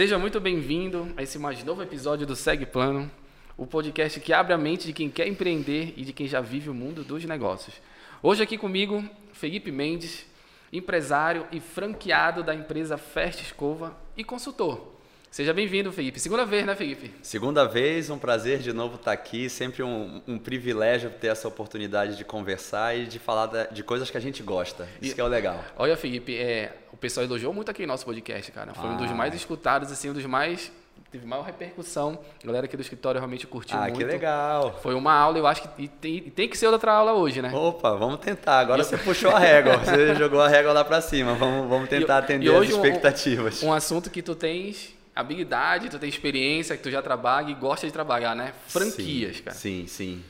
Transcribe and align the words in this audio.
Seja 0.00 0.18
muito 0.18 0.40
bem-vindo 0.40 1.12
a 1.14 1.22
esse 1.22 1.38
mais 1.38 1.62
novo 1.62 1.82
episódio 1.82 2.26
do 2.26 2.34
Segue 2.34 2.64
Plano, 2.64 3.10
o 3.54 3.66
podcast 3.66 4.18
que 4.18 4.32
abre 4.32 4.54
a 4.54 4.56
mente 4.56 4.86
de 4.86 4.94
quem 4.94 5.10
quer 5.10 5.26
empreender 5.26 5.92
e 5.94 6.06
de 6.06 6.12
quem 6.14 6.26
já 6.26 6.40
vive 6.40 6.70
o 6.70 6.74
mundo 6.74 7.04
dos 7.04 7.22
negócios. 7.26 7.74
Hoje 8.22 8.42
aqui 8.42 8.56
comigo, 8.56 9.04
Felipe 9.34 9.70
Mendes, 9.70 10.24
empresário 10.72 11.46
e 11.52 11.60
franqueado 11.60 12.42
da 12.42 12.54
empresa 12.54 12.96
Fest 12.96 13.42
Escova 13.42 13.94
e 14.16 14.24
consultor. 14.24 14.90
Seja 15.30 15.54
bem-vindo, 15.54 15.92
Felipe. 15.92 16.18
Segunda 16.18 16.44
vez, 16.44 16.66
né, 16.66 16.74
Felipe? 16.74 17.14
Segunda 17.22 17.64
vez, 17.64 18.10
um 18.10 18.18
prazer 18.18 18.58
de 18.58 18.72
novo 18.72 18.96
estar 18.96 19.12
aqui. 19.12 19.48
Sempre 19.48 19.80
um, 19.80 20.20
um 20.26 20.36
privilégio 20.36 21.08
ter 21.08 21.28
essa 21.28 21.46
oportunidade 21.46 22.16
de 22.16 22.24
conversar 22.24 22.98
e 22.98 23.06
de 23.06 23.20
falar 23.20 23.46
da, 23.46 23.66
de 23.66 23.84
coisas 23.84 24.10
que 24.10 24.16
a 24.16 24.20
gente 24.20 24.42
gosta. 24.42 24.88
Isso 25.00 25.12
e, 25.12 25.14
que 25.14 25.20
é 25.20 25.24
o 25.24 25.28
legal. 25.28 25.64
Olha, 25.76 25.96
Felipe, 25.96 26.36
é, 26.36 26.74
o 26.92 26.96
pessoal 26.96 27.24
elogiou 27.24 27.54
muito 27.54 27.70
aqui 27.70 27.86
nosso 27.86 28.04
podcast, 28.04 28.50
cara. 28.50 28.74
Foi 28.74 28.88
ah. 28.88 28.92
um 28.92 28.96
dos 28.96 29.08
ah. 29.08 29.14
mais 29.14 29.32
escutados, 29.32 29.92
assim, 29.92 30.10
um 30.10 30.14
dos 30.14 30.26
mais 30.26 30.72
teve 31.12 31.24
maior 31.24 31.42
repercussão. 31.42 32.18
A 32.42 32.46
galera 32.46 32.66
aqui 32.66 32.76
do 32.76 32.82
escritório 32.82 33.20
realmente 33.20 33.46
curtiu 33.46 33.76
ah, 33.76 33.82
muito. 33.82 33.94
Ah, 33.94 33.98
que 33.98 34.04
legal. 34.04 34.80
Foi 34.82 34.94
uma 34.94 35.12
aula, 35.12 35.38
eu 35.38 35.46
acho 35.46 35.62
que 35.62 35.84
e 35.84 35.88
tem, 35.88 36.16
e 36.16 36.30
tem 36.30 36.48
que 36.48 36.58
ser 36.58 36.66
outra 36.66 36.92
aula 36.92 37.12
hoje, 37.12 37.40
né? 37.40 37.52
Opa, 37.54 37.94
vamos 37.94 38.18
tentar. 38.18 38.58
Agora 38.58 38.82
você 38.82 38.96
puxou 38.98 39.30
a 39.30 39.38
régua, 39.38 39.76
você 39.76 40.14
jogou 40.18 40.40
a 40.40 40.48
régua 40.48 40.72
lá 40.72 40.84
para 40.84 41.00
cima. 41.00 41.34
Vamos, 41.34 41.68
vamos 41.68 41.88
tentar 41.88 42.16
e, 42.16 42.18
atender 42.18 42.52
e 42.52 42.56
as 42.56 42.68
expectativas. 42.68 43.62
Um, 43.62 43.68
um 43.68 43.72
assunto 43.72 44.10
que 44.10 44.22
tu 44.22 44.34
tens 44.34 44.98
habilidade, 45.14 45.88
tu 45.88 45.98
tem 45.98 46.08
experiência, 46.08 46.76
que 46.76 46.82
tu 46.82 46.90
já 46.90 47.02
trabalha 47.02 47.50
e 47.50 47.54
gosta 47.54 47.86
de 47.86 47.92
trabalhar, 47.92 48.34
né? 48.34 48.54
Franquias, 48.68 49.36
sim, 49.36 49.42
cara. 49.42 49.56
Sim, 49.56 49.86
sim. 49.86 50.24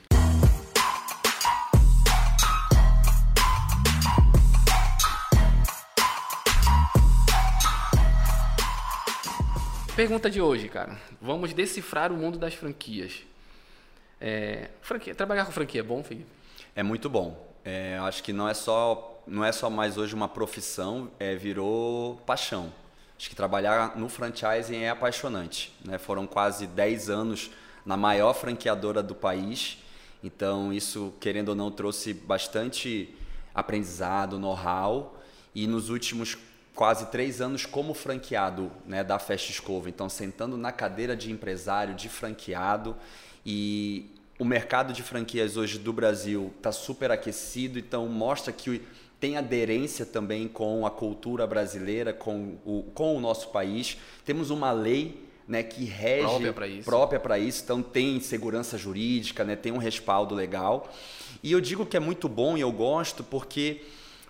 Pergunta 9.95 10.31
de 10.31 10.41
hoje, 10.41 10.69
cara. 10.69 10.99
Vamos 11.21 11.53
decifrar 11.53 12.11
o 12.11 12.17
mundo 12.17 12.39
das 12.39 12.55
franquias. 12.55 13.23
É, 14.19 14.71
franquia, 14.81 15.15
trabalhar 15.15 15.45
com 15.45 15.53
franquia 15.53 15.81
é 15.81 15.85
bom, 15.85 16.03
Felipe? 16.03 16.27
É 16.75 16.83
muito 16.83 17.11
bom. 17.11 17.47
É, 17.63 17.99
acho 17.99 18.23
que 18.23 18.33
não 18.33 18.49
é 18.49 18.55
só 18.55 19.23
não 19.27 19.45
é 19.45 19.53
só 19.53 19.69
mais 19.69 19.99
hoje 19.99 20.15
uma 20.15 20.29
profissão, 20.29 21.11
é, 21.19 21.37
virou 21.37 22.17
paixão. 22.27 22.73
Acho 23.21 23.29
que 23.29 23.37
trabalhar 23.37 23.99
no 23.99 24.09
franchising 24.09 24.79
é 24.79 24.89
apaixonante. 24.89 25.71
Né? 25.85 25.99
Foram 25.99 26.27
quase 26.27 26.67
10 26.67 27.11
anos 27.11 27.51
na 27.85 27.95
maior 27.95 28.33
franqueadora 28.33 29.03
do 29.03 29.15
país. 29.15 29.77
Então, 30.25 30.73
isso, 30.73 31.13
querendo 31.21 31.51
ou 31.51 31.55
não, 31.55 31.71
trouxe 31.71 32.15
bastante 32.15 33.15
aprendizado, 33.55 34.39
know-how. 34.39 35.21
E 35.55 35.67
nos 35.67 35.91
últimos 35.91 36.39
quase 36.75 37.11
três 37.11 37.43
anos 37.43 37.67
como 37.67 37.93
franqueado 37.93 38.73
né, 38.87 39.05
da 39.05 39.19
Festa 39.19 39.51
Escova. 39.51 39.91
Então, 39.91 40.09
sentando 40.09 40.57
na 40.57 40.73
cadeira 40.73 41.15
de 41.15 41.31
empresário, 41.31 41.95
de 41.95 42.09
franqueado. 42.09 42.97
E 43.45 44.11
o 44.39 44.47
mercado 44.47 44.95
de 44.95 45.03
franquias 45.03 45.59
hoje 45.59 45.79
do 45.79 45.93
Brasil 45.93 46.55
está 46.57 46.73
super 46.73 47.11
aquecido. 47.11 47.79
Então, 47.79 48.09
mostra 48.09 48.51
que 48.51 48.81
tem 49.21 49.37
aderência 49.37 50.07
também 50.07 50.49
com 50.49 50.87
a 50.87 50.91
cultura 50.91 51.47
brasileira, 51.47 52.13
com 52.13 52.57
o, 52.65 52.85
com 52.95 53.15
o 53.15 53.21
nosso 53.21 53.51
país. 53.51 53.99
Temos 54.25 54.49
uma 54.49 54.73
lei 54.73 55.29
né, 55.47 55.63
que 55.63 55.85
rege 55.85 56.23
própria 56.85 57.21
para 57.21 57.39
isso. 57.39 57.57
Isso, 57.57 57.65
então 57.65 57.83
tem 57.83 58.19
segurança 58.19 58.79
jurídica, 58.79 59.45
né, 59.45 59.55
tem 59.57 59.73
um 59.73 59.79
respaldo 59.79 60.35
legal. 60.35 60.91
E 61.43 61.53
eu 61.53 61.61
digo 61.61 61.85
que 61.85 61.97
é 61.97 62.01
muito 62.01 62.29
bom 62.29 62.57
e 62.57 62.63
eu 62.63 62.73
gosto 62.73 63.23
porque 63.23 63.83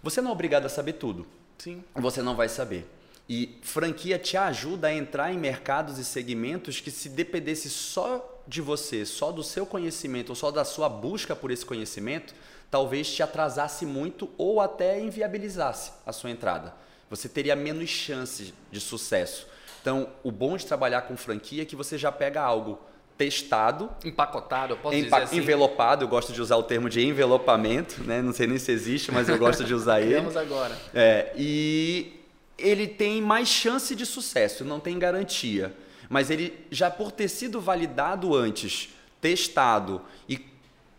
você 0.03 0.21
não 0.21 0.31
é 0.31 0.33
obrigado 0.33 0.67
a 0.67 0.69
saber 0.69 0.95
tudo. 0.95 1.27
Sim. 1.59 1.85
Você 1.95 2.21
não 2.21 2.35
vai 2.35 2.49
saber. 2.49 2.87
E 3.29 3.59
franquia 3.63 4.19
te 4.19 4.37
ajuda 4.37 4.89
a 4.89 4.95
entrar 4.95 5.33
em 5.33 5.39
mercados 5.39 5.99
e 5.99 6.05
segmentos 6.05 6.81
que 6.81 6.91
se 6.91 7.09
dependesse 7.09 7.71
só 7.71 8.43
de 8.49 8.61
você, 8.61 9.07
só 9.07 9.31
do 9.31 9.45
seu 9.45 9.65
conhecimento, 9.65 10.31
ou 10.31 10.35
só 10.35 10.51
da 10.51 10.65
sua 10.65 10.89
busca 10.89 11.37
por 11.37 11.53
esse 11.53 11.65
conhecimento, 11.65 12.35
talvez 12.71 13.13
te 13.13 13.23
atrasasse 13.23 13.85
muito 13.85 14.31
ou 14.39 14.61
até 14.61 15.01
inviabilizasse 15.01 15.93
a 16.07 16.13
sua 16.13 16.31
entrada. 16.31 16.75
Você 17.11 17.29
teria 17.29 17.57
menos 17.57 17.91
chances 17.91 18.53
de 18.71 18.81
sucesso. 18.81 19.47
Então, 19.81 20.09
o 20.23 20.31
bom 20.31 20.57
de 20.57 20.65
trabalhar 20.65 21.03
com 21.03 21.17
franquia 21.17 21.63
é 21.63 21.65
que 21.65 21.75
você 21.75 21.99
já 21.99 22.13
pega 22.13 22.41
algo 22.41 22.79
testado, 23.19 23.91
empacotado, 24.03 24.73
eu 24.73 24.77
posso 24.79 24.97
empa 24.97 25.17
dizer 25.17 25.23
assim. 25.25 25.37
envelopado, 25.39 26.05
eu 26.05 26.09
gosto 26.09 26.33
de 26.33 26.41
usar 26.41 26.57
o 26.57 26.63
termo 26.63 26.89
de 26.89 27.05
envelopamento, 27.05 28.03
né? 28.05 28.23
Não 28.23 28.33
sei 28.33 28.47
nem 28.47 28.59
se 28.59 28.73
existe, 28.73 29.13
mas 29.13 29.29
eu 29.29 29.37
gosto 29.37 29.63
de 29.63 29.75
usar 29.75 30.01
ele. 30.01 30.15
Vamos 30.17 30.37
agora. 30.37 30.75
É, 30.95 31.33
e 31.37 32.19
ele 32.57 32.87
tem 32.87 33.21
mais 33.21 33.49
chance 33.49 33.95
de 33.95 34.07
sucesso, 34.07 34.65
não 34.65 34.81
tem 34.81 34.99
garantia, 34.99 35.75
mas 36.09 36.31
ele 36.31 36.67
já 36.71 36.91
por 36.91 37.13
ter 37.13 37.29
sido 37.29 37.61
validado 37.61 38.35
antes, 38.35 38.89
testado 39.21 40.01
e 40.27 40.39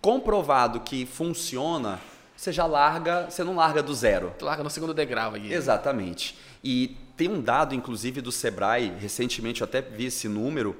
comprovado 0.02 0.80
que 0.80 1.06
funciona, 1.06 2.02
você 2.36 2.52
já 2.52 2.66
larga, 2.66 3.30
você 3.30 3.44
não 3.44 3.56
larga 3.56 3.84
do 3.84 3.94
zero. 3.94 4.34
Tu 4.38 4.44
larga 4.44 4.64
no 4.64 4.70
segundo 4.70 4.94
degrau 4.94 5.36
aí. 5.36 5.54
Exatamente. 5.54 6.36
E 6.64 6.98
tem 7.16 7.30
um 7.30 7.40
dado, 7.40 7.76
inclusive, 7.76 8.20
do 8.20 8.32
Sebrae, 8.32 8.92
recentemente 9.00 9.62
eu 9.62 9.66
até 9.66 9.80
vi 9.80 10.06
esse 10.06 10.28
número, 10.28 10.76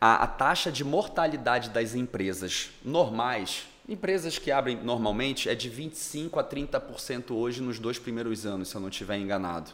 a, 0.00 0.22
a 0.22 0.26
taxa 0.26 0.70
de 0.70 0.84
mortalidade 0.84 1.70
das 1.70 1.94
empresas 1.94 2.70
normais, 2.84 3.64
empresas 3.88 4.38
que 4.38 4.52
abrem 4.52 4.76
normalmente, 4.76 5.48
é 5.48 5.54
de 5.56 5.68
25% 5.68 6.38
a 6.38 6.44
30% 6.44 7.32
hoje 7.32 7.60
nos 7.60 7.80
dois 7.80 7.98
primeiros 7.98 8.46
anos, 8.46 8.68
se 8.68 8.76
eu 8.76 8.80
não 8.80 8.88
estiver 8.88 9.18
enganado. 9.18 9.72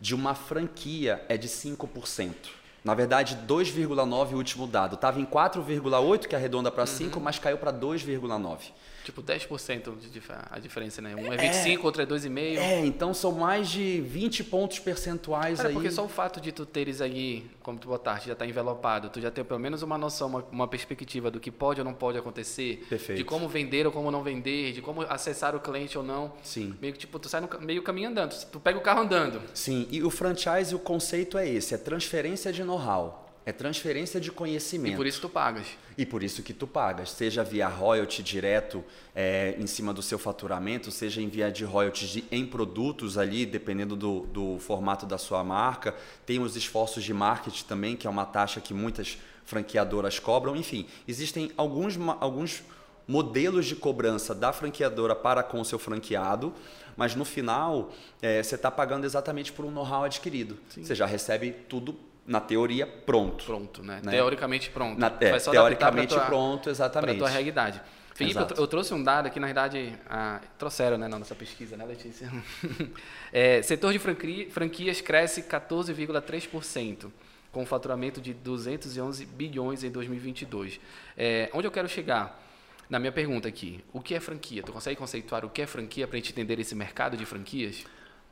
De 0.00 0.14
uma 0.14 0.34
franquia 0.34 1.24
é 1.28 1.36
de 1.36 1.48
5%. 1.48 2.34
Na 2.84 2.92
verdade, 2.94 3.38
2,9 3.48 4.34
o 4.34 4.36
último 4.36 4.66
dado. 4.66 4.94
Estava 4.94 5.18
em 5.18 5.24
4,8, 5.24 6.28
que 6.28 6.36
arredonda 6.36 6.70
para 6.70 6.84
5, 6.84 7.16
uhum. 7.16 7.24
mas 7.24 7.38
caiu 7.38 7.56
para 7.56 7.72
2,9. 7.72 8.58
Tipo, 9.04 9.22
10% 9.22 9.98
de 10.10 10.22
a 10.50 10.58
diferença, 10.58 11.02
né? 11.02 11.14
Um 11.14 11.30
é 11.30 11.36
25, 11.36 11.82
é, 11.82 11.84
outro 11.84 12.02
é 12.02 12.06
2,5. 12.06 12.56
É, 12.56 12.86
então 12.86 13.12
são 13.12 13.32
mais 13.32 13.68
de 13.68 14.00
20 14.00 14.44
pontos 14.44 14.78
percentuais 14.78 15.58
Cara, 15.58 15.68
aí. 15.68 15.74
porque 15.74 15.90
só 15.90 16.04
o 16.04 16.08
fato 16.08 16.40
de 16.40 16.50
tu 16.50 16.64
teres 16.64 17.02
aí, 17.02 17.44
como 17.62 17.78
tu 17.78 17.86
botaste, 17.86 18.28
já 18.28 18.32
está 18.32 18.46
envelopado, 18.46 19.10
tu 19.10 19.20
já 19.20 19.30
tem 19.30 19.44
pelo 19.44 19.60
menos 19.60 19.82
uma 19.82 19.98
noção, 19.98 20.28
uma, 20.28 20.44
uma, 20.50 20.66
perspectiva 20.66 21.30
do 21.30 21.38
que 21.38 21.50
pode 21.50 21.82
ou 21.82 21.84
não 21.84 21.92
pode 21.92 22.16
acontecer. 22.16 22.86
Perfeito. 22.88 23.18
De 23.18 23.24
como 23.24 23.46
vender 23.46 23.86
ou 23.86 23.92
como 23.92 24.10
não 24.10 24.22
vender, 24.22 24.72
de 24.72 24.80
como 24.80 25.02
acessar 25.02 25.54
o 25.54 25.60
cliente 25.60 25.98
ou 25.98 26.02
não. 26.02 26.32
Sim. 26.42 26.74
Meio 26.80 26.94
que, 26.94 27.00
tipo, 27.00 27.18
tu 27.18 27.28
sai 27.28 27.42
no 27.42 27.48
meio 27.60 27.82
caminho 27.82 28.08
andando, 28.08 28.34
tu 28.46 28.58
pega 28.58 28.78
o 28.78 28.82
carro 28.82 29.02
andando. 29.02 29.42
Sim, 29.52 29.86
e 29.90 30.02
o 30.02 30.08
franchise, 30.08 30.74
o 30.74 30.78
conceito 30.78 31.36
é 31.36 31.46
esse, 31.46 31.74
é 31.74 31.78
transferência 31.78 32.50
de 32.50 32.64
know-how. 32.64 33.23
É 33.46 33.52
transferência 33.52 34.18
de 34.18 34.32
conhecimento. 34.32 34.94
E 34.94 34.96
por 34.96 35.06
isso 35.06 35.20
tu 35.20 35.28
pagas. 35.28 35.66
E 35.98 36.06
por 36.06 36.22
isso 36.22 36.42
que 36.42 36.54
tu 36.54 36.66
pagas, 36.66 37.10
seja 37.10 37.44
via 37.44 37.68
royalty 37.68 38.22
direto 38.22 38.82
é, 39.14 39.54
em 39.58 39.66
cima 39.66 39.92
do 39.92 40.02
seu 40.02 40.18
faturamento, 40.18 40.90
seja 40.90 41.20
em 41.20 41.28
via 41.28 41.52
de 41.52 41.62
royalties 41.62 42.08
de, 42.08 42.24
em 42.32 42.46
produtos 42.46 43.18
ali, 43.18 43.44
dependendo 43.44 43.94
do, 43.94 44.20
do 44.20 44.58
formato 44.58 45.04
da 45.04 45.18
sua 45.18 45.44
marca. 45.44 45.94
Tem 46.24 46.40
os 46.40 46.56
esforços 46.56 47.04
de 47.04 47.12
marketing 47.12 47.64
também, 47.64 47.96
que 47.96 48.06
é 48.06 48.10
uma 48.10 48.24
taxa 48.24 48.60
que 48.60 48.72
muitas 48.72 49.18
franqueadoras 49.44 50.18
cobram. 50.18 50.56
Enfim, 50.56 50.86
existem 51.06 51.52
alguns, 51.56 51.98
alguns 52.20 52.62
modelos 53.06 53.66
de 53.66 53.76
cobrança 53.76 54.34
da 54.34 54.52
franqueadora 54.52 55.14
para 55.14 55.42
com 55.42 55.60
o 55.60 55.64
seu 55.64 55.78
franqueado, 55.78 56.52
mas 56.96 57.14
no 57.14 57.24
final 57.24 57.92
é, 58.22 58.42
você 58.42 58.54
está 58.54 58.70
pagando 58.70 59.04
exatamente 59.04 59.52
por 59.52 59.64
um 59.64 59.70
know-how 59.70 60.04
adquirido. 60.04 60.58
Sim. 60.70 60.82
Você 60.82 60.94
já 60.94 61.04
recebe 61.04 61.52
tudo 61.68 61.94
na 62.26 62.40
teoria, 62.40 62.86
pronto. 62.86 63.44
Pronto, 63.44 63.82
né? 63.82 64.00
né? 64.02 64.12
Teoricamente 64.12 64.70
pronto. 64.70 64.98
Na, 64.98 65.08
é, 65.20 65.38
teoricamente 65.38 66.14
tua, 66.14 66.24
pronto, 66.24 66.70
exatamente. 66.70 67.16
Para 67.16 67.26
a 67.26 67.28
tua 67.28 67.28
realidade. 67.28 67.80
Felipe, 68.14 68.38
eu, 68.38 68.46
eu, 68.58 68.66
trouxe 68.68 68.94
um 68.94 69.02
dado 69.02 69.26
aqui, 69.26 69.40
na 69.40 69.46
verdade, 69.46 69.92
ah, 70.08 70.40
trouxeram 70.56 70.96
né, 70.96 71.08
na 71.08 71.18
nossa 71.18 71.34
pesquisa, 71.34 71.76
né, 71.76 71.84
Letícia? 71.84 72.30
é, 73.32 73.60
setor 73.60 73.92
de 73.92 73.98
franquia, 73.98 74.48
franquias 74.50 75.00
cresce 75.00 75.42
14,3%, 75.42 77.10
com 77.50 77.62
um 77.62 77.66
faturamento 77.66 78.20
de 78.20 78.32
211 78.32 79.26
bilhões 79.26 79.82
em 79.82 79.90
2022. 79.90 80.78
É, 81.16 81.50
onde 81.52 81.66
eu 81.66 81.72
quero 81.72 81.88
chegar? 81.88 82.40
Na 82.88 83.00
minha 83.00 83.10
pergunta 83.10 83.48
aqui, 83.48 83.82
o 83.92 84.00
que 84.00 84.14
é 84.14 84.20
franquia? 84.20 84.62
Tu 84.62 84.72
consegue 84.72 84.96
conceituar 84.96 85.44
o 85.44 85.50
que 85.50 85.62
é 85.62 85.66
franquia 85.66 86.06
para 86.06 86.16
a 86.16 86.20
gente 86.20 86.30
entender 86.30 86.60
esse 86.60 86.74
mercado 86.74 87.16
de 87.16 87.26
franquias? 87.26 87.84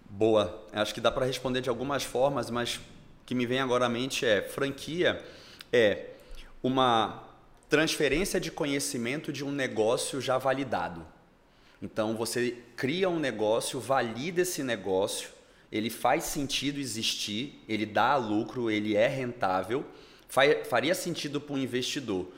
Boa. 0.09 0.65
Acho 0.73 0.95
que 0.95 1.01
dá 1.01 1.11
para 1.11 1.27
responder 1.27 1.61
de 1.61 1.69
algumas 1.69 2.05
formas, 2.05 2.51
mas 2.51 2.81
que 3.25 3.35
me 3.35 3.47
vem 3.47 3.61
agora 3.61 3.87
à 3.87 3.89
mente 3.89 4.27
é 4.27 4.43
franquia 4.43 5.23
é 5.73 6.07
uma 6.63 7.29
transferência 7.69 8.39
de 8.39 8.51
conhecimento 8.51 9.33
de 9.33 9.45
um 9.45 9.51
negócio 9.51 10.21
já 10.21 10.37
validado. 10.37 11.07
Então 11.81 12.17
você 12.17 12.59
cria 12.77 13.09
um 13.09 13.19
negócio, 13.19 13.81
valida 13.81 14.43
esse 14.43 14.63
negócio, 14.63 15.31
ele 15.71 15.89
faz 15.89 16.25
sentido 16.25 16.79
existir, 16.79 17.59
ele 17.67 17.87
dá 17.87 18.15
lucro, 18.17 18.71
ele 18.71 18.95
é 18.95 19.09
rentável, 19.09 19.85
faria 20.69 20.95
sentido 20.95 21.41
para 21.41 21.55
um 21.55 21.59
investidor. 21.59 22.29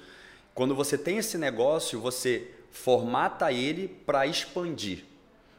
Quando 0.55 0.75
você 0.75 0.97
tem 0.97 1.19
esse 1.19 1.37
negócio, 1.37 2.01
você 2.01 2.49
formata 2.71 3.53
ele 3.53 3.89
para 3.89 4.27
expandir. 4.27 5.05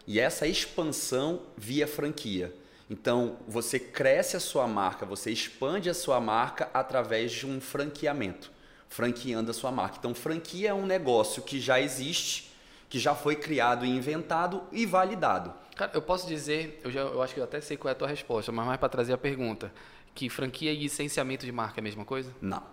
E 0.08 0.20
essa 0.20 0.48
expansão 0.48 1.42
via 1.58 1.86
franquia. 1.86 2.54
Então, 2.90 3.38
você 3.48 3.80
cresce 3.80 4.38
a 4.38 4.40
sua 4.40 4.68
marca, 4.68 5.06
você 5.06 5.32
expande 5.32 5.90
a 5.90 5.94
sua 5.94 6.20
marca 6.20 6.70
através 6.74 7.32
de 7.32 7.48
um 7.48 7.60
franqueamento, 7.60 8.52
franqueando 8.88 9.50
a 9.50 9.54
sua 9.54 9.72
marca. 9.72 9.98
Então, 9.98 10.14
franquia 10.14 10.70
é 10.70 10.74
um 10.74 10.86
negócio 10.86 11.42
que 11.42 11.60
já 11.60 11.82
existe, 11.82 12.52
que 12.88 13.00
já 13.00 13.16
foi 13.16 13.36
criado 13.36 13.86
e 13.86 13.90
inventado 13.90 14.64
e 14.72 14.86
validado. 14.86 15.54
Cara, 15.76 15.92
eu 15.94 16.02
posso 16.02 16.28
dizer, 16.28 16.80
eu, 16.84 16.92
já, 16.92 17.02
eu 17.02 17.22
acho 17.22 17.34
que 17.34 17.40
eu 17.40 17.44
até 17.44 17.60
sei 17.60 17.76
qual 17.76 17.90
é 17.90 17.92
a 17.94 17.96
tua 17.96 18.08
resposta, 18.08 18.52
mas 18.52 18.66
mais 18.66 18.80
para 18.80 18.88
trazer 18.88 19.14
a 19.14 19.18
pergunta, 19.18 19.74
que 20.14 20.30
franquia 20.30 20.72
e 20.72 20.78
licenciamento 20.78 21.46
de 21.46 21.52
marca 21.52 21.80
é 21.80 21.82
a 21.82 21.84
mesma 21.84 22.06
coisa? 22.06 22.32
Não, 22.40 22.64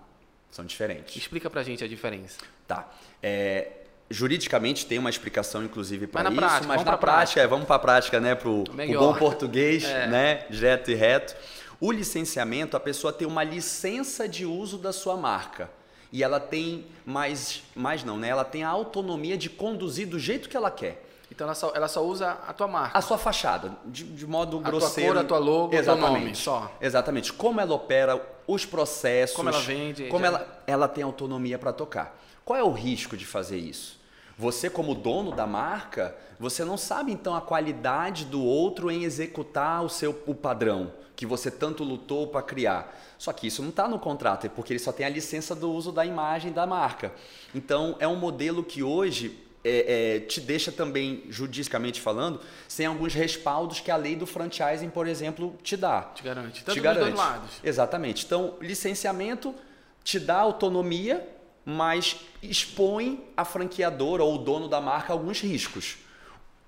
são 0.50 0.64
diferentes. 0.64 1.16
Explica 1.16 1.48
pra 1.48 1.62
gente 1.62 1.82
a 1.82 1.88
diferença. 1.88 2.38
Tá. 2.68 2.88
É, 3.22 3.81
juridicamente 4.12 4.86
tem 4.86 4.98
uma 4.98 5.10
explicação, 5.10 5.64
inclusive, 5.64 6.06
para 6.06 6.28
isso, 6.28 6.38
prática, 6.38 6.66
mas 6.68 6.84
na 6.84 6.96
prática, 6.96 7.40
é, 7.40 7.46
vamos 7.46 7.66
para 7.66 7.76
a 7.76 7.78
prática, 7.78 8.20
né, 8.20 8.34
para 8.34 8.48
o 8.48 8.64
bom 8.64 9.14
português, 9.14 9.84
é. 9.88 10.06
né, 10.06 10.46
direto 10.50 10.90
e 10.90 10.94
reto. 10.94 11.34
O 11.80 11.90
licenciamento, 11.90 12.76
a 12.76 12.80
pessoa 12.80 13.12
tem 13.12 13.26
uma 13.26 13.42
licença 13.42 14.28
de 14.28 14.44
uso 14.44 14.78
da 14.78 14.92
sua 14.92 15.16
marca. 15.16 15.68
E 16.12 16.22
ela 16.22 16.38
tem 16.38 16.86
mais, 17.06 17.62
mais 17.74 18.04
não, 18.04 18.18
né? 18.18 18.28
Ela 18.28 18.44
tem 18.44 18.62
a 18.62 18.68
autonomia 18.68 19.36
de 19.36 19.48
conduzir 19.48 20.06
do 20.06 20.18
jeito 20.18 20.46
que 20.46 20.56
ela 20.56 20.70
quer. 20.70 21.08
Então 21.30 21.46
ela 21.46 21.54
só, 21.54 21.72
ela 21.74 21.88
só 21.88 22.04
usa 22.04 22.38
a 22.46 22.52
tua 22.52 22.68
marca. 22.68 22.98
A 22.98 23.00
sua 23.00 23.16
fachada, 23.16 23.72
de, 23.86 24.04
de 24.04 24.26
modo 24.26 24.58
a 24.58 24.60
grosseiro. 24.60 25.18
A 25.18 25.24
tua 25.24 25.38
cor, 25.38 25.38
a 25.38 25.40
tua 25.40 25.52
logo, 25.52 25.74
Exatamente. 25.74 26.04
o 26.04 26.12
teu 26.12 26.20
nome, 26.20 26.34
só. 26.34 26.76
Exatamente. 26.78 27.32
Como 27.32 27.58
ela 27.58 27.74
opera, 27.74 28.20
os 28.46 28.66
processos. 28.66 29.34
Como 29.34 29.48
ela 29.48 29.58
vende. 29.60 30.08
Como 30.08 30.20
já... 30.20 30.26
ela, 30.28 30.62
ela 30.66 30.88
tem 30.88 31.02
autonomia 31.02 31.58
para 31.58 31.72
tocar. 31.72 32.14
Qual 32.44 32.58
é 32.58 32.62
o 32.62 32.72
risco 32.72 33.16
de 33.16 33.24
fazer 33.24 33.56
isso? 33.56 34.01
Você, 34.38 34.70
como 34.70 34.94
dono 34.94 35.32
da 35.32 35.46
marca, 35.46 36.16
você 36.38 36.64
não 36.64 36.76
sabe 36.76 37.12
então 37.12 37.34
a 37.34 37.40
qualidade 37.40 38.24
do 38.24 38.42
outro 38.42 38.90
em 38.90 39.04
executar 39.04 39.84
o 39.84 39.88
seu 39.88 40.22
o 40.26 40.34
padrão 40.34 40.92
que 41.14 41.26
você 41.26 41.50
tanto 41.50 41.84
lutou 41.84 42.26
para 42.26 42.42
criar. 42.42 42.98
Só 43.16 43.32
que 43.32 43.46
isso 43.46 43.62
não 43.62 43.68
está 43.68 43.86
no 43.86 43.98
contrato, 43.98 44.46
é 44.46 44.48
porque 44.48 44.72
ele 44.72 44.80
só 44.80 44.90
tem 44.90 45.06
a 45.06 45.08
licença 45.08 45.54
do 45.54 45.70
uso 45.70 45.92
da 45.92 46.04
imagem 46.04 46.50
da 46.50 46.66
marca. 46.66 47.12
Então 47.54 47.94
é 48.00 48.08
um 48.08 48.16
modelo 48.16 48.64
que 48.64 48.82
hoje 48.82 49.38
é, 49.64 50.16
é, 50.16 50.20
te 50.20 50.40
deixa 50.40 50.72
também, 50.72 51.22
juridicamente 51.28 52.00
falando, 52.00 52.40
sem 52.66 52.86
alguns 52.86 53.14
respaldos 53.14 53.78
que 53.78 53.90
a 53.90 53.96
lei 53.96 54.16
do 54.16 54.26
franchising, 54.26 54.90
por 54.90 55.06
exemplo, 55.06 55.56
te 55.62 55.76
dá. 55.76 56.02
Te 56.02 56.24
garante. 56.24 56.64
Tanto 56.64 56.74
te 56.74 56.80
garante. 56.80 57.04
dois 57.04 57.14
lados. 57.14 57.50
Exatamente. 57.62 58.26
Então, 58.26 58.54
licenciamento 58.60 59.54
te 60.02 60.18
dá 60.18 60.38
autonomia 60.38 61.24
mas 61.64 62.16
expõe 62.42 63.24
a 63.36 63.44
franqueadora 63.44 64.22
ou 64.22 64.34
o 64.34 64.38
dono 64.38 64.68
da 64.68 64.80
marca 64.80 65.12
a 65.12 65.14
alguns 65.14 65.40
riscos. 65.40 65.96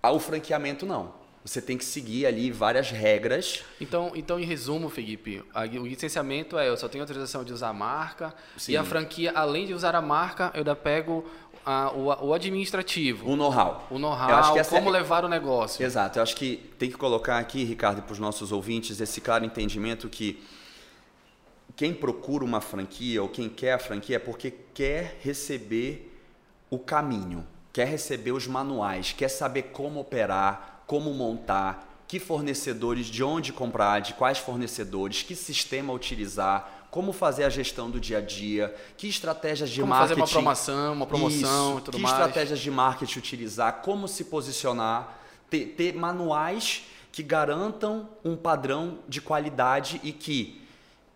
O 0.02 0.18
franqueamento 0.18 0.84
não. 0.84 1.24
Você 1.44 1.60
tem 1.60 1.76
que 1.76 1.84
seguir 1.84 2.24
ali 2.24 2.50
várias 2.50 2.90
regras. 2.90 3.62
Então, 3.78 4.12
então 4.14 4.40
em 4.40 4.44
resumo, 4.44 4.88
Felipe, 4.88 5.42
o 5.54 5.86
licenciamento 5.86 6.58
é 6.58 6.68
eu 6.68 6.76
só 6.76 6.88
tenho 6.88 7.02
autorização 7.02 7.44
de 7.44 7.52
usar 7.52 7.68
a 7.68 7.72
marca 7.72 8.34
Sim. 8.56 8.72
e 8.72 8.76
a 8.78 8.84
franquia, 8.84 9.30
além 9.34 9.66
de 9.66 9.74
usar 9.74 9.94
a 9.94 10.00
marca, 10.00 10.50
eu 10.54 10.60
ainda 10.60 10.74
pego 10.74 11.22
a, 11.64 11.92
o, 11.92 12.28
o, 12.28 12.32
administrativo. 12.32 13.28
O 13.28 13.36
know-how. 13.36 13.86
O 13.90 13.98
know-how, 13.98 14.54
como 14.70 14.88
é... 14.88 14.92
levar 14.92 15.24
o 15.24 15.28
negócio. 15.28 15.84
Exato. 15.84 16.18
Eu 16.18 16.22
acho 16.22 16.34
que 16.34 16.56
tem 16.78 16.90
que 16.90 16.96
colocar 16.96 17.38
aqui, 17.38 17.62
Ricardo, 17.62 18.00
para 18.00 18.12
os 18.12 18.18
nossos 18.18 18.50
ouvintes, 18.50 18.98
esse 18.98 19.20
claro 19.20 19.44
entendimento 19.44 20.08
que 20.08 20.42
quem 21.76 21.92
procura 21.92 22.44
uma 22.44 22.60
franquia 22.60 23.22
ou 23.22 23.28
quem 23.28 23.48
quer 23.48 23.72
a 23.72 23.78
franquia 23.78 24.16
é 24.16 24.18
porque 24.18 24.52
quer 24.72 25.18
receber 25.22 26.12
o 26.70 26.78
caminho, 26.78 27.46
quer 27.72 27.86
receber 27.86 28.32
os 28.32 28.46
manuais, 28.46 29.14
quer 29.16 29.28
saber 29.28 29.64
como 29.64 30.00
operar, 30.00 30.82
como 30.86 31.12
montar, 31.12 32.04
que 32.06 32.20
fornecedores, 32.20 33.06
de 33.06 33.24
onde 33.24 33.52
comprar, 33.52 34.00
de 34.00 34.14
quais 34.14 34.38
fornecedores, 34.38 35.22
que 35.22 35.34
sistema 35.34 35.92
utilizar, 35.92 36.86
como 36.90 37.12
fazer 37.12 37.42
a 37.42 37.50
gestão 37.50 37.90
do 37.90 37.98
dia 37.98 38.18
a 38.18 38.20
dia, 38.20 38.72
que 38.96 39.08
estratégias 39.08 39.68
de 39.68 39.80
como 39.80 39.90
marketing. 39.90 40.20
Fazer 40.20 40.20
uma 40.20 40.42
promoção, 40.42 40.92
uma 40.92 41.06
promoção 41.06 41.70
isso, 41.70 41.78
e 41.78 41.82
tudo 41.82 41.96
que 41.96 42.02
mais. 42.02 42.14
Que 42.14 42.20
estratégias 42.20 42.60
de 42.60 42.70
marketing 42.70 43.18
utilizar, 43.18 43.82
como 43.82 44.06
se 44.06 44.24
posicionar, 44.24 45.18
ter, 45.50 45.74
ter 45.76 45.94
manuais 45.94 46.84
que 47.10 47.22
garantam 47.22 48.08
um 48.24 48.36
padrão 48.36 49.00
de 49.08 49.20
qualidade 49.20 50.00
e 50.04 50.12
que 50.12 50.63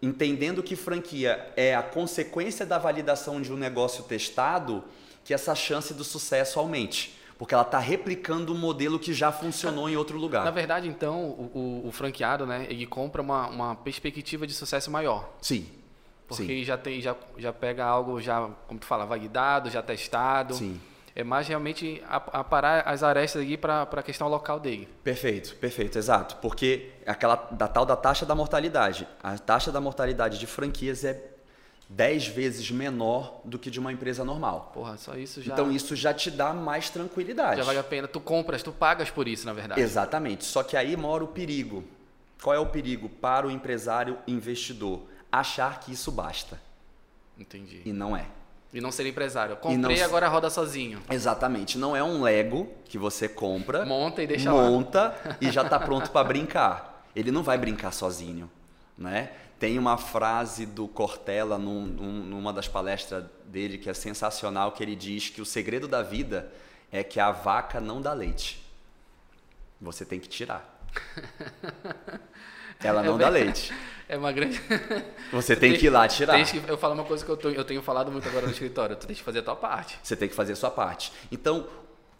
entendendo 0.00 0.62
que 0.62 0.76
franquia 0.76 1.52
é 1.56 1.74
a 1.74 1.82
consequência 1.82 2.64
da 2.64 2.78
validação 2.78 3.40
de 3.40 3.52
um 3.52 3.56
negócio 3.56 4.04
testado, 4.04 4.84
que 5.24 5.34
essa 5.34 5.54
chance 5.54 5.92
do 5.92 6.04
sucesso 6.04 6.58
aumente. 6.58 7.16
Porque 7.36 7.54
ela 7.54 7.62
está 7.62 7.78
replicando 7.78 8.52
um 8.52 8.58
modelo 8.58 8.98
que 8.98 9.12
já 9.12 9.30
funcionou 9.30 9.88
em 9.88 9.96
outro 9.96 10.18
lugar. 10.18 10.44
Na 10.44 10.50
verdade, 10.50 10.88
então, 10.88 11.24
o, 11.24 11.82
o, 11.84 11.88
o 11.88 11.92
franqueado, 11.92 12.44
né, 12.44 12.66
ele 12.68 12.84
compra 12.86 13.22
uma, 13.22 13.48
uma 13.48 13.74
perspectiva 13.76 14.46
de 14.46 14.52
sucesso 14.52 14.90
maior. 14.90 15.36
Sim. 15.40 15.68
Porque 16.26 16.58
Sim. 16.58 16.64
já 16.64 16.76
tem, 16.76 17.00
já, 17.00 17.14
já 17.36 17.52
pega 17.52 17.84
algo 17.84 18.20
já, 18.20 18.50
como 18.66 18.80
tu 18.80 18.86
fala, 18.86 19.06
validado, 19.06 19.70
já 19.70 19.82
testado. 19.82 20.54
Sim 20.54 20.80
é 21.18 21.24
mais 21.24 21.48
realmente 21.48 22.00
aparar 22.06 22.86
as 22.86 23.02
arestas 23.02 23.42
aqui 23.42 23.56
para 23.56 23.82
a 23.82 24.02
questão 24.04 24.28
local 24.28 24.60
dele. 24.60 24.88
Perfeito, 25.02 25.56
perfeito, 25.56 25.98
exato. 25.98 26.36
Porque 26.36 26.92
aquela 27.04 27.34
da 27.50 27.66
tal 27.66 27.84
da 27.84 27.96
taxa 27.96 28.24
da 28.24 28.36
mortalidade. 28.36 29.04
A 29.20 29.36
taxa 29.36 29.72
da 29.72 29.80
mortalidade 29.80 30.38
de 30.38 30.46
franquias 30.46 31.02
é 31.02 31.20
10 31.88 32.28
vezes 32.28 32.70
menor 32.70 33.40
do 33.44 33.58
que 33.58 33.68
de 33.68 33.80
uma 33.80 33.92
empresa 33.92 34.24
normal. 34.24 34.70
Porra, 34.72 34.96
só 34.96 35.16
isso 35.16 35.42
já. 35.42 35.54
Então 35.54 35.72
isso 35.72 35.96
já 35.96 36.14
te 36.14 36.30
dá 36.30 36.52
mais 36.52 36.88
tranquilidade. 36.88 37.56
Já 37.56 37.64
vale 37.64 37.80
a 37.80 37.84
pena. 37.84 38.06
Tu 38.06 38.20
compras, 38.20 38.62
tu 38.62 38.70
pagas 38.70 39.10
por 39.10 39.26
isso, 39.26 39.44
na 39.44 39.52
verdade. 39.52 39.80
Exatamente. 39.80 40.44
Só 40.44 40.62
que 40.62 40.76
aí 40.76 40.96
mora 40.96 41.24
o 41.24 41.28
perigo. 41.28 41.82
Qual 42.40 42.54
é 42.54 42.60
o 42.60 42.66
perigo 42.66 43.08
para 43.08 43.44
o 43.44 43.50
empresário 43.50 44.18
investidor? 44.24 45.02
Achar 45.32 45.80
que 45.80 45.90
isso 45.90 46.12
basta. 46.12 46.60
Entendi. 47.36 47.82
E 47.84 47.92
não 47.92 48.16
é. 48.16 48.26
E 48.72 48.80
não 48.80 48.92
ser 48.92 49.06
empresário. 49.06 49.56
comprei, 49.56 49.98
não... 49.98 50.04
agora 50.04 50.28
roda 50.28 50.50
sozinho. 50.50 51.00
Exatamente. 51.10 51.78
Não 51.78 51.96
é 51.96 52.02
um 52.02 52.22
Lego 52.22 52.70
que 52.84 52.98
você 52.98 53.28
compra, 53.28 53.84
monta 53.86 54.22
e 54.22 54.26
deixa 54.26 54.50
monta 54.50 55.14
lá. 55.24 55.36
e 55.40 55.50
já 55.50 55.62
está 55.62 55.78
pronto 55.78 56.10
para 56.10 56.26
brincar. 56.26 57.04
Ele 57.16 57.30
não 57.30 57.42
vai 57.42 57.56
brincar 57.56 57.92
sozinho, 57.92 58.50
né? 58.96 59.30
Tem 59.58 59.78
uma 59.78 59.96
frase 59.96 60.66
do 60.66 60.86
Cortella 60.86 61.58
num, 61.58 61.84
numa 61.86 62.52
das 62.52 62.68
palestras 62.68 63.24
dele 63.46 63.78
que 63.78 63.90
é 63.90 63.94
sensacional, 63.94 64.72
que 64.72 64.82
ele 64.82 64.94
diz 64.94 65.30
que 65.30 65.40
o 65.40 65.46
segredo 65.46 65.88
da 65.88 66.02
vida 66.02 66.52
é 66.92 67.02
que 67.02 67.18
a 67.18 67.32
vaca 67.32 67.80
não 67.80 68.00
dá 68.00 68.12
leite. 68.12 68.64
Você 69.80 70.04
tem 70.04 70.20
que 70.20 70.28
tirar. 70.28 70.78
Ela 72.82 73.02
não 73.02 73.16
é 73.16 73.18
dá 73.18 73.28
leite. 73.28 73.72
É 74.08 74.16
uma 74.16 74.32
grande. 74.32 74.58
Você 75.30 75.54
tem, 75.54 75.72
tem, 75.72 75.78
que 75.78 75.84
ir 75.84 75.90
lá 75.90 76.08
tirar. 76.08 76.42
Que, 76.42 76.62
eu 76.66 76.78
falo 76.78 76.94
uma 76.94 77.04
coisa 77.04 77.22
que 77.22 77.30
eu, 77.30 77.36
tô, 77.36 77.50
eu 77.50 77.62
tenho 77.62 77.82
falado 77.82 78.10
muito 78.10 78.26
agora 78.26 78.46
no 78.46 78.52
escritório: 78.52 78.96
tu 78.96 79.06
tem 79.06 79.14
que 79.14 79.22
fazer 79.22 79.40
a 79.40 79.42
tua 79.42 79.54
parte. 79.54 79.98
Você 80.02 80.16
tem 80.16 80.26
que 80.26 80.34
fazer 80.34 80.54
a 80.54 80.56
sua 80.56 80.70
parte. 80.70 81.12
Então, 81.30 81.66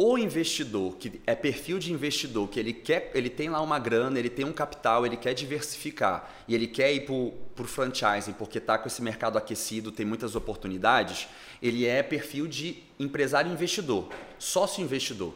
o 0.01 0.17
investidor, 0.17 0.97
que 0.97 1.21
é 1.27 1.35
perfil 1.35 1.77
de 1.79 1.93
investidor, 1.93 2.47
que 2.49 2.61
ele 2.61 2.73
quer, 2.73 3.11
ele 3.15 3.29
tem 3.29 3.49
lá 3.49 3.61
uma 3.61 3.81
grana, 3.81 4.17
ele 4.17 4.31
tem 4.31 4.45
um 4.45 4.53
capital, 4.53 5.05
ele 5.05 5.17
quer 5.17 5.35
diversificar 5.35 6.31
e 6.47 6.55
ele 6.55 6.69
quer 6.69 6.93
ir 6.93 7.07
para 7.07 7.15
o 7.15 7.67
franchising 7.67 8.33
porque 8.35 8.59
está 8.59 8.79
com 8.79 8.87
esse 8.87 9.03
mercado 9.03 9.37
aquecido, 9.37 9.91
tem 9.91 10.07
muitas 10.07 10.37
oportunidades, 10.37 11.27
ele 11.61 11.85
é 11.85 12.01
perfil 12.01 12.47
de 12.47 12.85
empresário 12.97 13.51
investidor, 13.51 14.09
sócio 14.39 14.85
investidor. 14.85 15.35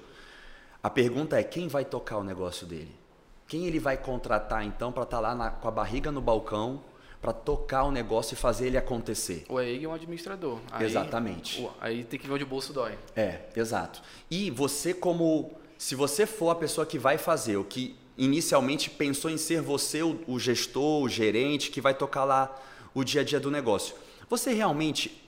A 0.81 0.89
pergunta 0.89 1.37
é 1.37 1.43
quem 1.43 1.67
vai 1.67 1.85
tocar 1.85 2.19
o 2.19 2.23
negócio 2.23 2.65
dele? 2.65 3.02
Quem 3.47 3.67
ele 3.67 3.79
vai 3.79 3.97
contratar 3.97 4.65
então 4.65 4.93
para 4.93 5.03
estar 5.03 5.19
tá 5.19 5.21
lá 5.21 5.35
na, 5.35 5.51
com 5.51 5.69
a 5.69 5.71
barriga 5.71 6.11
no 6.11 6.21
balcão 6.21 6.83
para 7.21 7.33
tocar 7.33 7.85
o 7.85 7.93
negócio 7.93 8.35
e 8.35 8.37
fazer 8.37 8.67
ele 8.67 8.77
acontecer? 8.77 9.45
O 9.49 9.61
EIG 9.61 9.85
é 9.85 9.89
um 9.89 9.95
administrador. 9.95 10.59
Aí, 10.71 10.85
Exatamente. 10.85 11.69
Aí 11.81 12.05
tem 12.05 12.19
que 12.19 12.27
ver 12.27 12.35
onde 12.35 12.45
o 12.45 12.47
bolso 12.47 12.73
dói. 12.73 12.99
É, 13.15 13.43
exato. 13.55 14.03
E 14.31 14.51
você 14.51 14.93
como 14.93 15.53
se 15.79 15.95
você 15.95 16.27
for 16.27 16.51
a 16.51 16.55
pessoa 16.55 16.87
que 16.87 16.99
vai 16.99 17.19
fazer 17.19 17.57
o 17.57 17.65
que 17.65 17.97
inicialmente 18.17 18.89
pensou 18.91 19.31
em 19.31 19.37
ser 19.37 19.61
você 19.61 20.03
o, 20.03 20.21
o 20.27 20.39
gestor, 20.39 21.03
o 21.03 21.09
gerente 21.09 21.71
que 21.71 21.81
vai 21.81 21.95
tocar 21.95 22.25
lá 22.25 22.55
o 22.95 23.03
dia 23.03 23.23
a 23.23 23.25
dia 23.25 23.41
do 23.41 23.51
negócio, 23.51 23.95
você 24.29 24.53
realmente 24.53 25.23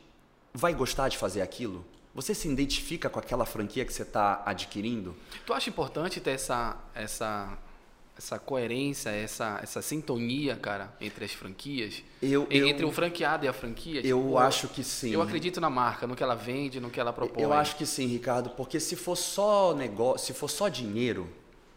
vai 0.53 0.73
gostar 0.73 1.09
de 1.09 1.19
fazer 1.19 1.43
aquilo? 1.43 1.85
Você 2.15 2.33
se 2.35 2.49
identifica 2.49 3.11
com 3.11 3.19
aquela 3.19 3.45
franquia 3.45 3.85
que 3.85 3.93
você 3.93 4.03
está 4.03 4.43
adquirindo? 4.47 5.17
Tu 5.45 5.53
acha 5.53 5.69
importante 5.69 6.21
ter 6.21 6.31
essa, 6.31 6.77
essa 6.95 7.59
essa 8.17 8.39
coerência, 8.39 9.11
essa, 9.11 9.59
essa 9.63 9.83
sintonia, 9.83 10.57
cara, 10.57 10.93
entre 11.01 11.25
as 11.25 11.33
franquias? 11.33 12.03
Eu, 12.23 12.47
entre 12.51 12.85
eu, 12.85 12.89
o 12.89 12.93
franqueado 12.93 13.45
e 13.45 13.49
a 13.49 13.53
franquia? 13.53 14.01
Eu 14.07 14.23
tipo, 14.23 14.39
acho 14.39 14.69
que 14.69 14.85
sim. 14.85 15.11
Eu 15.11 15.21
acredito 15.21 15.61
na 15.61 15.69
marca, 15.69 16.07
no 16.07 16.15
que 16.15 16.23
ela 16.23 16.35
vende, 16.35 16.81
no 16.81 16.91
que 16.91 17.01
ela 17.01 17.13
propõe. 17.13 17.43
Eu 17.43 17.53
acho 17.53 17.77
que 17.77 17.85
sim, 17.85 18.07
Ricardo, 18.07 18.51
porque 18.51 18.79
se 18.79 18.95
for 18.95 19.17
só 19.17 19.75
negócio, 19.75 20.27
se 20.27 20.33
for 20.33 20.49
só 20.49 20.69
dinheiro, 20.69 21.29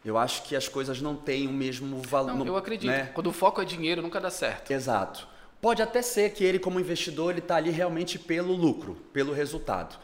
eu 0.06 0.18
acho 0.18 0.44
que 0.44 0.56
as 0.56 0.68
coisas 0.68 1.02
não 1.02 1.16
têm 1.16 1.48
o 1.48 1.54
mesmo 1.54 2.02
valor. 2.04 2.36
Não, 2.36 2.46
eu 2.46 2.56
acredito. 2.56 2.90
Né? 2.90 3.10
Quando 3.14 3.28
o 3.28 3.34
foco 3.34 3.62
é 3.62 3.66
dinheiro, 3.66 4.02
nunca 4.02 4.22
dá 4.22 4.30
certo. 4.30 4.72
Exato. 4.72 5.28
Pode 5.60 5.82
até 5.82 6.04
ser 6.04 6.30
que 6.34 6.44
ele, 6.44 6.60
como 6.60 6.80
investidor, 6.80 7.32
ele 7.32 7.40
está 7.40 7.56
ali 7.56 7.72
realmente 7.72 8.20
pelo 8.20 8.54
lucro, 8.54 8.96
pelo 9.12 9.34
resultado. 9.34 9.98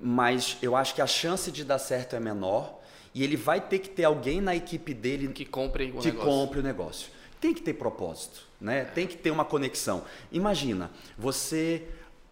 Mas 0.00 0.56
eu 0.62 0.76
acho 0.76 0.94
que 0.94 1.02
a 1.02 1.06
chance 1.06 1.50
de 1.50 1.64
dar 1.64 1.78
certo 1.78 2.14
é 2.14 2.20
menor 2.20 2.79
e 3.14 3.22
ele 3.22 3.36
vai 3.36 3.60
ter 3.60 3.78
que 3.78 3.88
ter 3.88 4.04
alguém 4.04 4.40
na 4.40 4.54
equipe 4.54 4.94
dele 4.94 5.28
que 5.28 5.44
compre 5.44 5.90
o 5.90 6.00
que 6.00 6.08
negócio. 6.08 6.30
compre 6.30 6.60
o 6.60 6.62
negócio. 6.62 7.10
Tem 7.40 7.54
que 7.54 7.62
ter 7.62 7.74
propósito, 7.74 8.46
né? 8.60 8.84
Tem 8.84 9.06
que 9.06 9.16
ter 9.16 9.30
uma 9.30 9.44
conexão. 9.44 10.04
Imagina, 10.30 10.90
você 11.16 11.84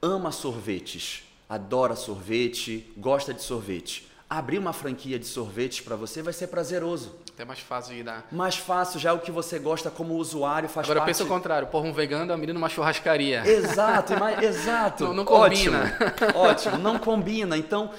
ama 0.02 0.30
sorvetes, 0.30 1.25
adora 1.49 1.97
sorvete, 1.97 2.92
gosta 2.97 3.32
de 3.35 3.42
sorvete. 3.42 4.08
Abrir 4.30 4.58
uma 4.58 4.75
franquia 4.75 5.18
de 5.18 5.25
sorvetes 5.25 5.80
para 5.80 5.97
você 5.97 6.20
vai 6.20 6.35
ser 6.35 6.49
prazeroso. 6.49 7.16
Até 7.35 7.47
mais 7.47 7.61
fácil 7.61 7.94
de 7.94 8.02
dar. 8.02 8.26
Mais 8.30 8.56
fácil, 8.56 9.00
já 9.00 9.08
é 9.11 9.12
o 9.12 9.20
que 9.20 9.30
você 9.30 9.58
gosta 9.58 9.90
como 9.90 10.14
usuário, 10.16 10.68
faz 10.68 10.85
Agora 10.87 11.00
parte... 11.00 11.08
eu 11.12 11.14
penso 11.18 11.25
o 11.25 11.35
contrário, 11.35 11.68
porra, 11.68 11.87
um 11.88 11.92
vegano 11.94 12.30
é 12.30 12.35
um 12.35 12.38
menino 12.38 12.58
numa 12.58 12.68
churrascaria. 12.68 13.42
Exato, 13.49 14.12
exato. 14.42 15.04
Não- 15.04 15.14
não 15.14 15.25
combina. 15.25 15.97
Ótimo, 16.35 16.40
ótimo, 16.40 16.78
não 16.78 16.99
combina. 16.99 17.56
Então... 17.56 17.90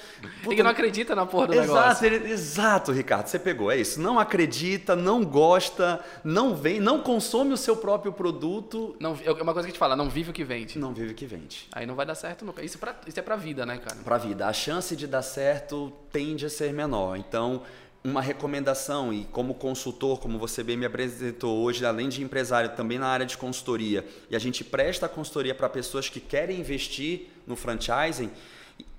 E 0.48 0.56
que 0.56 0.62
não 0.62 0.70
acredita 0.70 1.16
na 1.16 1.26
porra 1.26 1.48
do 1.48 1.54
Exato, 1.54 1.68
negócio. 1.72 2.06
ele- 2.06 2.32
exato, 2.32 2.92
Ricardo, 2.92 3.26
você 3.28 3.40
pegou, 3.40 3.72
é 3.72 3.78
isso. 3.78 4.00
Não 4.00 4.20
acredita, 4.20 4.96
não 4.96 5.24
gosta, 5.24 6.00
não 6.24 6.54
vem, 6.56 6.80
não 6.80 7.00
consome 7.02 7.54
o 7.54 7.58
seu 7.58 7.76
próprio 7.78 8.12
produto, 8.14 8.96
Não, 9.00 9.18
é 9.26 9.32
uma 9.32 9.54
coisa 9.54 9.62
que 9.62 9.72
a 9.72 9.74
gente 9.74 9.80
fala, 9.80 9.96
não 9.96 10.10
vive 10.10 10.30
o 10.30 10.34
que 10.34 10.44
vende. 10.44 10.78
não 10.78 10.94
vive 10.94 11.12
o 11.14 11.16
que 11.16 11.26
vende. 11.26 11.68
Aí 11.72 11.86
não 11.88 11.96
vai 11.96 12.06
dar 12.06 12.14
certo 12.16 12.46
nunca. 12.46 12.64
Isso, 12.64 12.78
é 12.78 12.80
pra, 12.80 12.96
isso 13.08 13.20
é 13.20 13.24
pra 13.24 13.36
vida, 13.36 13.66
né, 13.66 13.78
cara? 13.78 13.96
Para 14.04 14.16
a 14.16 14.20
vida, 14.20 14.46
a 14.48 14.54
chance 14.54 14.96
de 14.96 15.08
dar 15.08 15.22
certo 15.24 15.92
tende 16.20 16.46
a 16.46 16.50
ser 16.50 16.74
menor. 16.74 17.16
Então, 17.16 17.62
uma 18.04 18.22
recomendação, 18.22 19.14
e 19.14 19.24
como 19.32 19.54
consultor, 19.54 20.20
como 20.20 20.38
você 20.38 20.62
bem 20.62 20.76
me 20.76 20.86
apresentou 20.86 21.60
hoje, 21.64 21.86
além 21.86 22.10
de 22.10 22.22
empresário, 22.22 22.76
também 22.76 23.00
na 23.00 23.08
área 23.08 23.26
de 23.26 23.38
consultoria, 23.38 24.06
e 24.30 24.36
a 24.36 24.40
gente 24.40 24.62
presta 24.62 25.08
consultoria 25.08 25.56
para 25.56 25.70
pessoas 25.70 26.10
que 26.10 26.20
querem 26.20 26.60
investir 26.60 27.28
no 27.48 27.56
franchising, 27.56 28.30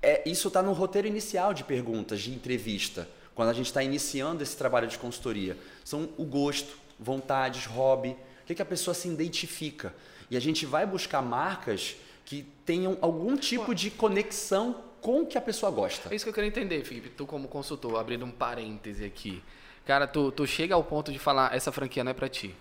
é, 0.01 0.27
isso 0.27 0.47
está 0.47 0.63
no 0.63 0.73
roteiro 0.73 1.07
inicial 1.07 1.53
de 1.53 1.63
perguntas, 1.63 2.21
de 2.21 2.31
entrevista, 2.31 3.07
quando 3.35 3.49
a 3.49 3.53
gente 3.53 3.67
está 3.67 3.83
iniciando 3.83 4.41
esse 4.41 4.57
trabalho 4.57 4.87
de 4.87 4.97
consultoria. 4.97 5.55
São 5.85 6.09
o 6.17 6.25
gosto, 6.25 6.75
vontades, 6.99 7.67
hobby, 7.67 8.17
o 8.41 8.47
que, 8.47 8.55
que 8.55 8.63
a 8.63 8.65
pessoa 8.65 8.95
se 8.95 9.07
identifica. 9.07 9.93
E 10.31 10.35
a 10.35 10.39
gente 10.39 10.65
vai 10.65 10.87
buscar 10.87 11.21
marcas 11.21 11.95
que 12.25 12.47
tenham 12.65 12.97
algum 12.99 13.37
tipo 13.37 13.75
de 13.75 13.91
conexão 13.91 14.89
com 15.01 15.21
o 15.21 15.25
que 15.25 15.37
a 15.37 15.41
pessoa 15.41 15.71
gosta. 15.71 16.09
É 16.13 16.15
isso 16.15 16.23
que 16.25 16.29
eu 16.29 16.33
queria 16.33 16.47
entender, 16.47 16.83
Felipe. 16.83 17.09
Tu 17.09 17.25
como 17.25 17.47
consultor, 17.47 17.99
abrindo 17.99 18.23
um 18.25 18.31
parêntese 18.31 19.03
aqui. 19.03 19.43
Cara, 19.85 20.05
tu, 20.07 20.31
tu 20.31 20.45
chega 20.45 20.75
ao 20.75 20.83
ponto 20.83 21.11
de 21.11 21.17
falar, 21.19 21.55
essa 21.55 21.71
franquia 21.71 22.03
não 22.03 22.11
é 22.11 22.13
pra 22.13 22.29
ti. 22.29 22.55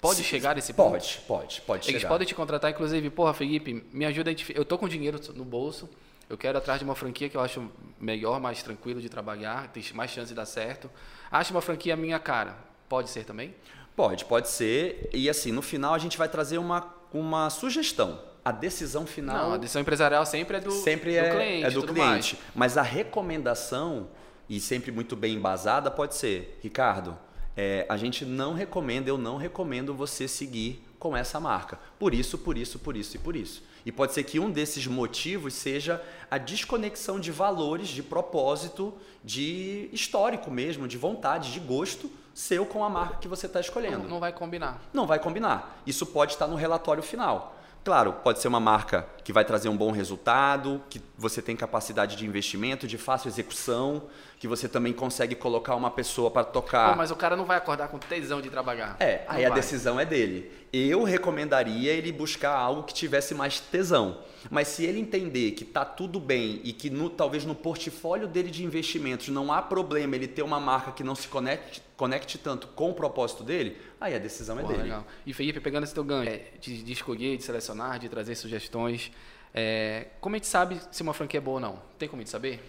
Pode 0.00 0.16
Se- 0.16 0.24
chegar 0.24 0.58
esse 0.58 0.72
ponto? 0.72 0.90
Pode, 0.90 1.20
pode, 1.28 1.60
pode 1.62 1.88
Eles 1.88 2.00
chegar. 2.02 2.08
podem 2.08 2.26
te 2.26 2.34
contratar, 2.34 2.70
inclusive, 2.72 3.08
porra, 3.10 3.32
Felipe, 3.32 3.84
me 3.92 4.04
ajuda 4.04 4.30
a. 4.32 4.34
Eu 4.52 4.64
tô 4.64 4.76
com 4.76 4.88
dinheiro 4.88 5.20
no 5.34 5.44
bolso, 5.44 5.88
eu 6.28 6.36
quero 6.36 6.58
atrás 6.58 6.80
de 6.80 6.84
uma 6.84 6.96
franquia 6.96 7.28
que 7.28 7.36
eu 7.36 7.40
acho 7.40 7.70
melhor, 8.00 8.40
mais 8.40 8.60
tranquilo 8.64 9.00
de 9.00 9.08
trabalhar, 9.08 9.68
tem 9.68 9.82
mais 9.94 10.10
chance 10.10 10.28
de 10.30 10.34
dar 10.34 10.46
certo. 10.46 10.90
Acho 11.30 11.52
uma 11.54 11.60
franquia 11.60 11.94
minha 11.96 12.18
cara. 12.18 12.56
Pode 12.88 13.08
ser 13.10 13.24
também? 13.24 13.54
Pode, 13.94 14.24
pode 14.24 14.48
ser. 14.48 15.08
E 15.14 15.30
assim, 15.30 15.52
no 15.52 15.62
final 15.62 15.94
a 15.94 15.98
gente 15.98 16.18
vai 16.18 16.28
trazer 16.28 16.58
uma, 16.58 16.92
uma 17.12 17.48
sugestão. 17.50 18.20
A 18.44 18.50
decisão 18.50 19.06
final 19.06 19.48
Não, 19.48 19.54
a 19.54 19.56
decisão 19.56 19.82
empresarial 19.82 20.26
sempre 20.26 20.56
é 20.56 20.60
do, 20.60 20.70
sempre 20.72 21.12
do 21.12 21.16
é, 21.18 21.30
cliente. 21.30 21.64
é 21.64 21.70
do 21.70 21.82
cliente. 21.82 21.96
mais. 22.34 22.36
Mas 22.54 22.76
a 22.76 22.82
recomendação, 22.82 24.08
e 24.48 24.58
sempre 24.60 24.90
muito 24.90 25.14
bem 25.14 25.34
embasada, 25.34 25.90
pode 25.90 26.14
ser, 26.16 26.58
Ricardo, 26.60 27.16
é, 27.56 27.86
a 27.88 27.96
gente 27.96 28.24
não 28.24 28.54
recomenda, 28.54 29.08
eu 29.08 29.16
não 29.18 29.36
recomendo 29.36 29.94
você 29.94 30.26
seguir 30.26 30.82
com 30.98 31.16
essa 31.16 31.38
marca. 31.38 31.78
Por 31.98 32.14
isso, 32.14 32.38
por 32.38 32.56
isso, 32.56 32.78
por 32.78 32.96
isso 32.96 33.16
e 33.16 33.18
por 33.18 33.36
isso. 33.36 33.62
E 33.84 33.90
pode 33.90 34.12
ser 34.12 34.22
que 34.22 34.38
um 34.38 34.50
desses 34.50 34.86
motivos 34.86 35.54
seja 35.54 36.02
a 36.30 36.38
desconexão 36.38 37.18
de 37.18 37.32
valores, 37.32 37.88
de 37.88 38.02
propósito, 38.02 38.94
de 39.24 39.88
histórico 39.92 40.50
mesmo, 40.50 40.86
de 40.86 40.96
vontade, 40.96 41.52
de 41.52 41.60
gosto 41.60 42.10
seu 42.34 42.64
com 42.64 42.82
a 42.84 42.88
marca 42.88 43.16
que 43.16 43.28
você 43.28 43.46
está 43.46 43.60
escolhendo 43.60 43.98
Não, 43.98 44.08
não 44.08 44.20
vai 44.20 44.32
combinar. 44.32 44.80
não 44.92 45.06
vai 45.06 45.18
combinar. 45.18 45.82
Isso 45.86 46.06
pode 46.06 46.32
estar 46.32 46.46
no 46.46 46.56
relatório 46.56 47.02
final. 47.02 47.56
Claro, 47.84 48.12
pode 48.12 48.38
ser 48.40 48.46
uma 48.46 48.60
marca 48.60 49.04
que 49.24 49.32
vai 49.32 49.44
trazer 49.44 49.68
um 49.68 49.76
bom 49.76 49.90
resultado, 49.92 50.82
que 50.90 51.00
você 51.16 51.40
tem 51.40 51.54
capacidade 51.56 52.16
de 52.16 52.26
investimento, 52.26 52.86
de 52.86 52.98
fácil 52.98 53.28
execução, 53.28 54.04
que 54.38 54.48
você 54.48 54.68
também 54.68 54.92
consegue 54.92 55.34
colocar 55.36 55.76
uma 55.76 55.90
pessoa 55.90 56.30
para 56.30 56.42
tocar. 56.44 56.90
Pô, 56.90 56.96
mas 56.96 57.10
o 57.12 57.16
cara 57.16 57.36
não 57.36 57.44
vai 57.44 57.56
acordar 57.56 57.88
com 57.88 57.98
tesão 57.98 58.40
de 58.40 58.50
trabalhar. 58.50 58.96
É, 58.98 59.24
aí 59.28 59.44
a 59.44 59.48
vai. 59.48 59.58
decisão 59.60 60.00
é 60.00 60.04
dele. 60.04 60.50
Eu 60.72 61.04
recomendaria 61.04 61.92
ele 61.92 62.10
buscar 62.10 62.52
algo 62.56 62.82
que 62.82 62.92
tivesse 62.94 63.34
mais 63.34 63.60
tesão. 63.60 64.18
Mas 64.50 64.66
se 64.68 64.84
ele 64.84 64.98
entender 64.98 65.52
que 65.52 65.64
tá 65.64 65.84
tudo 65.84 66.18
bem 66.18 66.60
e 66.64 66.72
que 66.72 66.90
no- 66.90 67.08
talvez 67.10 67.44
no 67.44 67.54
portfólio 67.54 68.26
dele 68.26 68.50
de 68.50 68.64
investimentos 68.64 69.28
não 69.28 69.52
há 69.52 69.62
problema 69.62 70.16
ele 70.16 70.26
ter 70.26 70.42
uma 70.42 70.58
marca 70.58 70.90
que 70.90 71.04
não 71.04 71.14
se 71.14 71.28
conecte, 71.28 71.80
conecte 71.96 72.38
tanto 72.38 72.66
com 72.68 72.90
o 72.90 72.94
propósito 72.94 73.44
dele, 73.44 73.76
aí 74.00 74.16
a 74.16 74.18
decisão 74.18 74.58
é 74.58 74.62
Porra, 74.62 74.72
dele. 74.72 74.84
legal. 74.84 75.06
E 75.24 75.32
Felipe, 75.32 75.60
pegando 75.60 75.84
esse 75.84 75.94
teu 75.94 76.02
ganho 76.02 76.28
é, 76.28 76.40
de, 76.60 76.82
de 76.82 76.92
escolher, 76.92 77.36
de 77.36 77.44
selecionar, 77.44 78.00
de 78.00 78.08
trazer 78.08 78.34
sugestões, 78.34 79.11
é, 79.54 80.06
como 80.20 80.34
a 80.34 80.38
gente 80.38 80.46
sabe 80.46 80.80
se 80.90 81.02
uma 81.02 81.12
franquia 81.12 81.38
é 81.38 81.40
boa 81.40 81.56
ou 81.56 81.60
não? 81.60 81.82
Tem 81.98 82.08
como 82.08 82.20
a 82.20 82.24
gente 82.24 82.30
saber? 82.30 82.62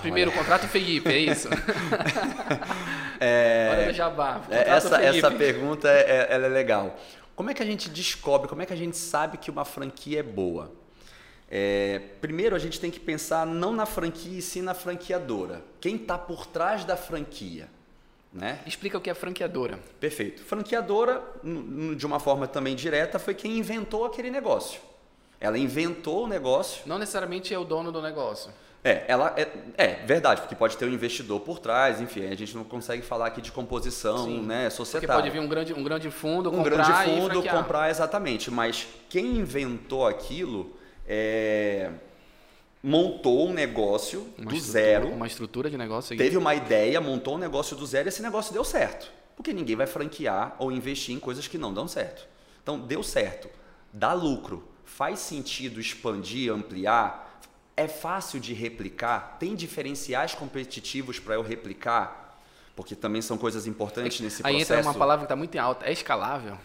Primeiro, 0.00 0.30
contrato 0.30 0.66
Felipe, 0.68 1.08
é 1.08 1.18
isso? 1.18 1.48
É, 3.18 3.68
Hora 3.70 3.86
do 3.86 3.92
jabá. 3.94 4.42
É, 4.50 4.68
essa, 4.68 5.00
essa 5.00 5.30
pergunta 5.30 5.88
é, 5.88 6.26
ela 6.28 6.44
é 6.44 6.48
legal. 6.50 7.00
Como 7.34 7.48
é 7.48 7.54
que 7.54 7.62
a 7.62 7.64
gente 7.66 7.88
descobre, 7.88 8.46
como 8.46 8.60
é 8.60 8.66
que 8.66 8.74
a 8.74 8.76
gente 8.76 8.94
sabe 8.94 9.38
que 9.38 9.50
uma 9.50 9.64
franquia 9.64 10.20
é 10.20 10.22
boa? 10.22 10.70
É, 11.50 12.00
primeiro, 12.20 12.54
a 12.54 12.58
gente 12.58 12.78
tem 12.78 12.90
que 12.90 13.00
pensar 13.00 13.46
não 13.46 13.72
na 13.72 13.86
franquia 13.86 14.38
e 14.38 14.42
sim 14.42 14.60
na 14.60 14.74
franqueadora. 14.74 15.62
Quem 15.80 15.96
está 15.96 16.18
por 16.18 16.44
trás 16.46 16.84
da 16.84 16.94
franquia? 16.94 17.70
Né? 18.32 18.60
Explica 18.66 18.98
o 18.98 19.00
que 19.00 19.08
é 19.08 19.14
franqueadora. 19.14 19.78
Perfeito. 19.98 20.42
Franqueadora, 20.42 21.22
de 21.96 22.04
uma 22.04 22.20
forma 22.20 22.46
também 22.46 22.76
direta, 22.76 23.18
foi 23.18 23.34
quem 23.34 23.56
inventou 23.56 24.04
aquele 24.04 24.30
negócio. 24.30 24.78
Ela 25.40 25.58
inventou 25.58 26.24
o 26.24 26.26
negócio 26.28 26.82
Não 26.86 26.98
necessariamente 26.98 27.52
é 27.52 27.58
o 27.58 27.64
dono 27.64 27.92
do 27.92 28.00
negócio. 28.00 28.50
é, 28.82 29.04
ela 29.08 29.34
é, 29.36 29.48
é 29.76 29.86
verdade, 30.06 30.40
porque 30.40 30.54
pode 30.54 30.76
ter 30.76 30.86
um 30.86 30.92
investidor 30.92 31.40
por 31.40 31.58
trás, 31.58 32.00
enfim, 32.00 32.26
a 32.26 32.34
gente 32.34 32.54
não 32.56 32.64
consegue 32.64 33.02
falar 33.02 33.26
aqui 33.26 33.40
de 33.42 33.52
composição, 33.52 34.24
Sim. 34.24 34.42
né, 34.42 34.64
Porque 34.64 34.76
societária. 34.76 35.14
pode 35.22 35.30
vir 35.30 35.40
um 35.40 35.48
grande, 35.48 35.74
um 35.74 35.82
grande 35.82 36.10
fundo, 36.10 36.50
um 36.50 36.62
grande 36.62 36.90
fundo 37.04 37.42
comprar 37.42 37.90
exatamente, 37.90 38.50
mas 38.50 38.86
quem 39.10 39.38
inventou 39.38 40.06
aquilo 40.06 40.74
é, 41.06 41.90
montou 42.82 43.48
um 43.48 43.52
negócio 43.52 44.26
Uma 44.38 44.50
do 44.50 44.58
zero, 44.60 45.08
Uma 45.08 45.26
estrutura 45.26 45.68
de 45.68 45.76
negócio. 45.76 46.12
aí. 46.12 46.18
teve 46.18 46.36
uma 46.36 46.54
ideia, 46.54 47.00
montou 47.00 47.34
um 47.34 47.38
negócio 47.38 47.76
do 47.76 47.84
zero 47.84 48.06
e 48.06 48.10
esse 48.10 48.22
negócio 48.22 48.52
deu 48.52 48.64
certo, 48.64 49.10
porque 49.34 49.52
ninguém 49.52 49.76
vai 49.76 49.86
franquear 49.86 50.54
ou 50.58 50.70
investir 50.72 51.14
em 51.14 51.18
coisas 51.18 51.46
que 51.48 51.58
não 51.58 51.74
dão 51.74 51.86
certo. 51.88 52.26
Então 52.62 52.78
deu 52.78 53.02
certo, 53.02 53.48
dá 53.92 54.12
lucro, 54.12 54.66
faz 54.86 55.18
sentido 55.18 55.78
expandir, 55.78 56.50
ampliar, 56.50 57.40
é 57.76 57.86
fácil 57.86 58.40
de 58.40 58.54
replicar, 58.54 59.36
tem 59.38 59.54
diferenciais 59.54 60.34
competitivos 60.34 61.18
para 61.18 61.34
eu 61.34 61.42
replicar, 61.42 62.40
porque 62.74 62.94
também 62.94 63.20
são 63.20 63.36
coisas 63.36 63.66
importantes 63.66 64.20
nesse 64.20 64.40
Aí 64.46 64.54
processo. 64.54 64.72
entra 64.72 64.90
uma 64.90 64.94
palavra 64.94 65.26
que 65.26 65.26
está 65.26 65.36
muito 65.36 65.54
em 65.54 65.58
alta. 65.58 65.84
É 65.84 65.92
escalável? 65.92 66.56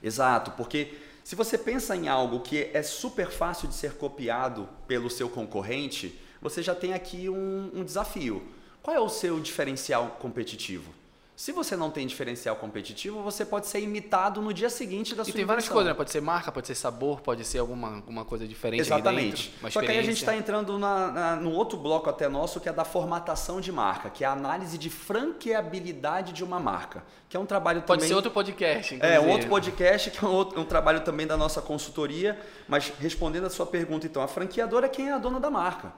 Exato, 0.00 0.52
porque 0.52 0.94
se 1.24 1.34
você 1.34 1.58
pensa 1.58 1.96
em 1.96 2.08
algo 2.08 2.40
que 2.40 2.70
é 2.72 2.82
super 2.82 3.30
fácil 3.30 3.66
de 3.66 3.74
ser 3.74 3.94
copiado 3.94 4.68
pelo 4.86 5.10
seu 5.10 5.28
concorrente, 5.28 6.16
você 6.40 6.62
já 6.62 6.74
tem 6.74 6.92
aqui 6.92 7.28
um, 7.28 7.70
um 7.74 7.84
desafio. 7.84 8.42
Qual 8.82 8.96
é 8.96 9.00
o 9.00 9.08
seu 9.08 9.40
diferencial 9.40 10.16
competitivo? 10.20 10.99
Se 11.40 11.52
você 11.52 11.74
não 11.74 11.90
tem 11.90 12.06
diferencial 12.06 12.54
competitivo, 12.54 13.22
você 13.22 13.46
pode 13.46 13.66
ser 13.66 13.80
imitado 13.80 14.42
no 14.42 14.52
dia 14.52 14.68
seguinte 14.68 15.14
da 15.14 15.24
sua 15.24 15.30
E 15.30 15.32
tem 15.32 15.46
várias 15.46 15.66
coisas, 15.66 15.86
né? 15.86 15.94
Pode 15.94 16.10
ser 16.10 16.20
marca, 16.20 16.52
pode 16.52 16.66
ser 16.66 16.74
sabor, 16.74 17.22
pode 17.22 17.46
ser 17.46 17.60
alguma, 17.60 17.94
alguma 17.94 18.26
coisa 18.26 18.46
diferente 18.46 18.80
Exatamente. 18.82 19.48
dentro. 19.48 19.72
Só 19.72 19.80
que 19.80 19.86
aí 19.86 19.98
a 19.98 20.02
gente 20.02 20.18
está 20.18 20.36
entrando 20.36 20.78
na, 20.78 21.10
na, 21.10 21.36
no 21.36 21.50
outro 21.52 21.78
bloco 21.78 22.10
até 22.10 22.28
nosso, 22.28 22.60
que 22.60 22.68
é 22.68 22.72
da 22.74 22.84
formatação 22.84 23.58
de 23.58 23.72
marca, 23.72 24.10
que 24.10 24.22
é 24.22 24.26
a 24.26 24.32
análise 24.32 24.76
de 24.76 24.90
franqueabilidade 24.90 26.34
de 26.34 26.44
uma 26.44 26.60
marca, 26.60 27.02
que 27.26 27.38
é 27.38 27.40
um 27.40 27.46
trabalho 27.46 27.80
Pode 27.80 28.00
também... 28.00 28.08
ser 28.08 28.14
outro 28.16 28.30
podcast, 28.32 28.92
É, 28.92 28.96
inclusive. 28.98 29.26
um 29.26 29.30
outro 29.30 29.48
podcast 29.48 30.10
que 30.10 30.22
é 30.22 30.28
um, 30.28 30.32
outro- 30.32 30.60
um 30.60 30.64
trabalho 30.66 31.00
também 31.00 31.26
da 31.26 31.38
nossa 31.38 31.62
consultoria, 31.62 32.38
mas 32.68 32.92
respondendo 33.00 33.46
a 33.46 33.50
sua 33.50 33.64
pergunta, 33.64 34.06
então, 34.06 34.20
a 34.20 34.28
franqueadora 34.28 34.84
é 34.84 34.88
quem 34.90 35.08
é 35.08 35.12
a 35.12 35.18
dona 35.18 35.40
da 35.40 35.50
marca. 35.50 35.90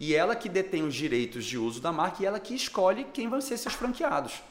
E 0.00 0.12
ela 0.12 0.34
que 0.34 0.48
detém 0.48 0.82
os 0.82 0.94
direitos 0.96 1.44
de 1.44 1.56
uso 1.56 1.80
da 1.80 1.92
marca 1.92 2.20
e 2.20 2.26
ela 2.26 2.40
que 2.40 2.52
escolhe 2.52 3.04
quem 3.14 3.28
vão 3.28 3.40
ser 3.40 3.56
seus 3.58 3.74
franqueados. 3.74 4.42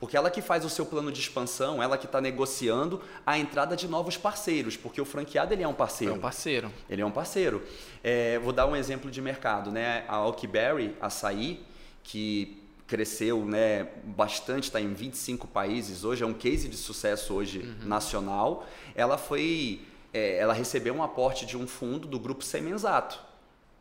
Porque 0.00 0.16
ela 0.16 0.30
que 0.30 0.42
faz 0.42 0.64
o 0.64 0.68
seu 0.68 0.84
plano 0.84 1.10
de 1.10 1.20
expansão, 1.20 1.82
ela 1.82 1.96
que 1.96 2.04
está 2.06 2.20
negociando 2.20 3.00
a 3.24 3.38
entrada 3.38 3.74
de 3.76 3.88
novos 3.88 4.16
parceiros, 4.16 4.76
porque 4.76 5.00
o 5.00 5.04
franqueado 5.04 5.54
ele 5.54 5.62
é 5.62 5.68
um 5.68 5.70
É 5.70 5.74
parceiro. 5.74 6.14
um 6.14 6.18
parceiro. 6.18 6.70
Ele 6.90 7.00
é 7.00 7.06
um 7.06 7.10
parceiro. 7.10 7.62
É, 8.02 8.38
vou 8.40 8.52
dar 8.52 8.66
um 8.66 8.76
exemplo 8.76 9.10
de 9.10 9.22
mercado, 9.22 9.70
né? 9.70 10.04
A 10.08 10.20
Oakberry 10.26 10.94
Açaí, 11.00 11.64
que 12.02 12.60
cresceu 12.86 13.46
né, 13.46 13.88
bastante, 14.04 14.64
está 14.64 14.78
em 14.78 14.92
25 14.92 15.46
países 15.48 16.04
hoje, 16.04 16.22
é 16.22 16.26
um 16.26 16.34
case 16.34 16.68
de 16.68 16.76
sucesso 16.76 17.32
hoje 17.32 17.74
nacional. 17.82 18.66
Ela 18.94 19.16
foi, 19.16 19.80
é, 20.12 20.36
ela 20.36 20.52
recebeu 20.52 20.92
um 20.94 21.02
aporte 21.02 21.46
de 21.46 21.56
um 21.56 21.66
fundo 21.66 22.06
do 22.06 22.18
grupo 22.18 22.44
Semenzato. 22.44 23.18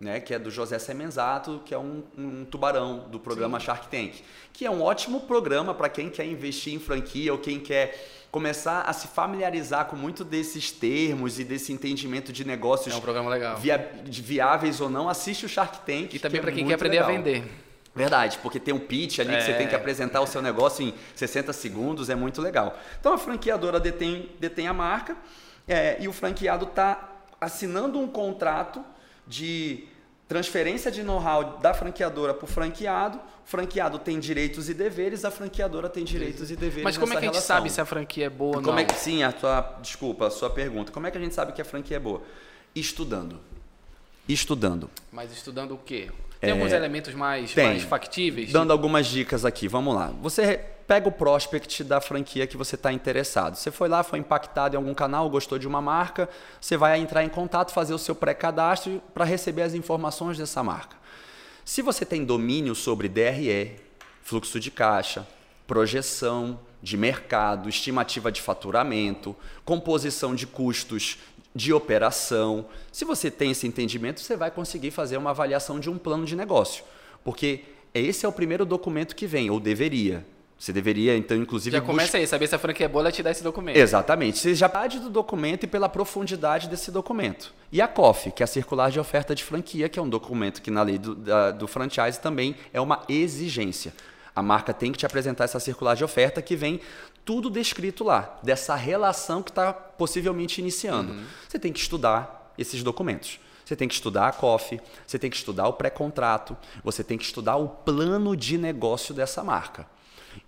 Né, 0.03 0.19
que 0.19 0.33
é 0.33 0.39
do 0.39 0.51
José 0.51 0.77
Semenzato, 0.77 1.61
que 1.65 1.73
é 1.73 1.77
um, 1.77 2.03
um 2.17 2.45
tubarão 2.45 3.07
do 3.09 3.19
programa 3.19 3.59
Sim. 3.59 3.65
Shark 3.67 3.87
Tank, 3.87 4.21
que 4.51 4.65
é 4.65 4.69
um 4.69 4.81
ótimo 4.81 5.21
programa 5.21 5.73
para 5.73 5.87
quem 5.87 6.09
quer 6.09 6.25
investir 6.25 6.73
em 6.73 6.79
franquia 6.79 7.31
ou 7.31 7.39
quem 7.39 7.59
quer 7.59 8.27
começar 8.29 8.81
a 8.81 8.91
se 8.93 9.07
familiarizar 9.07 9.85
com 9.85 9.95
muito 9.95 10.25
desses 10.25 10.71
termos 10.71 11.39
e 11.39 11.43
desse 11.43 11.71
entendimento 11.71 12.33
de 12.33 12.43
negócios. 12.43 12.93
É 12.93 12.97
um 12.97 13.01
programa 13.01 13.29
legal. 13.29 13.57
Via, 13.57 13.91
viáveis 14.05 14.81
ou 14.81 14.89
não, 14.89 15.07
assiste 15.07 15.45
o 15.45 15.49
Shark 15.49 15.79
Tank. 15.85 16.13
E 16.13 16.19
também 16.19 16.41
para 16.41 16.51
é 16.51 16.53
quem 16.53 16.67
quer 16.67 16.73
aprender 16.73 16.97
legal. 16.97 17.09
a 17.09 17.13
vender. 17.13 17.43
Verdade, 17.95 18.39
porque 18.41 18.59
tem 18.59 18.73
um 18.73 18.79
pitch 18.79 19.19
ali 19.19 19.35
é. 19.35 19.37
que 19.37 19.43
você 19.43 19.53
tem 19.53 19.67
que 19.67 19.75
é. 19.75 19.77
apresentar 19.77 20.19
o 20.19 20.27
seu 20.27 20.41
negócio 20.41 20.83
em 20.83 20.93
60 21.15 21.53
segundos, 21.53 22.09
é 22.09 22.15
muito 22.15 22.41
legal. 22.41 22.77
Então 22.99 23.13
a 23.13 23.17
franqueadora 23.19 23.79
detém, 23.79 24.29
detém 24.39 24.67
a 24.67 24.73
marca 24.73 25.15
é, 25.67 25.97
e 26.01 26.07
o 26.07 26.13
franqueado 26.13 26.65
está 26.65 27.11
assinando 27.39 27.99
um 27.99 28.07
contrato 28.07 28.83
de 29.27 29.87
transferência 30.33 30.89
de 30.89 31.03
know-how 31.03 31.59
da 31.59 31.75
franqueadora 31.75 32.33
para 32.33 32.45
o 32.45 32.47
franqueado. 32.47 33.19
O 33.19 33.47
franqueado 33.47 33.99
tem 33.99 34.19
direitos 34.19 34.67
e 34.67 34.73
deveres, 34.73 35.23
a 35.23 35.29
franqueadora 35.29 35.87
tem 35.87 36.03
direitos 36.03 36.49
e 36.49 36.55
deveres. 36.55 36.83
Mas 36.83 36.97
como 36.97 37.13
é 37.13 37.17
que 37.17 37.19
a 37.19 37.21
gente 37.21 37.33
relação. 37.33 37.55
sabe 37.55 37.69
se 37.69 37.79
a 37.79 37.85
franquia 37.85 38.25
é 38.25 38.29
boa 38.29 38.57
ou 38.57 38.63
como 38.63 38.71
não? 38.71 38.79
É 38.79 38.85
que, 38.85 38.95
sim, 38.95 39.21
a 39.21 39.31
sua 39.31 39.61
desculpa, 39.79 40.25
a 40.25 40.31
sua 40.31 40.49
pergunta. 40.49 40.91
Como 40.91 41.05
é 41.05 41.11
que 41.11 41.17
a 41.17 41.21
gente 41.21 41.35
sabe 41.35 41.53
que 41.53 41.61
a 41.61 41.65
franquia 41.65 41.97
é 41.97 41.99
boa? 41.99 42.23
Estudando. 42.73 43.39
Estudando. 44.27 44.89
Mas 45.11 45.31
estudando 45.33 45.73
o 45.73 45.77
quê? 45.77 46.09
Tem 46.39 46.49
é, 46.49 46.53
alguns 46.53 46.71
elementos 46.71 47.13
mais, 47.13 47.53
tem. 47.53 47.65
mais 47.65 47.83
factíveis? 47.83 48.51
Dando 48.51 48.71
algumas 48.71 49.07
dicas 49.07 49.45
aqui, 49.45 49.67
vamos 49.67 49.95
lá. 49.95 50.13
Você 50.21 50.59
pega 50.87 51.07
o 51.07 51.11
prospect 51.11 51.83
da 51.83 52.01
franquia 52.01 52.45
que 52.45 52.57
você 52.57 52.75
está 52.75 52.91
interessado. 52.91 53.55
Você 53.55 53.71
foi 53.71 53.87
lá, 53.87 54.03
foi 54.03 54.19
impactado 54.19 54.75
em 54.75 54.77
algum 54.77 54.93
canal, 54.93 55.29
gostou 55.29 55.57
de 55.57 55.67
uma 55.67 55.81
marca, 55.81 56.29
você 56.59 56.75
vai 56.75 56.99
entrar 56.99 57.23
em 57.23 57.29
contato, 57.29 57.71
fazer 57.71 57.93
o 57.93 57.97
seu 57.97 58.13
pré-cadastro 58.13 59.01
para 59.13 59.23
receber 59.23 59.61
as 59.61 59.73
informações 59.73 60.37
dessa 60.37 60.61
marca. 60.61 60.97
Se 61.63 61.81
você 61.81 62.05
tem 62.05 62.25
domínio 62.25 62.75
sobre 62.75 63.07
DRE, 63.07 63.75
fluxo 64.21 64.59
de 64.59 64.69
caixa, 64.69 65.25
projeção 65.65 66.59
de 66.81 66.97
mercado, 66.97 67.69
estimativa 67.69 68.29
de 68.29 68.41
faturamento, 68.41 69.33
composição 69.63 70.35
de 70.35 70.45
custos 70.45 71.17
de 71.55 71.73
operação. 71.73 72.65
Se 72.91 73.05
você 73.05 73.29
tem 73.29 73.51
esse 73.51 73.67
entendimento, 73.67 74.19
você 74.19 74.35
vai 74.35 74.51
conseguir 74.51 74.91
fazer 74.91 75.17
uma 75.17 75.29
avaliação 75.29 75.79
de 75.79 75.89
um 75.89 75.97
plano 75.97 76.25
de 76.25 76.35
negócio. 76.35 76.83
Porque 77.23 77.61
esse 77.93 78.25
é 78.25 78.29
o 78.29 78.31
primeiro 78.31 78.65
documento 78.65 79.15
que 79.15 79.27
vem, 79.27 79.49
ou 79.49 79.59
deveria. 79.59 80.25
Você 80.57 80.71
deveria, 80.71 81.17
então, 81.17 81.35
inclusive. 81.35 81.75
Já 81.75 81.81
começa 81.81 82.17
aí, 82.17 82.25
saber 82.25 82.47
se 82.47 82.55
a 82.55 82.59
franquia 82.59 82.85
é 82.85 82.89
boa, 82.89 83.01
ela 83.01 83.11
te 83.11 83.21
dá 83.21 83.29
esse 83.29 83.43
documento. 83.43 83.75
Exatamente. 83.75 84.39
Você 84.39 84.55
já 84.55 84.69
parte 84.69 84.97
do 84.97 85.09
documento 85.09 85.65
e 85.65 85.67
pela 85.67 85.89
profundidade 85.89 86.69
desse 86.69 86.89
documento. 86.89 87.53
E 87.71 87.81
a 87.81 87.87
COF, 87.87 88.31
que 88.31 88.41
é 88.41 88.45
a 88.45 88.47
Circular 88.47 88.89
de 88.89 88.99
Oferta 88.99 89.35
de 89.35 89.43
Franquia, 89.43 89.89
que 89.89 89.99
é 89.99 90.01
um 90.01 90.07
documento 90.07 90.61
que 90.61 90.71
na 90.71 90.81
lei 90.81 90.97
do, 90.97 91.15
da, 91.15 91.51
do 91.51 91.67
franchise 91.67 92.19
também 92.19 92.55
é 92.71 92.79
uma 92.79 93.03
exigência. 93.09 93.93
A 94.35 94.41
marca 94.41 94.73
tem 94.73 94.91
que 94.91 94.97
te 94.97 95.05
apresentar 95.05 95.43
essa 95.43 95.59
circular 95.59 95.95
de 95.95 96.03
oferta 96.03 96.41
que 96.41 96.55
vem 96.55 96.79
tudo 97.25 97.49
descrito 97.49 98.03
lá, 98.03 98.39
dessa 98.43 98.75
relação 98.75 99.41
que 99.41 99.51
está 99.51 99.71
possivelmente 99.73 100.59
iniciando. 100.59 101.13
Uhum. 101.13 101.25
Você 101.47 101.57
tem 101.57 101.71
que 101.71 101.79
estudar 101.79 102.53
esses 102.57 102.83
documentos. 102.83 103.39
Você 103.63 103.75
tem 103.75 103.87
que 103.87 103.93
estudar 103.93 104.27
a 104.27 104.31
COF, 104.33 104.79
você 105.07 105.17
tem 105.17 105.29
que 105.29 105.37
estudar 105.37 105.67
o 105.67 105.73
pré-contrato, 105.73 106.55
você 106.83 107.03
tem 107.03 107.17
que 107.17 107.23
estudar 107.23 107.55
o 107.55 107.69
plano 107.69 108.35
de 108.35 108.57
negócio 108.57 109.13
dessa 109.13 109.43
marca. 109.43 109.87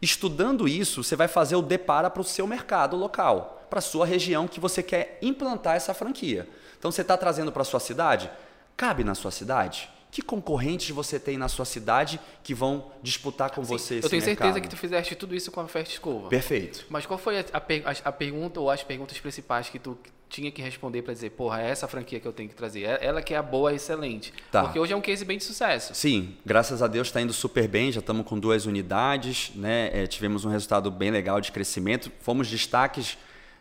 Estudando 0.02 0.68
isso, 0.68 1.04
você 1.04 1.16
vai 1.16 1.28
fazer 1.28 1.56
o 1.56 1.62
depara 1.62 2.10
para 2.10 2.22
o 2.22 2.26
seu 2.26 2.46
mercado 2.46 2.98
local, 2.98 3.66
para 3.70 3.80
a 3.80 3.82
sua 3.82 4.06
região 4.06 4.48
que 4.48 4.60
você 4.60 4.84
quer 4.84 5.18
implantar 5.22 5.76
essa 5.76 5.94
franquia. 5.94 6.48
Então 6.78 6.92
você 6.92 7.02
está 7.02 7.16
trazendo 7.16 7.52
para 7.52 7.62
a 7.62 7.66
sua 7.66 7.80
cidade? 7.80 8.30
Cabe 8.76 9.04
na 9.04 9.16
sua 9.16 9.32
cidade? 9.32 9.90
Que 10.16 10.22
concorrentes 10.22 10.92
você 10.92 11.20
tem 11.20 11.38
na 11.38 11.50
sua 11.50 11.66
cidade 11.66 12.22
que 12.42 12.54
vão 12.54 12.90
disputar 13.04 13.50
com 13.50 13.62
Sim, 13.66 13.68
você 13.68 13.96
esse 13.96 14.06
Eu 14.06 14.10
tenho 14.10 14.24
mercado? 14.24 14.46
certeza 14.46 14.62
que 14.62 14.70
tu 14.70 14.78
fizeste 14.78 15.14
tudo 15.14 15.36
isso 15.36 15.52
com 15.52 15.60
a 15.60 15.68
Fast 15.68 15.92
Escova. 15.92 16.30
Perfeito. 16.30 16.86
Mas 16.88 17.06
qual 17.06 17.20
foi 17.20 17.40
a, 17.40 17.46
a, 17.52 17.92
a 18.06 18.12
pergunta 18.14 18.62
ou 18.62 18.70
as 18.72 18.82
perguntas 18.82 19.20
principais 19.20 19.68
que 19.68 19.78
tu 19.78 19.98
tinha 20.30 20.50
que 20.50 20.62
responder 20.62 21.02
para 21.02 21.14
dizer, 21.14 21.32
porra, 21.32 21.62
é 21.62 21.70
essa 21.70 21.86
franquia 21.86 22.18
que 22.18 22.26
eu 22.26 22.32
tenho 22.32 22.48
que 22.48 22.56
trazer. 22.56 22.84
É, 22.84 23.00
ela 23.02 23.22
que 23.22 23.34
é 23.34 23.38
a 23.38 23.44
boa, 23.44 23.74
excelente. 23.74 24.32
Tá. 24.50 24.64
Porque 24.64 24.80
hoje 24.80 24.94
é 24.94 24.96
um 24.96 25.02
case 25.02 25.26
bem 25.26 25.38
de 25.38 25.44
sucesso. 25.44 25.94
Sim, 25.94 26.38
graças 26.46 26.82
a 26.82 26.88
Deus 26.88 27.10
está 27.10 27.20
indo 27.20 27.34
super 27.34 27.68
bem. 27.68 27.92
Já 27.92 28.00
estamos 28.00 28.26
com 28.26 28.40
duas 28.40 28.66
unidades, 28.66 29.52
né? 29.54 29.90
É, 29.92 30.08
tivemos 30.08 30.46
um 30.46 30.50
resultado 30.50 30.90
bem 30.90 31.12
legal 31.12 31.42
de 31.42 31.52
crescimento. 31.52 32.10
Fomos 32.22 32.50
destaques 32.50 33.18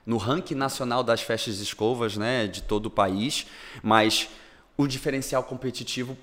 no 0.06 0.18
ranking 0.18 0.54
nacional 0.54 1.02
das 1.02 1.20
festas 1.20 1.58
escovas, 1.58 2.16
né? 2.16 2.46
De 2.46 2.62
todo 2.62 2.86
o 2.86 2.90
país. 2.90 3.44
Mas 3.82 4.28
o 4.76 4.86
diferencial 4.86 5.42
competitivo 5.42 6.16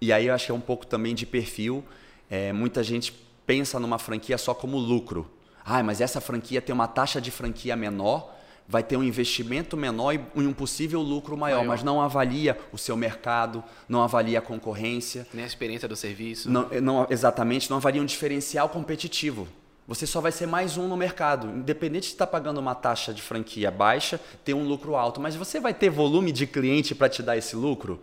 e 0.00 0.12
aí 0.12 0.26
eu 0.26 0.34
acho 0.34 0.46
que 0.46 0.52
é 0.52 0.54
um 0.54 0.60
pouco 0.60 0.86
também 0.86 1.14
de 1.14 1.26
perfil. 1.26 1.84
É, 2.30 2.52
muita 2.52 2.82
gente 2.82 3.12
pensa 3.46 3.80
numa 3.80 3.98
franquia 3.98 4.38
só 4.38 4.54
como 4.54 4.76
lucro. 4.76 5.30
Ah, 5.64 5.82
mas 5.82 6.00
essa 6.00 6.20
franquia 6.20 6.62
tem 6.62 6.74
uma 6.74 6.86
taxa 6.86 7.20
de 7.20 7.30
franquia 7.30 7.76
menor, 7.76 8.34
vai 8.66 8.82
ter 8.82 8.96
um 8.96 9.02
investimento 9.02 9.76
menor 9.76 10.14
e 10.14 10.20
um 10.36 10.52
possível 10.52 11.00
lucro 11.00 11.36
maior, 11.36 11.58
maior. 11.58 11.68
mas 11.68 11.82
não 11.82 12.00
avalia 12.00 12.58
o 12.72 12.78
seu 12.78 12.96
mercado, 12.96 13.62
não 13.88 14.02
avalia 14.02 14.38
a 14.38 14.42
concorrência. 14.42 15.26
Nem 15.32 15.44
a 15.44 15.46
experiência 15.46 15.88
do 15.88 15.96
serviço. 15.96 16.50
Não, 16.50 16.68
não, 16.80 17.06
exatamente, 17.10 17.68
não 17.68 17.78
avalia 17.78 18.00
um 18.00 18.06
diferencial 18.06 18.68
competitivo. 18.68 19.48
Você 19.86 20.06
só 20.06 20.20
vai 20.20 20.30
ser 20.30 20.46
mais 20.46 20.76
um 20.76 20.86
no 20.86 20.98
mercado. 20.98 21.48
Independente 21.48 22.08
de 22.08 22.12
estar 22.12 22.26
pagando 22.26 22.58
uma 22.58 22.74
taxa 22.74 23.14
de 23.14 23.22
franquia 23.22 23.70
baixa, 23.70 24.20
ter 24.44 24.52
um 24.52 24.68
lucro 24.68 24.94
alto. 24.94 25.18
Mas 25.18 25.34
você 25.34 25.58
vai 25.58 25.72
ter 25.72 25.88
volume 25.88 26.30
de 26.30 26.46
cliente 26.46 26.94
para 26.94 27.08
te 27.08 27.22
dar 27.22 27.38
esse 27.38 27.56
lucro? 27.56 27.98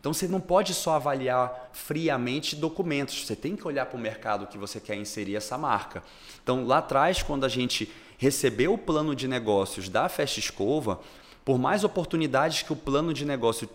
Então 0.00 0.14
você 0.14 0.26
não 0.26 0.40
pode 0.40 0.72
só 0.72 0.94
avaliar 0.94 1.70
friamente 1.72 2.56
documentos, 2.56 3.22
você 3.26 3.36
tem 3.36 3.54
que 3.54 3.66
olhar 3.68 3.84
para 3.84 3.98
o 3.98 4.00
mercado 4.00 4.46
que 4.46 4.56
você 4.56 4.80
quer 4.80 4.96
inserir 4.96 5.36
essa 5.36 5.58
marca. 5.58 6.02
Então 6.42 6.66
lá 6.66 6.78
atrás, 6.78 7.22
quando 7.22 7.44
a 7.44 7.48
gente 7.48 7.92
recebeu 8.16 8.72
o 8.72 8.78
plano 8.78 9.14
de 9.14 9.28
negócios 9.28 9.90
da 9.90 10.08
Festa 10.08 10.40
Escova, 10.40 11.00
por 11.44 11.58
mais 11.58 11.84
oportunidades 11.84 12.62
que 12.62 12.72
o 12.72 12.76
plano 12.76 13.12
de 13.12 13.26
negócio 13.26 13.68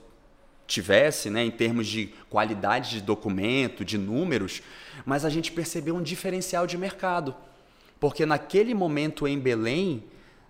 tivesse, 0.68 1.30
né, 1.30 1.44
em 1.46 1.52
termos 1.52 1.86
de 1.86 2.08
qualidade 2.30 2.90
de 2.92 3.02
documento, 3.02 3.86
de 3.86 3.98
números, 3.98 4.64
mas 5.06 5.26
a 5.26 5.30
gente 5.30 5.52
percebeu 5.52 5.96
um 5.96 6.02
diferencial 6.02 6.66
de 6.66 6.78
mercado. 6.78 7.36
Porque 8.00 8.26
naquele 8.26 8.74
momento 8.74 9.28
em 9.28 9.40
Belém 9.40 10.04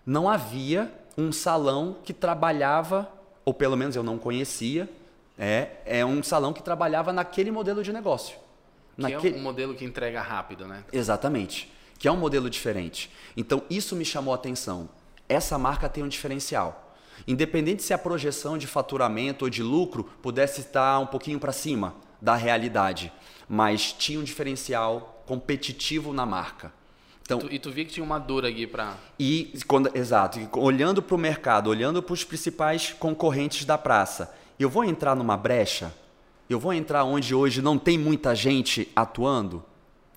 não 0.05 0.29
havia 0.29 0.91
um 1.17 1.31
salão 1.31 1.97
que 2.03 2.13
trabalhava, 2.13 3.11
ou 3.43 3.53
pelo 3.53 3.75
menos 3.75 3.95
eu 3.95 4.03
não 4.03 4.17
conhecia, 4.17 4.89
é, 5.37 5.69
é 5.85 6.05
um 6.05 6.23
salão 6.23 6.53
que 6.53 6.63
trabalhava 6.63 7.11
naquele 7.11 7.51
modelo 7.51 7.83
de 7.83 7.91
negócio. 7.91 8.37
Que 8.95 9.01
naquele... 9.01 9.35
é 9.35 9.39
um 9.39 9.43
modelo 9.43 9.75
que 9.75 9.83
entrega 9.83 10.21
rápido, 10.21 10.65
né? 10.67 10.83
Exatamente. 10.91 11.71
Que 11.99 12.07
é 12.07 12.11
um 12.11 12.17
modelo 12.17 12.49
diferente. 12.49 13.11
Então, 13.35 13.63
isso 13.69 13.95
me 13.95 14.05
chamou 14.05 14.33
a 14.33 14.35
atenção. 14.35 14.89
Essa 15.27 15.57
marca 15.57 15.89
tem 15.89 16.03
um 16.03 16.07
diferencial. 16.07 16.95
Independente 17.27 17.83
se 17.83 17.93
a 17.93 17.97
projeção 17.97 18.57
de 18.57 18.67
faturamento 18.67 19.45
ou 19.45 19.49
de 19.49 19.63
lucro 19.63 20.03
pudesse 20.21 20.61
estar 20.61 20.99
um 20.99 21.07
pouquinho 21.07 21.39
para 21.39 21.51
cima 21.51 21.95
da 22.21 22.35
realidade, 22.35 23.11
mas 23.47 23.93
tinha 23.93 24.19
um 24.19 24.23
diferencial 24.23 25.23
competitivo 25.25 26.13
na 26.13 26.25
marca. 26.25 26.73
Então, 27.21 27.39
tu, 27.39 27.51
e 27.51 27.57
tu 27.57 27.71
via 27.71 27.85
que 27.85 27.91
tinha 27.91 28.03
uma 28.03 28.19
dor 28.19 28.45
aqui 28.45 28.67
para. 28.67 28.95
E 29.17 29.51
quando, 29.65 29.89
exato, 29.95 30.39
olhando 30.53 31.01
para 31.01 31.15
o 31.15 31.17
mercado, 31.17 31.69
olhando 31.69 32.01
para 32.03 32.13
os 32.13 32.23
principais 32.23 32.95
concorrentes 32.99 33.65
da 33.65 33.77
praça 33.77 34.31
eu 34.63 34.69
vou 34.69 34.83
entrar 34.83 35.15
numa 35.15 35.35
brecha? 35.35 35.93
Eu 36.49 36.59
vou 36.59 36.71
entrar 36.73 37.03
onde 37.03 37.33
hoje 37.33 37.61
não 37.61 37.77
tem 37.77 37.97
muita 37.97 38.35
gente 38.35 38.91
atuando? 38.95 39.63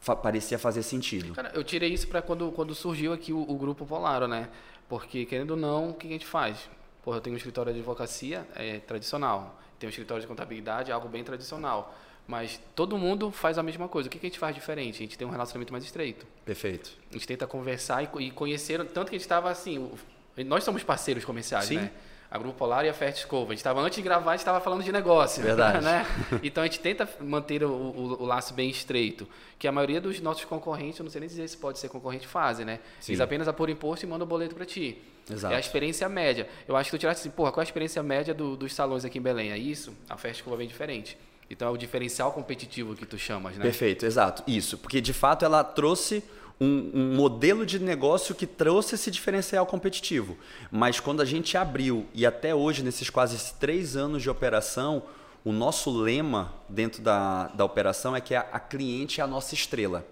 Fa 0.01 0.15
parecia 0.15 0.59
fazer 0.59 0.83
sentido. 0.83 1.35
Cara, 1.35 1.51
eu 1.55 1.65
tirei 1.65 1.93
isso 1.93 2.07
para 2.07 2.23
quando, 2.23 2.53
quando 2.53 2.75
surgiu 2.75 3.13
aqui 3.13 3.33
o, 3.33 3.41
o, 3.41 3.57
grupo 3.57 3.85
Polaro, 3.85 4.29
né? 4.29 4.49
Porque, 4.89 5.25
querendo 5.25 5.53
ou 5.53 5.57
não, 5.57 5.91
o 5.91 5.95
que 5.95 6.07
a 6.07 6.11
gente 6.11 6.27
faz? 6.27 6.71
Porra, 7.03 7.17
eu 7.17 7.21
tenho 7.21 7.35
um 7.35 7.37
escritório 7.37 7.73
de 7.73 7.79
advocacia, 7.79 8.47
é 8.55 8.79
tradicional. 8.81 9.59
Tenho 9.79 9.89
um 9.89 9.91
escritório 9.91 10.21
de 10.21 10.27
contabilidade, 10.27 10.93
algo 10.93 11.09
bem 11.09 11.25
tradicional. 11.25 11.95
Mas 12.27 12.61
todo 12.75 12.99
mundo 12.99 13.31
faz 13.31 13.57
a 13.57 13.63
mesma 13.63 13.89
coisa. 13.89 14.09
O 14.09 14.11
que 14.11 14.19
a 14.19 14.21
gente 14.21 14.39
faz 14.39 14.55
diferente? 14.55 14.97
A 14.97 14.99
gente 14.99 15.17
tem 15.17 15.27
um 15.27 15.31
relacionamento 15.31 15.73
mais 15.73 15.83
estreito. 15.83 16.27
Perfeito. 16.45 16.91
A 17.11 17.15
gente 17.15 17.27
tenta 17.27 17.47
conversar 17.47 18.03
e, 18.03 18.27
e 18.27 18.31
conhecer. 18.31 18.85
Tanto 18.87 19.09
que 19.09 19.17
a 19.17 19.19
gente 19.19 19.23
estava 19.23 19.51
assim. 19.51 19.91
Nós 20.47 20.63
somos 20.63 20.83
parceiros 20.85 21.25
comerciais, 21.25 21.67
Sim. 21.67 21.77
né? 21.77 21.91
A 22.31 22.39
Grupo 22.39 22.59
Polar 22.59 22.85
e 22.85 22.89
a 22.89 22.95
Fert 22.95 23.17
Escova. 23.17 23.47
A 23.47 23.55
gente 23.55 23.59
estava 23.59 23.81
antes 23.81 23.97
de 23.97 24.03
gravar, 24.03 24.33
a 24.33 24.35
gente 24.35 24.41
estava 24.41 24.61
falando 24.61 24.83
de 24.83 24.93
negócio. 24.93 25.43
Verdade. 25.43 25.79
Né? 25.89 26.05
Então 26.43 26.63
a 26.63 26.67
gente 26.67 26.81
tenta 26.81 27.09
manter 27.21 27.63
o, 27.63 27.71
o, 27.71 28.23
o, 28.23 28.27
laço 28.27 28.53
bem 28.53 28.69
estreito. 28.69 29.29
Que 29.59 29.69
a 29.69 29.73
maioria 29.73 30.01
dos 30.01 30.21
nossos 30.21 30.45
concorrentes, 30.45 30.99
eu 30.99 31.05
não 31.05 31.11
sei 31.11 31.21
nem 31.21 31.29
dizer 31.29 31.49
se 31.49 31.57
pode 31.57 31.79
ser 31.79 31.89
concorrente, 31.89 32.27
fazem, 32.27 32.67
né? 32.67 32.81
Sim. 33.01 33.13
Eles 33.13 33.21
apenas 33.21 33.49
apura 33.49 33.71
imposto 33.71 34.05
e 34.05 34.09
mandam 34.09 34.27
o 34.27 34.29
boleto 34.29 34.55
para 34.55 34.67
ti. 34.67 35.01
Exato. 35.31 35.55
É 35.55 35.57
a 35.57 35.61
experiência 35.61 36.09
média. 36.09 36.49
Eu 36.67 36.77
acho 36.77 36.91
que 36.91 36.97
tu 36.97 37.01
tiraste 37.01 37.21
assim, 37.21 37.31
porra, 37.31 37.53
qual 37.53 37.63
é 37.63 37.65
a 37.65 37.69
experiência 37.69 38.03
média 38.03 38.35
do, 38.35 38.57
dos 38.57 38.75
salões 38.75 39.05
aqui 39.05 39.19
em 39.19 39.23
Belém? 39.23 39.53
É 39.53 39.59
isso? 39.59 39.95
A 40.09 40.17
Fert 40.17 40.35
Escova 40.35 40.57
é 40.57 40.59
bem 40.59 40.69
diferente. 40.69 41.17
Então 41.51 41.69
é 41.69 41.71
o 41.71 41.77
diferencial 41.77 42.33
competitivo 42.33 42.95
que 42.95 43.07
tu 43.07 43.19
chamas, 43.19 43.57
né? 43.57 43.63
Perfeito, 43.63 44.05
exato. 44.05 44.43
Isso. 44.47 44.77
Porque 44.79 45.01
de 45.01 45.13
fato 45.13 45.45
ela 45.45 45.65
trouxe 45.65 46.23
um, 46.61 46.91
um, 46.93 47.15
modelo 47.15 47.65
de 47.65 47.79
negócio 47.79 48.35
que 48.35 48.47
trouxe 48.47 48.95
esse 48.95 49.11
diferencial 49.11 49.65
competitivo. 49.67 50.37
Mas 50.71 50.99
quando 50.99 51.21
a 51.21 51.25
gente 51.25 51.57
abriu, 51.57 52.07
e 52.13 52.27
até 52.27 52.55
hoje, 52.55 52.83
nesses 52.83 53.09
quase 53.11 53.55
três 53.55 53.97
anos 53.97 54.23
de 54.23 54.31
operação, 54.31 55.03
o 55.45 55.53
nosso 55.53 55.91
lema 55.91 56.53
dentro 56.69 57.01
da, 57.01 57.49
da 57.49 57.65
operação 57.65 58.15
é 58.15 58.21
que 58.21 58.35
a, 58.35 58.41
a 58.53 58.59
cliente 58.59 59.21
é 59.21 59.25
a 59.25 59.27
nossa 59.27 59.55
estrela. 59.55 60.05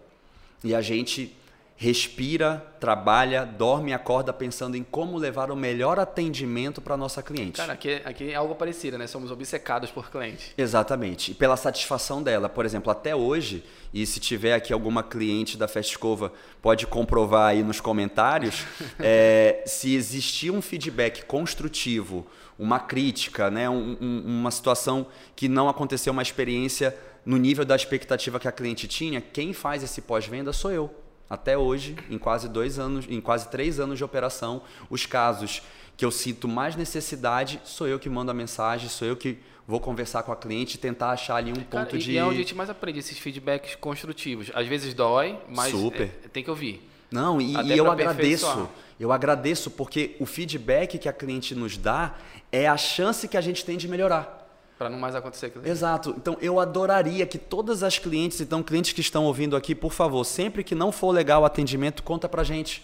E 0.63 0.75
a 0.75 0.81
gente 0.81 1.37
respira, 1.79 2.67
trabalha, 2.81 3.45
dorme 3.45 3.91
e 3.91 3.95
acorda 3.95 4.33
pensando 4.33 4.77
em 4.77 4.83
como 4.83 5.19
levar 5.19 5.51
o 5.51 5.57
melhor 5.57 5.99
atendimento 5.99 6.81
para 6.81 6.97
nossa 6.97 7.23
cliente. 7.23 7.59
Cara, 7.59 7.75
aqui, 7.75 8.01
aqui 8.03 8.31
é 8.31 8.35
algo 8.35 8.55
parecido, 8.55 8.97
né? 8.97 9.07
Somos 9.07 9.31
obcecados 9.31 9.91
por 9.91 10.11
cliente. 10.11 10.55
Exatamente. 10.57 11.33
E 11.33 11.35
pela 11.35 11.55
satisfação 11.55 12.23
dela. 12.23 12.49
Por 12.49 12.65
exemplo, 12.65 12.91
até 12.91 13.15
hoje, 13.15 13.63
e 13.93 14.07
se 14.07 14.19
tiver 14.19 14.55
aqui 14.55 14.73
alguma 14.73 15.03
cliente 15.03 15.59
da 15.59 15.69
Festcova, 15.69 16.33
pode 16.63 16.87
comprovar 16.87 17.51
aí 17.51 17.63
nos 17.63 17.79
comentários, 17.79 18.65
é, 18.99 19.63
se 19.67 19.95
existir 19.95 20.51
um 20.51 20.63
feedback 20.63 21.27
construtivo, 21.27 22.27
uma 22.59 22.81
crítica, 22.81 23.51
né? 23.51 23.69
Um, 23.69 23.99
um, 24.01 24.23
uma 24.25 24.51
situação 24.51 25.07
que 25.35 25.47
não 25.47 25.69
aconteceu 25.69 26.11
uma 26.11 26.23
experiência 26.23 26.97
no 27.23 27.37
nível 27.37 27.67
da 27.67 27.77
expectativa 27.77 28.41
que 28.41 28.49
a 28.49 28.53
cliente 28.53 28.89
tinha, 28.89 29.21
quem 29.21 29.53
faz 29.53 29.83
esse 29.83 30.01
pós-venda 30.01 30.55
sou 30.55 30.71
eu. 30.71 31.06
Até 31.29 31.59
hoje, 31.59 31.97
em 32.09 32.19
quase 32.19 32.49
dois 32.49 32.79
anos, 32.79 33.05
em 33.09 33.21
quase 33.21 33.49
três 33.49 33.81
anos 33.81 33.99
de 33.99 34.05
operação, 34.05 34.63
os 34.89 35.07
casos 35.07 35.63
que 35.97 36.05
eu 36.05 36.11
sinto 36.11 36.47
mais 36.47 36.77
necessidade, 36.77 37.61
sou 37.65 37.89
eu 37.89 37.99
que 37.99 38.09
mando 38.09 38.31
a 38.31 38.35
mensagem, 38.35 38.89
sou 38.89 39.09
eu 39.09 39.17
que 39.17 39.39
vou 39.67 39.81
conversar 39.81 40.23
com 40.23 40.31
a 40.31 40.37
cliente 40.37 40.77
e 40.77 40.79
tentar 40.79 41.11
achar 41.11 41.37
ali 41.37 41.51
um 41.51 41.55
Cara, 41.55 41.85
ponto 41.85 41.97
e, 41.97 41.99
de. 41.99 42.13
E 42.13 42.19
é 42.19 42.25
onde 42.25 42.37
a 42.37 42.39
gente 42.39 42.55
mais 42.55 42.71
aprende 42.71 43.01
esses 43.01 43.19
feedbacks 43.19 43.75
construtivos. 43.75 44.51
Às 44.55 44.69
vezes 44.69 44.95
dói, 44.95 45.39
mas 45.49 45.73
Super. 45.73 46.11
É, 46.25 46.29
tem 46.29 46.45
que 46.45 46.51
ouvir. 46.51 46.89
Não, 47.11 47.41
e, 47.41 47.55
e 47.55 47.77
eu 47.77 47.91
agradeço. 47.91 48.69
Eu 48.99 49.13
agradeço 49.13 49.71
porque 49.71 50.17
o 50.19 50.27
feedback 50.27 50.99
que 50.99 51.09
a 51.09 51.13
cliente 51.13 51.55
nos 51.55 51.77
dá 51.77 52.15
é 52.51 52.67
a 52.67 52.77
chance 52.77 53.29
que 53.29 53.37
a 53.37 53.41
gente 53.41 53.65
tem 53.65 53.77
de 53.77 53.89
melhorar. 53.89 54.46
Para 54.79 54.91
não 54.91 54.99
mais 54.99 55.15
acontecer 55.15 55.47
aquilo. 55.47 55.67
Exato. 55.67 56.15
Então 56.19 56.37
eu 56.41 56.61
adoraria 56.61 57.27
que 57.27 57.39
todas 57.39 57.83
as 57.83 57.99
clientes, 57.99 58.41
então 58.41 58.63
clientes 58.63 58.93
que 58.93 59.01
estão 59.01 59.25
ouvindo 59.25 59.57
aqui, 59.57 59.75
por 59.75 59.93
favor, 59.93 60.23
sempre 60.25 60.63
que 60.63 60.75
não 60.75 60.93
for 60.93 61.11
legal 61.13 61.43
o 61.43 61.45
atendimento, 61.47 62.03
conta 62.03 62.29
pra 62.29 62.45
gente. 62.45 62.83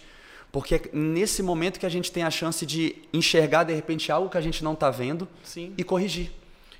Porque 0.50 0.74
é 0.74 0.82
nesse 0.92 1.42
momento 1.42 1.80
que 1.80 1.86
a 1.86 1.88
gente 1.88 2.12
tem 2.12 2.22
a 2.22 2.30
chance 2.30 2.64
de 2.66 2.96
enxergar 3.12 3.64
de 3.64 3.74
repente 3.74 4.12
algo 4.12 4.28
que 4.28 4.36
a 4.38 4.40
gente 4.40 4.62
não 4.62 4.74
está 4.74 4.90
vendo 4.90 5.26
Sim. 5.42 5.72
e 5.76 5.84
corrigir. 5.84 6.30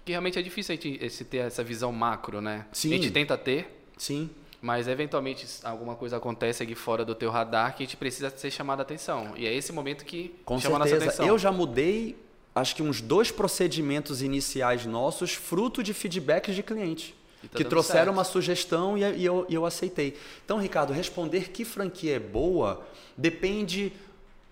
Que 0.05 0.13
realmente 0.13 0.39
é 0.39 0.43
difícil 0.43 0.75
a 0.75 0.77
gente 0.77 1.25
ter 1.25 1.39
essa 1.39 1.63
visão 1.63 1.93
macro, 1.93 2.41
né? 2.41 2.67
Sim. 2.73 2.93
A 2.93 2.97
gente 2.97 3.11
tenta 3.11 3.37
ter. 3.39 3.85
Sim. 3.97 4.29
Mas 4.61 4.87
eventualmente 4.87 5.47
alguma 5.65 5.95
coisa 5.97 6.19
acontece 6.19 6.63
aqui 6.63 6.75
fora 6.75 7.05
do 7.05 7.15
teu 7.15 7.31
radar 7.31 7.75
que 7.75 7.83
a 7.83 7.87
gente 7.87 7.97
precisa 7.97 8.31
ser 8.31 8.51
chamado 8.51 8.79
a 8.81 8.83
atenção. 8.83 9.33
E 9.37 9.47
é 9.47 9.53
esse 9.53 9.73
momento 9.73 10.05
que 10.05 10.35
Com 10.45 10.59
chama 10.61 10.77
certeza. 10.79 10.95
a 10.95 10.99
nossa 10.99 11.09
atenção. 11.09 11.27
Eu 11.27 11.39
já 11.39 11.51
mudei 11.51 12.17
acho 12.55 12.77
que 12.77 12.83
uns 12.83 13.01
dois 13.01 13.31
procedimentos 13.31 14.23
iniciais 14.23 14.87
nossos, 14.87 15.33
fruto 15.33 15.83
de 15.83 15.95
feedbacks 15.95 16.55
de 16.55 16.63
cliente. 16.63 17.15
Tá 17.43 17.57
que 17.57 17.65
trouxeram 17.65 18.05
certo. 18.05 18.13
uma 18.13 18.25
sugestão 18.25 18.97
e, 18.97 19.01
e, 19.01 19.25
eu, 19.25 19.45
e 19.49 19.55
eu 19.55 19.67
aceitei. 19.67 20.17
Então, 20.45 20.59
Ricardo, 20.59 20.93
responder 20.93 21.51
que 21.51 21.65
franquia 21.65 22.17
é 22.17 22.21
boa 22.21 22.87
depende 23.17 23.93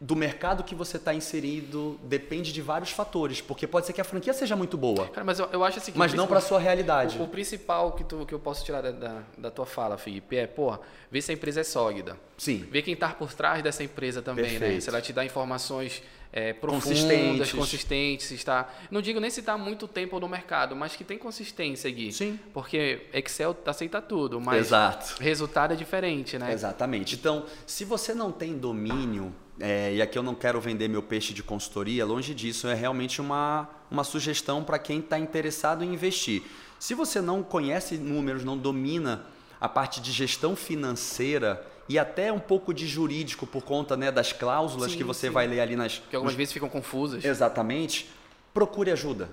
do 0.01 0.17
mercado 0.17 0.65
que 0.65 0.75
você 0.75 0.97
está 0.97 1.13
inserido, 1.13 2.01
depende 2.05 2.55
de 2.55 2.63
vários 2.63 2.91
fatores, 2.91 3.43
porque 3.43 3.67
pode 3.67 3.87
ser 3.87 3.93
que 3.93 4.01
a 4.01 4.05
franquia 4.05 4.33
seja 4.33 4.57
muito 4.57 4.79
boa. 4.79 5.07
Cara, 5.09 5.25
mas 5.25 5.39
eu, 5.39 5.47
eu 5.53 5.63
acho 5.63 5.77
assim, 5.77 5.93
mas 5.95 6.15
não 6.15 6.27
para 6.27 6.41
sua 6.41 6.59
realidade. 6.59 7.19
O, 7.19 7.25
o, 7.25 7.29
principal 7.29 7.93
que, 7.93 8.03
tu, 8.03 8.25
que 8.25 8.33
eu 8.33 8.39
posso 8.39 8.65
tirar 8.65 8.81
da, 8.81 8.93
da, 8.93 9.23
da, 9.37 9.51
tua 9.51 9.67
fala, 9.67 9.99
Felipe, 9.99 10.37
é, 10.37 10.47
pô, 10.47 10.79
ver 11.11 11.21
se 11.21 11.31
a 11.31 11.35
empresa 11.35 11.61
é 11.61 11.65
sólida. 11.65 12.17
Sim. 12.39 12.67
Ver 12.71 12.81
quem 12.81 12.95
está 12.95 13.11
por 13.11 13.35
trás 13.35 13.63
dessa 13.63 13.85
empresa 13.85 14.23
também, 14.23 14.45
né? 14.45 14.51
Perfeito. 14.53 14.75
né? 14.75 14.81
Se 14.81 14.89
ela 14.89 15.03
te 15.03 15.13
dá 15.13 15.23
informações 15.23 16.03
é, 16.33 16.53
profundas, 16.53 16.85
consistentes. 16.85 17.53
consistentes, 17.53 18.31
está. 18.31 18.69
Não 18.91 19.03
digo 19.03 19.19
nem 19.19 19.31
se 19.31 19.41
está 19.41 19.59
muito 19.59 19.89
tempo 19.89 20.21
no 20.21 20.29
mercado, 20.29 20.77
mas 20.77 20.95
que 20.95 21.03
tem 21.03 21.19
consistência, 21.19 21.91
Gui. 21.91 22.13
Sim. 22.13 22.39
Porque 22.53 23.07
Excel 23.13 23.57
aceita 23.67 24.01
tudo, 24.01 24.41
mas 24.41 24.67
Exato. 24.67 25.21
resultado 25.21 25.73
é 25.73 25.77
diferente, 25.77 26.39
né? 26.39 26.53
Exatamente. 26.53 27.15
Então, 27.17 27.45
se 27.67 27.85
você 27.85 28.15
não 28.15 28.31
tem 28.31 28.57
domínio, 28.57 29.35
é, 29.59 29.95
e 29.95 30.01
aqui 30.01 30.17
eu 30.17 30.23
não 30.23 30.35
quero 30.35 30.61
vender 30.61 30.89
meu 30.89 31.03
peixe 31.03 31.35
de 31.35 31.43
consultoria, 31.43 32.05
longe 32.05 32.33
disso, 32.33 32.69
é 32.69 32.75
realmente 32.75 33.21
uma, 33.21 33.69
uma 33.91 34.05
sugestão 34.05 34.63
para 34.63 34.79
quem 34.79 35.01
está 35.01 35.19
interessado 35.19 35.83
em 35.83 35.93
investir. 35.93 36.43
Se 36.79 36.95
você 36.95 37.21
não 37.21 37.43
conhece 37.43 37.99
números, 37.99 38.45
não 38.45 38.57
domina 38.57 39.27
a 39.61 39.69
parte 39.69 40.01
de 40.01 40.13
gestão 40.13 40.57
financeira, 40.57 41.63
e 41.91 41.99
até 41.99 42.33
um 42.33 42.39
pouco 42.39 42.73
de 42.73 42.87
jurídico 42.87 43.45
por 43.45 43.65
conta 43.65 43.97
né, 43.97 44.13
das 44.13 44.33
cláusulas 44.33 44.93
sim, 44.93 44.97
que 44.97 45.03
você 45.03 45.27
sim. 45.27 45.33
vai 45.33 45.49
ler 45.49 45.59
ali 45.59 45.75
nas. 45.75 45.99
Que 45.99 46.15
algumas 46.15 46.35
nos... 46.35 46.39
vezes 46.39 46.53
ficam 46.53 46.69
confusas. 46.69 47.25
Exatamente. 47.25 48.09
Procure 48.55 48.93
ajuda. 48.93 49.29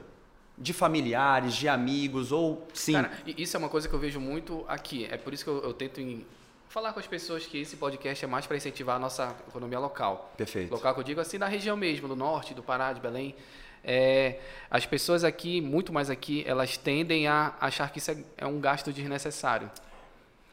De 0.58 0.74
familiares, 0.74 1.54
de 1.54 1.68
amigos, 1.68 2.32
ou 2.32 2.68
sim. 2.74 2.94
Cara, 2.94 3.12
isso 3.28 3.56
é 3.56 3.60
uma 3.60 3.70
coisa 3.70 3.88
que 3.88 3.94
eu 3.94 4.00
vejo 4.00 4.20
muito 4.20 4.66
aqui. 4.68 5.08
É 5.12 5.18
por 5.18 5.36
isso 5.36 5.44
que 5.44 5.52
eu, 5.52 5.62
eu 5.62 5.72
tento 5.72 6.02
em... 6.02 6.26
falar 6.68 6.94
com 6.94 7.00
as 7.00 7.06
pessoas 7.06 7.46
que 7.46 7.60
esse 7.60 7.78
podcast 7.78 8.26
é 8.26 8.28
mais 8.28 8.48
para 8.48 8.58
incentivar 8.58 8.96
a 8.96 9.00
nossa 9.00 9.36
economia 9.48 9.78
local. 9.78 10.34
Perfeito. 10.36 10.72
Local 10.72 10.96
que 10.96 11.00
eu 11.02 11.04
digo 11.04 11.22
assim, 11.22 11.38
da 11.38 11.48
região 11.48 11.78
mesmo, 11.78 12.08
do 12.08 12.16
norte, 12.16 12.56
do 12.56 12.64
Pará, 12.64 12.92
de 12.92 13.00
Belém. 13.00 13.36
É, 13.84 14.40
as 14.72 14.84
pessoas 14.84 15.24
aqui, 15.24 15.62
muito 15.62 15.94
mais 15.94 16.10
aqui, 16.10 16.44
elas 16.48 16.76
tendem 16.76 17.28
a 17.28 17.54
achar 17.62 17.92
que 17.92 18.00
isso 18.00 18.10
é, 18.10 18.18
é 18.36 18.48
um 18.48 18.60
gasto 18.60 18.92
desnecessário. 18.92 19.70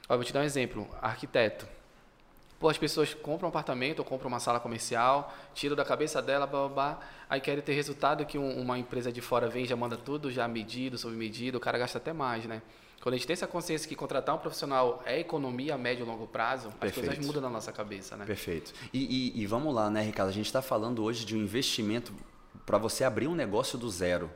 Ó, 0.07 0.17
vou 0.17 0.25
te 0.25 0.35
dar 0.35 0.40
um 0.40 0.45
exemplo. 0.45 0.87
Arquiteto. 1.01 1.67
Pô, 2.59 2.69
as 2.69 2.79
pessoas 2.79 3.12
compram 3.12 3.49
um 3.49 3.51
apartamento 3.51 3.99
ou 3.99 4.05
compram 4.05 4.29
uma 4.29 4.40
sala 4.40 4.61
comercial, 4.61 5.35
tiram 5.55 5.77
da 5.77 5.85
cabeça 5.85 6.23
dela, 6.23 6.47
blá, 6.47 6.61
blá, 6.61 6.69
blá, 6.69 7.01
aí 7.29 7.40
querem 7.40 7.62
ter 7.62 7.75
resultado 7.75 8.25
que 8.25 8.38
um, 8.38 8.61
uma 8.61 8.79
empresa 8.79 9.12
de 9.12 9.21
fora 9.21 9.49
vem 9.49 9.67
já 9.67 9.77
manda 9.77 9.97
tudo 9.97 10.31
já 10.31 10.47
medido, 10.49 10.97
sob 10.97 11.14
medida, 11.14 11.59
o 11.59 11.61
cara 11.61 11.79
gasta 11.79 11.99
até 11.99 12.12
mais, 12.12 12.45
né? 12.47 12.62
Quando 13.03 13.17
a 13.17 13.19
gente 13.19 13.27
tem 13.27 13.35
essa 13.35 13.47
consciência 13.47 13.87
que 13.87 13.95
contratar 13.95 14.35
um 14.35 14.38
profissional 14.38 15.03
é 15.05 15.21
economia 15.21 15.75
a 15.75 15.79
médio 15.79 16.07
e 16.07 16.09
longo 16.09 16.27
prazo, 16.27 16.71
Perfeito. 16.81 17.01
as 17.01 17.07
coisas 17.07 17.27
mudam 17.27 17.43
na 17.43 17.51
nossa 17.51 17.71
cabeça, 17.71 18.17
né? 18.17 18.25
Perfeito. 18.25 18.73
E, 18.95 19.33
e, 19.37 19.43
e 19.43 19.47
vamos 19.47 19.75
lá, 19.75 19.90
né, 19.90 20.01
Ricardo? 20.01 20.31
A 20.31 20.33
gente 20.33 20.47
está 20.47 20.62
falando 20.62 21.05
hoje 21.05 21.27
de 21.27 21.37
um 21.37 21.38
investimento 21.38 22.14
para 22.64 22.79
você 22.79 23.05
abrir 23.05 23.27
um 23.27 23.35
negócio 23.35 23.77
do 23.79 23.90
zero 23.90 24.31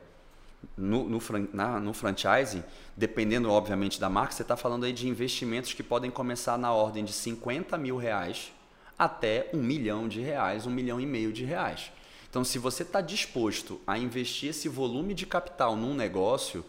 no, 0.77 1.07
no, 1.07 1.19
na, 1.53 1.79
no 1.79 1.93
franchising, 1.93 2.63
dependendo 2.95 3.49
obviamente 3.49 3.99
da 3.99 4.09
marca, 4.09 4.33
você 4.33 4.41
está 4.41 4.57
falando 4.57 4.85
aí 4.85 4.93
de 4.93 5.07
investimentos 5.07 5.73
que 5.73 5.83
podem 5.83 6.09
começar 6.11 6.57
na 6.57 6.73
ordem 6.73 7.03
de 7.03 7.13
50 7.13 7.77
mil 7.77 7.97
reais 7.97 8.51
até 8.97 9.49
um 9.53 9.61
milhão 9.61 10.07
de 10.07 10.19
reais, 10.19 10.65
um 10.65 10.71
milhão 10.71 10.99
e 10.99 11.05
meio 11.05 11.31
de 11.31 11.45
reais. 11.45 11.91
Então, 12.29 12.43
se 12.43 12.59
você 12.59 12.83
está 12.83 13.01
disposto 13.01 13.79
a 13.87 13.97
investir 13.97 14.49
esse 14.49 14.69
volume 14.69 15.13
de 15.13 15.25
capital 15.25 15.75
num 15.75 15.93
negócio, 15.93 16.63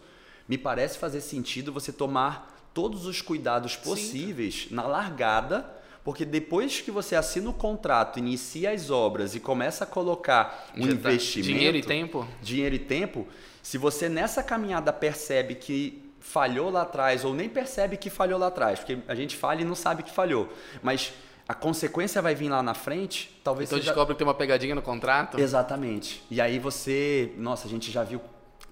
me 0.47 0.57
parece 0.57 0.97
fazer 0.97 1.21
sentido 1.21 1.71
você 1.71 1.91
tomar 1.91 2.69
todos 2.73 3.05
os 3.05 3.21
cuidados 3.21 3.75
possíveis 3.75 4.67
Sim. 4.67 4.75
na 4.75 4.83
largada, 4.83 5.69
porque 6.03 6.25
depois 6.25 6.81
que 6.81 6.91
você 6.91 7.15
assina 7.15 7.49
o 7.49 7.53
contrato, 7.53 8.19
inicia 8.19 8.71
as 8.71 8.89
obras 8.89 9.35
e 9.35 9.39
começa 9.39 9.83
a 9.83 9.87
colocar 9.87 10.67
um 10.75 10.81
Já 10.81 10.87
tá 10.87 10.93
investimento, 10.93 11.47
tá. 11.47 11.53
dinheiro 11.53 11.77
e 11.77 11.83
tempo, 11.83 12.27
dinheiro 12.41 12.75
e 12.75 12.79
tempo, 12.79 13.27
se 13.61 13.77
você 13.77 14.09
nessa 14.09 14.41
caminhada 14.41 14.91
percebe 14.91 15.55
que 15.55 16.11
falhou 16.19 16.69
lá 16.69 16.83
atrás, 16.83 17.25
ou 17.25 17.33
nem 17.33 17.49
percebe 17.49 17.97
que 17.97 18.09
falhou 18.09 18.39
lá 18.39 18.47
atrás, 18.47 18.79
porque 18.79 18.99
a 19.07 19.15
gente 19.15 19.35
falha 19.35 19.61
e 19.61 19.65
não 19.65 19.75
sabe 19.75 20.03
que 20.03 20.11
falhou, 20.11 20.51
mas 20.81 21.13
a 21.47 21.53
consequência 21.53 22.21
vai 22.21 22.33
vir 22.33 22.49
lá 22.49 22.63
na 22.63 22.73
frente, 22.73 23.39
talvez 23.43 23.69
Então 23.69 23.77
seja... 23.77 23.91
descobre 23.91 24.15
que 24.15 24.19
tem 24.19 24.27
uma 24.27 24.33
pegadinha 24.33 24.73
no 24.73 24.81
contrato? 24.81 25.39
Exatamente. 25.39 26.23
E 26.31 26.39
aí 26.39 26.57
você, 26.59 27.33
nossa, 27.37 27.67
a 27.67 27.69
gente 27.69 27.91
já 27.91 28.03
viu 28.03 28.21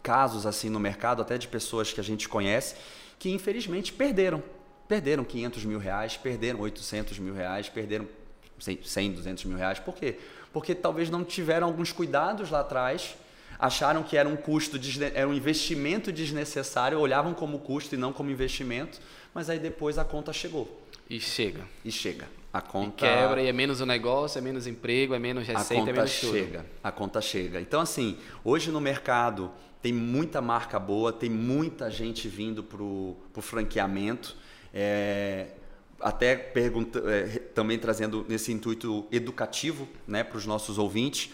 casos 0.02 0.46
assim 0.46 0.70
no 0.70 0.80
mercado, 0.80 1.22
até 1.22 1.38
de 1.38 1.48
pessoas 1.48 1.92
que 1.92 2.00
a 2.00 2.04
gente 2.04 2.30
conhece, 2.30 2.76
que 3.18 3.30
infelizmente 3.30 3.92
perderam. 3.92 4.42
Perderam 4.90 5.24
500 5.24 5.64
mil 5.64 5.80
reais, 5.80 6.18
perderam 6.18 6.60
800 6.60 7.18
mil 7.20 7.34
reais, 7.34 7.70
perderam 7.70 8.06
100, 8.60 9.14
200 9.14 9.46
mil 9.46 9.58
reais. 9.58 9.80
Por 9.80 9.96
quê? 9.96 10.20
Porque 10.52 10.76
talvez 10.76 11.10
não 11.10 11.24
tiveram 11.24 11.68
alguns 11.68 11.94
cuidados 11.94 12.50
lá 12.50 12.60
atrás 12.60 13.16
acharam 13.60 14.02
que 14.02 14.16
era 14.16 14.28
um 14.28 14.38
custo, 14.38 14.80
era 15.14 15.28
um 15.28 15.34
investimento 15.34 16.14
desnecessário, 16.14 16.98
olhavam 16.98 17.34
como 17.34 17.60
custo 17.60 17.94
e 17.94 17.98
não 17.98 18.14
como 18.14 18.32
investimento, 18.32 19.00
mas 19.34 19.50
aí 19.50 19.60
depois 19.60 19.98
a 19.98 20.06
conta 20.06 20.32
chegou. 20.32 20.82
E 21.10 21.20
chega. 21.20 21.66
E 21.84 21.92
chega. 21.92 22.28
A 22.52 22.62
conta 22.62 23.06
e 23.06 23.10
quebra 23.10 23.44
e 23.44 23.48
é 23.48 23.54
menos 23.54 23.82
o 23.82 23.86
negócio, 23.86 24.40
é 24.40 24.42
menos 24.42 24.66
emprego, 24.66 25.14
é 25.14 25.20
menos 25.20 25.46
receita, 25.46 25.90
é 25.90 25.94
menos 25.94 26.20
tudo. 26.20 26.34
chega. 26.34 26.66
A 26.84 26.92
conta 26.92 27.22
chega. 27.22 27.60
Então 27.60 27.82
assim, 27.82 28.18
hoje 28.44 28.72
no 28.72 28.80
mercado 28.80 29.52
tem 29.82 29.94
muita 29.94 30.42
marca 30.42 30.80
boa, 30.80 31.12
tem 31.12 31.30
muita 31.30 31.92
gente 31.92 32.28
vindo 32.28 32.64
para 32.64 32.82
o 32.82 33.42
franqueamento. 33.42 34.36
É, 34.74 35.48
até 36.00 36.36
pergunta, 36.36 37.00
é, 37.08 37.40
também 37.54 37.78
trazendo 37.78 38.26
nesse 38.28 38.52
intuito 38.52 39.08
educativo 39.12 39.88
né, 40.08 40.24
para 40.24 40.38
os 40.38 40.46
nossos 40.46 40.78
ouvintes. 40.78 41.32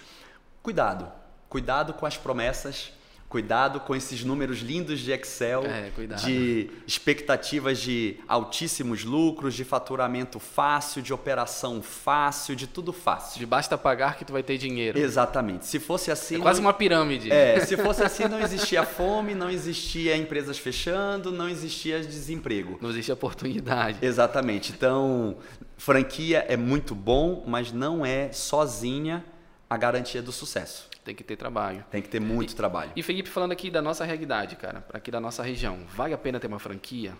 Cuidado, 0.63 1.11
Cuidado 1.55 1.93
com 1.93 2.05
as 2.05 2.17
promessas, 2.17 2.91
Cuidado 3.35 3.81
com 3.81 3.93
esses 3.93 4.23
números 4.23 4.59
lindos 4.59 5.01
de 5.01 5.11
Excel, 5.11 5.65
é, 5.65 5.91
de 6.25 6.69
expectativas 6.87 7.79
de 7.79 8.15
altíssimos 8.29 9.03
lucros, 9.03 9.53
de 9.53 9.65
faturamento 9.65 10.39
fácil, 10.39 11.01
de 11.01 11.11
operação 11.11 11.81
fácil, 11.81 12.55
de 12.55 12.65
tudo 12.65 12.93
fácil. 12.93 13.37
De 13.37 13.45
basta 13.45 13.77
pagar 13.77 14.15
que 14.15 14.23
tu 14.23 14.31
vai 14.31 14.41
ter 14.41 14.57
dinheiro. 14.57 14.97
Exatamente. 14.97 15.65
Se 15.65 15.81
fosse 15.81 16.09
assim. 16.09 16.37
É 16.37 16.39
quase 16.39 16.61
não... 16.61 16.67
uma 16.67 16.73
pirâmide. 16.73 17.29
É, 17.29 17.59
se 17.65 17.75
fosse 17.75 18.03
assim, 18.03 18.23
não 18.29 18.39
existia 18.39 18.85
fome, 18.85 19.35
não 19.35 19.49
existia 19.49 20.15
empresas 20.15 20.57
fechando, 20.57 21.29
não 21.29 21.49
existia 21.49 21.99
desemprego. 21.99 22.79
Não 22.81 22.89
existia 22.89 23.15
oportunidade. 23.15 23.97
Exatamente. 24.01 24.71
Então, 24.71 25.35
franquia 25.75 26.45
é 26.47 26.55
muito 26.55 26.95
bom, 26.95 27.43
mas 27.45 27.73
não 27.73 28.05
é 28.05 28.31
sozinha 28.31 29.25
a 29.69 29.75
garantia 29.75 30.21
do 30.21 30.31
sucesso. 30.31 30.94
Tem 31.05 31.13
que 31.13 31.23
ter 31.23 31.35
trabalho. 31.35 31.85
Tem 31.91 32.01
que 32.01 32.09
ter 32.09 32.19
muito 32.19 32.51
e, 32.51 32.55
trabalho. 32.55 32.91
E 32.95 33.03
Felipe, 33.03 33.29
falando 33.29 33.51
aqui 33.51 33.69
da 33.69 33.79
nossa 33.79 34.03
realidade, 34.03 34.55
cara, 34.55 34.83
aqui 34.91 35.11
da 35.11 35.19
nossa 35.19 35.43
região, 35.43 35.85
vale 35.95 36.15
a 36.15 36.17
pena 36.17 36.39
ter 36.39 36.47
uma 36.47 36.57
franquia? 36.57 37.13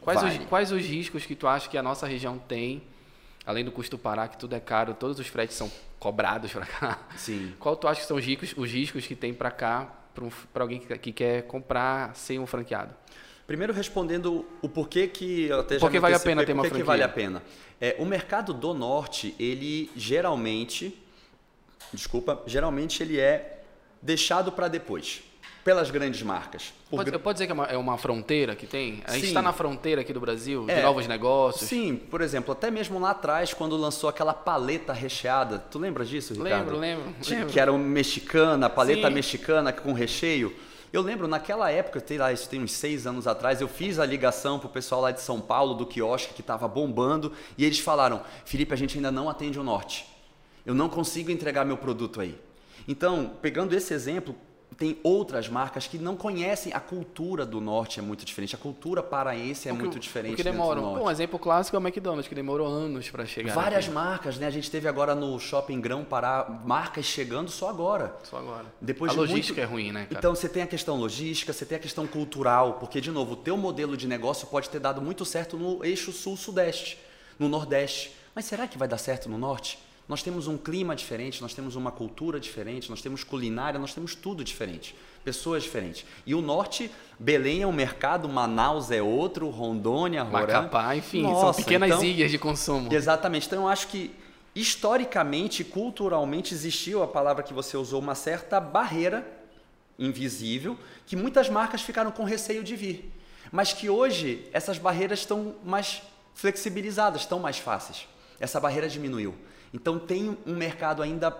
Quais, 0.00 0.22
vale. 0.22 0.38
os, 0.38 0.44
quais 0.46 0.70
os 0.70 0.86
riscos 0.86 1.26
que 1.26 1.34
tu 1.34 1.48
acha 1.48 1.68
que 1.68 1.76
a 1.76 1.82
nossa 1.82 2.06
região 2.06 2.38
tem, 2.38 2.80
além 3.44 3.64
do 3.64 3.72
custo 3.72 3.98
parar, 3.98 4.28
que 4.28 4.38
tudo 4.38 4.54
é 4.54 4.60
caro, 4.60 4.94
todos 4.94 5.18
os 5.18 5.26
fretes 5.26 5.56
são 5.56 5.68
cobrados 5.98 6.52
para 6.52 6.64
cá? 6.64 6.98
Sim. 7.16 7.52
Qual 7.58 7.74
tu 7.74 7.88
acha 7.88 8.00
que 8.00 8.06
são 8.06 8.16
os 8.16 8.24
riscos, 8.24 8.54
os 8.56 8.70
riscos 8.70 9.04
que 9.04 9.16
tem 9.16 9.34
para 9.34 9.50
cá, 9.50 9.92
para 10.14 10.24
um, 10.24 10.30
alguém 10.54 10.78
que, 10.78 10.96
que 10.98 11.12
quer 11.12 11.42
comprar 11.42 12.14
sem 12.14 12.38
um 12.38 12.46
franqueado? 12.46 12.94
Primeiro 13.48 13.72
respondendo 13.72 14.46
o 14.62 14.68
porquê 14.68 15.08
que 15.08 15.50
até 15.50 15.74
já 15.74 15.80
Porque 15.80 15.98
vale 15.98 16.14
a 16.14 16.20
pena 16.20 16.44
ter 16.44 16.52
uma 16.52 16.62
franquia? 16.62 16.80
que 16.80 16.86
vale 16.86 17.02
a 17.02 17.08
pena. 17.08 17.42
É, 17.80 17.96
o 17.98 18.06
mercado 18.06 18.54
do 18.54 18.72
norte, 18.72 19.34
ele 19.40 19.90
geralmente 19.96 20.96
desculpa, 21.92 22.42
geralmente 22.46 23.02
ele 23.02 23.18
é 23.18 23.62
deixado 24.00 24.52
para 24.52 24.68
depois, 24.68 25.22
pelas 25.64 25.90
grandes 25.90 26.22
marcas. 26.22 26.72
Pode, 26.90 27.10
pode 27.18 27.34
dizer 27.34 27.46
que 27.46 27.52
é 27.52 27.54
uma, 27.54 27.64
é 27.66 27.76
uma, 27.76 27.98
fronteira 27.98 28.56
que 28.56 28.66
tem? 28.66 29.02
A 29.04 29.12
gente 29.12 29.26
está 29.26 29.42
na 29.42 29.52
fronteira 29.52 30.00
aqui 30.00 30.12
do 30.12 30.20
Brasil, 30.20 30.64
de 30.64 30.72
é, 30.72 30.82
novos 30.82 31.06
negócios? 31.06 31.68
Sim, 31.68 31.96
por 31.96 32.20
exemplo, 32.20 32.52
até 32.52 32.70
mesmo 32.70 32.98
lá 32.98 33.10
atrás, 33.10 33.52
quando 33.52 33.76
lançou 33.76 34.08
aquela 34.08 34.32
paleta 34.32 34.92
recheada, 34.92 35.58
tu 35.58 35.78
lembra 35.78 36.04
disso, 36.04 36.32
Ricardo? 36.32 36.72
Lembro, 36.72 36.78
lembro. 36.78 37.14
Que, 37.20 37.34
lembro. 37.34 37.48
que 37.48 37.60
era 37.60 37.72
uma 37.72 37.84
mexicana, 37.84 38.70
paleta 38.70 39.08
sim. 39.08 39.14
mexicana 39.14 39.72
com 39.72 39.92
recheio. 39.92 40.54
Eu 40.90 41.02
lembro, 41.02 41.28
naquela 41.28 41.70
época, 41.70 42.02
sei 42.06 42.16
lá, 42.16 42.32
isso 42.32 42.48
tem 42.48 42.62
uns 42.62 42.72
seis 42.72 43.06
anos 43.06 43.26
atrás, 43.26 43.60
eu 43.60 43.68
fiz 43.68 43.98
a 43.98 44.06
ligação 44.06 44.58
pro 44.58 44.70
pessoal 44.70 45.02
lá 45.02 45.10
de 45.10 45.20
São 45.20 45.38
Paulo, 45.38 45.74
do 45.74 45.84
quiosque, 45.84 46.32
que 46.32 46.40
estava 46.40 46.66
bombando, 46.66 47.30
e 47.58 47.64
eles 47.64 47.78
falaram, 47.78 48.22
Felipe, 48.46 48.72
a 48.72 48.76
gente 48.76 48.96
ainda 48.96 49.10
não 49.10 49.28
atende 49.28 49.60
o 49.60 49.62
Norte. 49.62 50.06
Eu 50.68 50.74
não 50.74 50.86
consigo 50.86 51.30
entregar 51.30 51.64
meu 51.64 51.78
produto 51.78 52.20
aí. 52.20 52.38
Então, 52.86 53.32
pegando 53.40 53.74
esse 53.74 53.94
exemplo, 53.94 54.34
tem 54.76 54.98
outras 55.02 55.48
marcas 55.48 55.86
que 55.86 55.96
não 55.96 56.14
conhecem 56.14 56.74
a 56.74 56.78
cultura 56.78 57.46
do 57.46 57.58
norte 57.58 57.98
é 57.98 58.02
muito 58.02 58.22
diferente. 58.22 58.54
A 58.54 58.58
cultura 58.58 59.02
paraense 59.02 59.66
é 59.66 59.72
muito 59.72 59.98
diferente. 59.98 60.36
que 60.36 60.42
demoram. 60.42 61.02
um 61.02 61.10
exemplo 61.10 61.38
clássico 61.38 61.74
é 61.74 61.80
o 61.80 61.82
McDonald's, 61.82 62.28
que 62.28 62.34
demorou 62.34 62.66
anos 62.66 63.08
para 63.08 63.24
chegar. 63.24 63.54
Várias 63.54 63.86
aqui. 63.86 63.94
marcas, 63.94 64.36
né? 64.36 64.46
A 64.46 64.50
gente 64.50 64.70
teve 64.70 64.86
agora 64.86 65.14
no 65.14 65.40
Shopping 65.40 65.80
Grão 65.80 66.04
Pará 66.04 66.60
marcas 66.66 67.06
chegando 67.06 67.50
só 67.50 67.70
agora. 67.70 68.14
Só 68.24 68.36
agora. 68.36 68.66
Depois 68.78 69.12
a 69.12 69.14
de 69.14 69.20
logística 69.20 69.62
muito... 69.62 69.70
é 69.70 69.74
ruim, 69.74 69.90
né? 69.90 70.04
Cara? 70.04 70.18
Então 70.18 70.34
você 70.34 70.50
tem 70.50 70.62
a 70.62 70.66
questão 70.66 70.96
logística, 70.96 71.50
você 71.50 71.64
tem 71.64 71.76
a 71.76 71.80
questão 71.80 72.06
cultural, 72.06 72.74
porque 72.74 73.00
de 73.00 73.10
novo, 73.10 73.32
o 73.32 73.36
teu 73.36 73.56
modelo 73.56 73.96
de 73.96 74.06
negócio 74.06 74.46
pode 74.46 74.68
ter 74.68 74.80
dado 74.80 75.00
muito 75.00 75.24
certo 75.24 75.56
no 75.56 75.82
eixo 75.82 76.12
sul-sudeste, 76.12 76.98
no 77.38 77.48
nordeste. 77.48 78.14
Mas 78.34 78.44
será 78.44 78.68
que 78.68 78.76
vai 78.76 78.86
dar 78.86 78.98
certo 78.98 79.30
no 79.30 79.38
norte? 79.38 79.87
Nós 80.08 80.22
temos 80.22 80.46
um 80.46 80.56
clima 80.56 80.96
diferente, 80.96 81.42
nós 81.42 81.52
temos 81.52 81.76
uma 81.76 81.92
cultura 81.92 82.40
diferente, 82.40 82.88
nós 82.88 83.02
temos 83.02 83.22
culinária, 83.22 83.78
nós 83.78 83.92
temos 83.92 84.14
tudo 84.14 84.42
diferente, 84.42 84.94
pessoas 85.22 85.62
diferentes. 85.62 86.06
E 86.24 86.34
o 86.34 86.40
norte, 86.40 86.90
Belém 87.18 87.60
é 87.60 87.66
um 87.66 87.72
mercado, 87.72 88.26
Manaus 88.26 88.90
é 88.90 89.02
outro, 89.02 89.50
Rondônia, 89.50 90.22
Roraima. 90.22 90.62
Macapá, 90.62 90.96
enfim, 90.96 91.22
Nossa, 91.22 91.52
são 91.52 91.64
pequenas 91.64 91.90
então, 91.90 92.02
ilhas 92.02 92.30
de 92.30 92.38
consumo. 92.38 92.92
Exatamente. 92.92 93.46
Então 93.46 93.64
eu 93.64 93.68
acho 93.68 93.88
que 93.88 94.10
historicamente, 94.54 95.62
culturalmente 95.62 96.54
existiu 96.54 97.02
a 97.02 97.06
palavra 97.06 97.42
que 97.42 97.52
você 97.52 97.76
usou, 97.76 98.00
uma 98.00 98.14
certa 98.14 98.58
barreira 98.58 99.26
invisível 99.98 100.78
que 101.06 101.16
muitas 101.16 101.50
marcas 101.50 101.82
ficaram 101.82 102.10
com 102.10 102.24
receio 102.24 102.64
de 102.64 102.74
vir. 102.74 103.12
Mas 103.52 103.74
que 103.74 103.90
hoje 103.90 104.48
essas 104.52 104.78
barreiras 104.78 105.20
estão 105.20 105.54
mais 105.64 106.02
flexibilizadas, 106.34 107.22
estão 107.22 107.38
mais 107.38 107.58
fáceis. 107.58 108.08
Essa 108.40 108.58
barreira 108.58 108.88
diminuiu. 108.88 109.34
Então 109.72 109.98
tem 109.98 110.36
um 110.46 110.56
mercado 110.56 111.02
ainda 111.02 111.30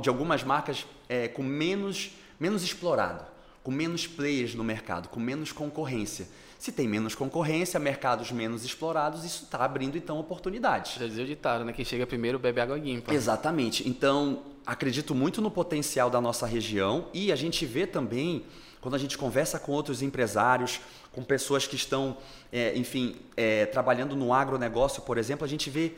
de 0.00 0.08
algumas 0.08 0.42
marcas 0.42 0.86
é, 1.08 1.28
com 1.28 1.42
menos, 1.42 2.12
menos 2.38 2.62
explorado, 2.62 3.24
com 3.62 3.70
menos 3.70 4.06
players 4.06 4.54
no 4.54 4.64
mercado, 4.64 5.08
com 5.08 5.20
menos 5.20 5.52
concorrência. 5.52 6.28
Se 6.58 6.70
tem 6.70 6.86
menos 6.86 7.14
concorrência, 7.14 7.80
mercados 7.80 8.30
menos 8.30 8.64
explorados, 8.64 9.24
isso 9.24 9.44
está 9.44 9.64
abrindo 9.64 9.96
então 9.96 10.18
oportunidades. 10.18 10.98
Já 10.98 11.06
dizia 11.06 11.24
o 11.24 11.26
ditado, 11.26 11.64
né? 11.64 11.72
Quem 11.72 11.84
chega 11.84 12.06
primeiro 12.06 12.38
bebe 12.38 12.60
água 12.60 12.76
limpa. 12.76 13.14
Exatamente. 13.14 13.88
Então, 13.88 14.42
acredito 14.66 15.14
muito 15.14 15.40
no 15.40 15.50
potencial 15.50 16.10
da 16.10 16.20
nossa 16.20 16.46
região 16.46 17.06
e 17.14 17.32
a 17.32 17.36
gente 17.36 17.64
vê 17.64 17.86
também, 17.86 18.44
quando 18.78 18.94
a 18.94 18.98
gente 18.98 19.16
conversa 19.16 19.58
com 19.58 19.72
outros 19.72 20.02
empresários, 20.02 20.82
com 21.12 21.24
pessoas 21.24 21.66
que 21.66 21.76
estão, 21.76 22.18
é, 22.52 22.76
enfim, 22.76 23.16
é, 23.38 23.64
trabalhando 23.64 24.14
no 24.14 24.34
agronegócio, 24.34 25.00
por 25.00 25.16
exemplo, 25.16 25.46
a 25.46 25.48
gente 25.48 25.70
vê 25.70 25.94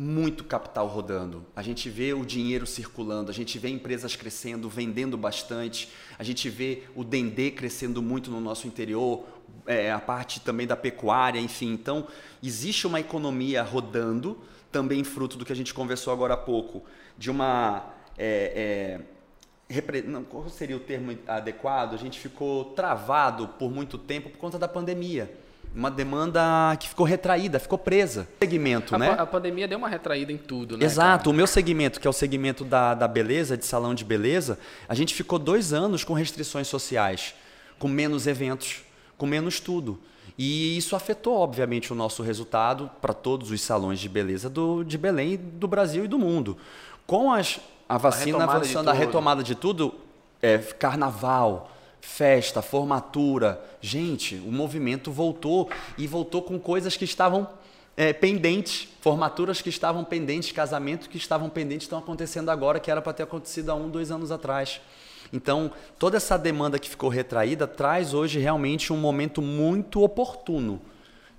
muito 0.00 0.44
capital 0.44 0.86
rodando. 0.86 1.44
A 1.56 1.62
gente 1.62 1.90
vê 1.90 2.12
o 2.12 2.24
dinheiro 2.24 2.64
circulando, 2.64 3.32
a 3.32 3.34
gente 3.34 3.58
vê 3.58 3.68
empresas 3.68 4.14
crescendo, 4.14 4.68
vendendo 4.68 5.18
bastante, 5.18 5.88
a 6.16 6.22
gente 6.22 6.48
vê 6.48 6.84
o 6.94 7.02
Dendê 7.02 7.50
crescendo 7.50 8.00
muito 8.00 8.30
no 8.30 8.40
nosso 8.40 8.68
interior, 8.68 9.26
é, 9.66 9.90
a 9.90 9.98
parte 9.98 10.38
também 10.38 10.68
da 10.68 10.76
pecuária, 10.76 11.40
enfim. 11.40 11.72
Então, 11.72 12.06
existe 12.40 12.86
uma 12.86 13.00
economia 13.00 13.60
rodando, 13.64 14.38
também 14.70 15.02
fruto 15.02 15.36
do 15.36 15.44
que 15.44 15.52
a 15.52 15.56
gente 15.56 15.74
conversou 15.74 16.12
agora 16.12 16.34
há 16.34 16.36
pouco, 16.36 16.84
de 17.16 17.28
uma. 17.28 17.92
É, 18.16 19.00
é, 19.68 20.02
não, 20.02 20.22
qual 20.22 20.48
seria 20.48 20.76
o 20.76 20.80
termo 20.80 21.18
adequado? 21.26 21.94
A 21.94 21.98
gente 21.98 22.20
ficou 22.20 22.66
travado 22.66 23.48
por 23.48 23.68
muito 23.68 23.98
tempo 23.98 24.30
por 24.30 24.38
conta 24.38 24.58
da 24.60 24.68
pandemia 24.68 25.28
uma 25.74 25.90
demanda 25.90 26.40
que 26.78 26.88
ficou 26.88 27.06
retraída, 27.06 27.58
ficou 27.58 27.78
presa. 27.78 28.28
Segmento, 28.40 28.94
a, 28.94 28.98
né? 28.98 29.10
A 29.10 29.26
pandemia 29.26 29.68
deu 29.68 29.78
uma 29.78 29.88
retraída 29.88 30.32
em 30.32 30.36
tudo, 30.36 30.76
né? 30.76 30.84
Exato. 30.84 31.24
Cara? 31.24 31.30
O 31.30 31.32
meu 31.32 31.46
segmento, 31.46 32.00
que 32.00 32.06
é 32.06 32.10
o 32.10 32.12
segmento 32.12 32.64
da, 32.64 32.94
da 32.94 33.06
beleza, 33.06 33.56
de 33.56 33.64
salão 33.64 33.94
de 33.94 34.04
beleza, 34.04 34.58
a 34.88 34.94
gente 34.94 35.14
ficou 35.14 35.38
dois 35.38 35.72
anos 35.72 36.04
com 36.04 36.14
restrições 36.14 36.66
sociais, 36.68 37.34
com 37.78 37.88
menos 37.88 38.26
eventos, 38.26 38.82
com 39.16 39.26
menos 39.26 39.60
tudo. 39.60 39.98
E 40.38 40.76
isso 40.76 40.94
afetou, 40.94 41.36
obviamente, 41.36 41.92
o 41.92 41.96
nosso 41.96 42.22
resultado 42.22 42.88
para 43.00 43.12
todos 43.12 43.50
os 43.50 43.60
salões 43.60 43.98
de 43.98 44.08
beleza 44.08 44.48
do, 44.48 44.84
de 44.84 44.96
Belém, 44.96 45.36
do 45.36 45.66
Brasil 45.66 46.04
e 46.04 46.08
do 46.08 46.18
mundo. 46.18 46.56
Com 47.06 47.32
as, 47.32 47.58
a 47.88 47.98
vacina 47.98 48.38
a 48.38 48.44
avançando, 48.44 48.88
a 48.88 48.92
retomada 48.92 49.42
de 49.42 49.56
tudo, 49.56 49.94
é, 50.40 50.58
carnaval, 50.58 51.72
festa, 52.00 52.62
formatura. 52.62 53.62
Gente, 53.80 54.36
o 54.36 54.52
movimento 54.52 55.10
voltou 55.10 55.70
e 55.96 56.06
voltou 56.06 56.42
com 56.42 56.58
coisas 56.58 56.96
que 56.96 57.04
estavam 57.04 57.48
é, 57.96 58.12
pendentes, 58.12 58.88
formaturas 59.00 59.60
que 59.60 59.68
estavam 59.68 60.04
pendentes, 60.04 60.52
casamentos 60.52 61.06
que 61.06 61.16
estavam 61.16 61.48
pendentes 61.48 61.84
estão 61.84 61.98
acontecendo 61.98 62.50
agora, 62.50 62.78
que 62.78 62.90
era 62.90 63.02
para 63.02 63.12
ter 63.12 63.24
acontecido 63.24 63.70
há 63.70 63.74
um, 63.74 63.88
dois 63.88 64.10
anos 64.10 64.30
atrás. 64.30 64.80
Então, 65.32 65.70
toda 65.98 66.16
essa 66.16 66.38
demanda 66.38 66.78
que 66.78 66.88
ficou 66.88 67.10
retraída 67.10 67.66
traz 67.66 68.14
hoje 68.14 68.38
realmente 68.38 68.92
um 68.92 68.96
momento 68.96 69.42
muito 69.42 70.02
oportuno 70.02 70.80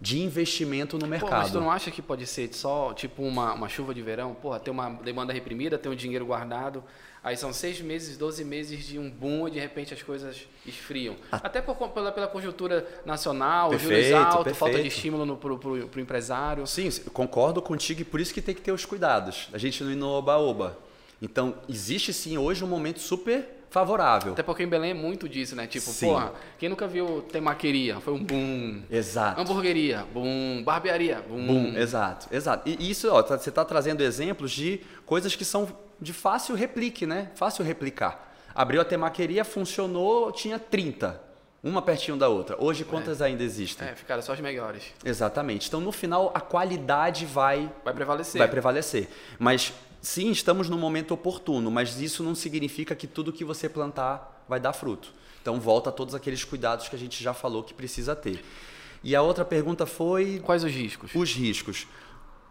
de 0.01 0.19
investimento 0.19 0.97
no 0.97 1.07
mercado. 1.07 1.29
Pô, 1.29 1.35
mas 1.37 1.51
tu 1.51 1.59
não 1.59 1.71
acha 1.71 1.91
que 1.91 2.01
pode 2.01 2.25
ser 2.25 2.53
só 2.53 2.93
tipo 2.93 3.21
uma, 3.21 3.53
uma 3.53 3.67
chuva 3.67 3.93
de 3.93 4.01
verão? 4.01 4.33
Porra, 4.33 4.59
tem 4.59 4.71
uma 4.71 4.89
demanda 4.89 5.33
reprimida, 5.33 5.77
tem 5.77 5.91
um 5.91 5.95
dinheiro 5.95 6.25
guardado, 6.25 6.83
Aí 7.21 7.35
são 7.35 7.51
seis 7.51 7.81
meses, 7.81 8.17
doze 8.17 8.45
meses 8.45 8.85
de 8.85 8.97
um 8.97 9.09
boom 9.09 9.47
e 9.47 9.51
de 9.51 9.59
repente 9.59 9.93
as 9.93 10.01
coisas 10.01 10.47
esfriam. 10.65 11.17
Ah. 11.31 11.41
Até 11.43 11.61
por, 11.61 11.75
pela, 11.89 12.11
pela 12.11 12.27
conjuntura 12.27 12.87
nacional, 13.05 13.71
perfeito, 13.71 14.07
juros 14.07 14.25
altos, 14.25 14.57
falta 14.57 14.81
de 14.81 14.87
estímulo 14.87 15.35
para 15.35 15.51
o 15.53 15.99
empresário. 15.99 16.65
Sim, 16.65 16.89
concordo 17.11 17.61
contigo 17.61 18.01
e 18.01 18.05
por 18.05 18.21
isso 18.21 18.33
que 18.33 18.41
tem 18.41 18.55
que 18.55 18.61
ter 18.61 18.71
os 18.71 18.85
cuidados. 18.85 19.49
A 19.51 19.57
gente 19.57 19.83
não 19.83 19.91
ir 19.91 19.95
no 19.95 20.07
oba-oba. 20.07 20.77
Então, 21.21 21.55
existe 21.67 22.13
sim 22.13 22.37
hoje 22.37 22.63
um 22.63 22.67
momento 22.67 23.01
super 23.01 23.58
favorável. 23.69 24.33
Até 24.33 24.43
porque 24.43 24.63
em 24.63 24.67
Belém 24.67 24.91
é 24.91 24.93
muito 24.93 25.29
disso, 25.29 25.55
né? 25.55 25.67
Tipo, 25.67 25.89
Sim. 25.91 26.07
porra, 26.07 26.33
quem 26.57 26.69
nunca 26.69 26.87
viu 26.87 27.21
temaqueria? 27.21 27.99
Foi 27.99 28.13
um 28.13 28.23
boom. 28.23 28.81
Exato. 28.89 29.39
Hamburgueria, 29.39 30.05
boom. 30.13 30.63
Barbearia, 30.63 31.23
boom. 31.27 31.47
Boom, 31.47 31.77
exato, 31.77 32.27
exato. 32.31 32.67
E 32.67 32.89
isso, 32.89 33.11
ó, 33.11 33.21
tá, 33.21 33.37
você 33.37 33.49
está 33.49 33.63
trazendo 33.63 34.01
exemplos 34.01 34.51
de 34.51 34.81
coisas 35.05 35.35
que 35.35 35.45
são 35.45 35.67
de 36.01 36.13
fácil 36.13 36.55
replique, 36.55 37.05
né? 37.05 37.29
Fácil 37.35 37.63
replicar. 37.63 38.33
Abriu 38.55 38.81
a 38.81 38.85
temaqueria, 38.85 39.45
funcionou, 39.45 40.31
tinha 40.31 40.57
30. 40.57 41.29
Uma 41.61 41.81
pertinho 41.81 42.15
da 42.15 42.29
outra. 42.29 42.55
Hoje, 42.57 42.85
quantas 42.85 43.19
é. 43.19 43.25
ainda 43.25 43.43
existem? 43.43 43.85
É, 43.85 43.93
ficaram 43.93 44.21
só 44.21 44.31
as 44.31 44.39
melhores. 44.39 44.93
Exatamente. 45.03 45.67
Então, 45.67 45.81
no 45.81 45.91
final, 45.91 46.31
a 46.33 46.39
qualidade 46.39 47.25
vai... 47.25 47.69
Vai 47.83 47.93
prevalecer. 47.93 48.39
Vai 48.39 48.47
prevalecer. 48.47 49.09
Mas, 49.37 49.73
sim, 50.01 50.31
estamos 50.31 50.69
no 50.69 50.77
momento 50.77 51.13
oportuno, 51.13 51.69
mas 51.69 51.99
isso 51.99 52.23
não 52.23 52.35
significa 52.35 52.95
que 52.95 53.07
tudo 53.07 53.33
que 53.33 53.43
você 53.43 53.67
plantar 53.67 54.43
vai 54.47 54.59
dar 54.59 54.73
fruto. 54.73 55.13
Então 55.41 55.59
volta 55.59 55.89
a 55.89 55.93
todos 55.93 56.13
aqueles 56.13 56.43
cuidados 56.43 56.89
que 56.89 56.95
a 56.95 56.99
gente 56.99 57.23
já 57.23 57.33
falou 57.33 57.63
que 57.63 57.73
precisa 57.73 58.15
ter. 58.15 58.43
E 59.03 59.15
a 59.15 59.21
outra 59.21 59.45
pergunta 59.45 59.85
foi. 59.85 60.41
Quais 60.43 60.63
os 60.63 60.71
riscos? 60.71 61.11
Os 61.15 61.33
riscos. 61.33 61.87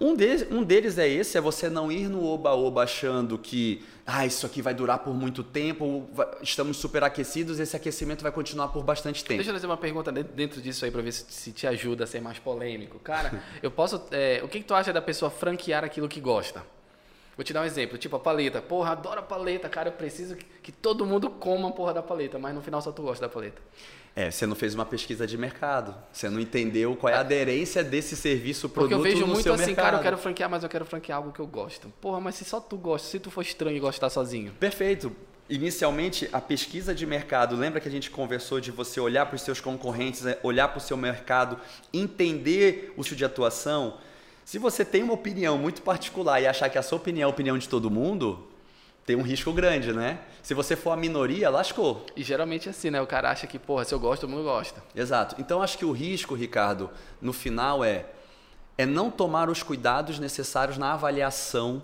Um, 0.00 0.14
de, 0.14 0.46
um 0.52 0.62
deles 0.62 0.96
é 0.96 1.08
esse, 1.08 1.36
é 1.36 1.40
você 1.40 1.68
não 1.68 1.90
ir 1.90 2.08
no 2.08 2.24
oba-oba 2.24 2.84
achando 2.84 3.36
que 3.36 3.84
ah, 4.06 4.24
isso 4.24 4.46
aqui 4.46 4.62
vai 4.62 4.72
durar 4.72 5.00
por 5.00 5.12
muito 5.12 5.42
tempo, 5.42 6.08
estamos 6.40 6.76
superaquecidos, 6.76 7.58
esse 7.58 7.74
aquecimento 7.74 8.22
vai 8.22 8.30
continuar 8.30 8.68
por 8.68 8.84
bastante 8.84 9.24
tempo. 9.24 9.38
Deixa 9.38 9.50
eu 9.50 9.54
fazer 9.54 9.66
uma 9.66 9.76
pergunta 9.76 10.12
dentro 10.12 10.62
disso 10.62 10.84
aí 10.84 10.92
para 10.92 11.02
ver 11.02 11.10
se, 11.10 11.24
se, 11.28 11.50
te 11.50 11.66
ajuda 11.66 12.04
a 12.04 12.06
ser 12.06 12.20
mais 12.20 12.38
polêmico. 12.38 13.00
Cara, 13.00 13.42
eu 13.60 13.72
posso. 13.72 14.00
É, 14.12 14.40
o 14.44 14.46
que, 14.46 14.60
que 14.60 14.66
tu 14.66 14.74
acha 14.74 14.92
da 14.92 15.02
pessoa 15.02 15.32
franquear 15.32 15.82
aquilo 15.82 16.08
que 16.08 16.20
gosta? 16.20 16.64
Vou 17.38 17.44
te 17.44 17.52
dar 17.52 17.60
um 17.62 17.64
exemplo, 17.64 17.96
tipo 17.96 18.16
a 18.16 18.18
paleta. 18.18 18.60
Porra, 18.60 18.90
adoro 18.90 19.20
a 19.20 19.22
paleta, 19.22 19.68
cara, 19.68 19.90
eu 19.90 19.92
preciso 19.92 20.34
que, 20.34 20.72
todo 20.72 21.06
mundo 21.06 21.30
coma 21.30 21.68
a 21.68 21.70
porra 21.70 21.94
da 21.94 22.02
paleta, 22.02 22.36
mas 22.36 22.52
no 22.52 22.60
final 22.60 22.82
só 22.82 22.90
tu 22.90 23.00
gosta 23.00 23.28
da 23.28 23.32
paleta. 23.32 23.62
É, 24.16 24.28
você 24.28 24.44
não 24.44 24.56
fez 24.56 24.74
uma 24.74 24.84
pesquisa 24.84 25.24
de 25.24 25.38
mercado. 25.38 25.94
Você 26.12 26.28
não 26.28 26.40
entendeu 26.40 26.96
qual 26.96 27.12
é 27.12 27.16
a 27.16 27.20
aderência 27.20 27.84
desse 27.84 28.16
serviço, 28.16 28.68
produto 28.68 28.96
Porque 28.96 29.08
eu 29.08 29.12
vejo 29.14 29.24
muito 29.24 29.52
assim, 29.52 29.66
mercado. 29.66 29.84
cara, 29.84 29.96
eu 29.98 30.02
quero 30.02 30.18
franquear, 30.18 30.50
mas 30.50 30.64
eu 30.64 30.68
quero 30.68 30.84
franquear 30.84 31.18
algo 31.18 31.30
que 31.30 31.38
eu 31.38 31.46
gosto. 31.46 31.92
Porra, 32.00 32.20
mas 32.20 32.34
se 32.34 32.44
só 32.44 32.58
tu 32.58 32.76
gosta, 32.76 33.06
se 33.06 33.20
tu 33.20 33.30
for 33.30 33.42
estranho 33.42 33.76
e 33.76 33.80
gostar 33.80 34.10
sozinho. 34.10 34.52
Perfeito. 34.58 35.14
Inicialmente, 35.48 36.28
a 36.32 36.40
pesquisa 36.40 36.92
de 36.92 37.06
mercado, 37.06 37.54
lembra 37.54 37.80
que 37.80 37.86
a 37.86 37.90
gente 37.90 38.10
conversou 38.10 38.58
de 38.58 38.72
você 38.72 38.98
olhar 38.98 39.26
para 39.26 39.36
os 39.36 39.42
seus 39.42 39.60
concorrentes, 39.60 40.26
é, 40.26 40.40
olhar 40.42 40.66
para 40.66 40.78
o 40.78 40.80
seu 40.80 40.96
mercado, 40.96 41.56
entender 41.94 42.92
o 42.96 43.04
seu 43.04 43.16
de 43.16 43.24
atuação? 43.24 43.96
Se 44.48 44.58
você 44.58 44.82
tem 44.82 45.02
uma 45.02 45.12
opinião 45.12 45.58
muito 45.58 45.82
particular 45.82 46.40
e 46.40 46.46
achar 46.46 46.70
que 46.70 46.78
a 46.78 46.82
sua 46.82 46.96
opinião 46.96 47.28
é 47.28 47.30
a 47.30 47.34
opinião 47.34 47.58
de 47.58 47.68
todo 47.68 47.90
mundo, 47.90 48.48
tem 49.04 49.14
um 49.14 49.20
risco 49.20 49.52
grande, 49.52 49.92
né? 49.92 50.20
Se 50.42 50.54
você 50.54 50.74
for 50.74 50.92
a 50.92 50.96
minoria, 50.96 51.50
lascou. 51.50 52.06
E 52.16 52.22
geralmente 52.22 52.66
é 52.66 52.70
assim, 52.70 52.88
né? 52.88 52.98
O 52.98 53.06
cara 53.06 53.30
acha 53.30 53.46
que, 53.46 53.58
porra, 53.58 53.84
se 53.84 53.92
eu 53.92 54.00
gosto, 54.00 54.22
todo 54.22 54.30
mundo 54.30 54.44
gosta. 54.44 54.82
Exato. 54.96 55.36
Então 55.38 55.60
acho 55.60 55.76
que 55.76 55.84
o 55.84 55.92
risco, 55.92 56.34
Ricardo, 56.34 56.88
no 57.20 57.34
final 57.34 57.84
é 57.84 58.06
é 58.78 58.86
não 58.86 59.10
tomar 59.10 59.50
os 59.50 59.62
cuidados 59.62 60.18
necessários 60.18 60.78
na 60.78 60.94
avaliação 60.94 61.82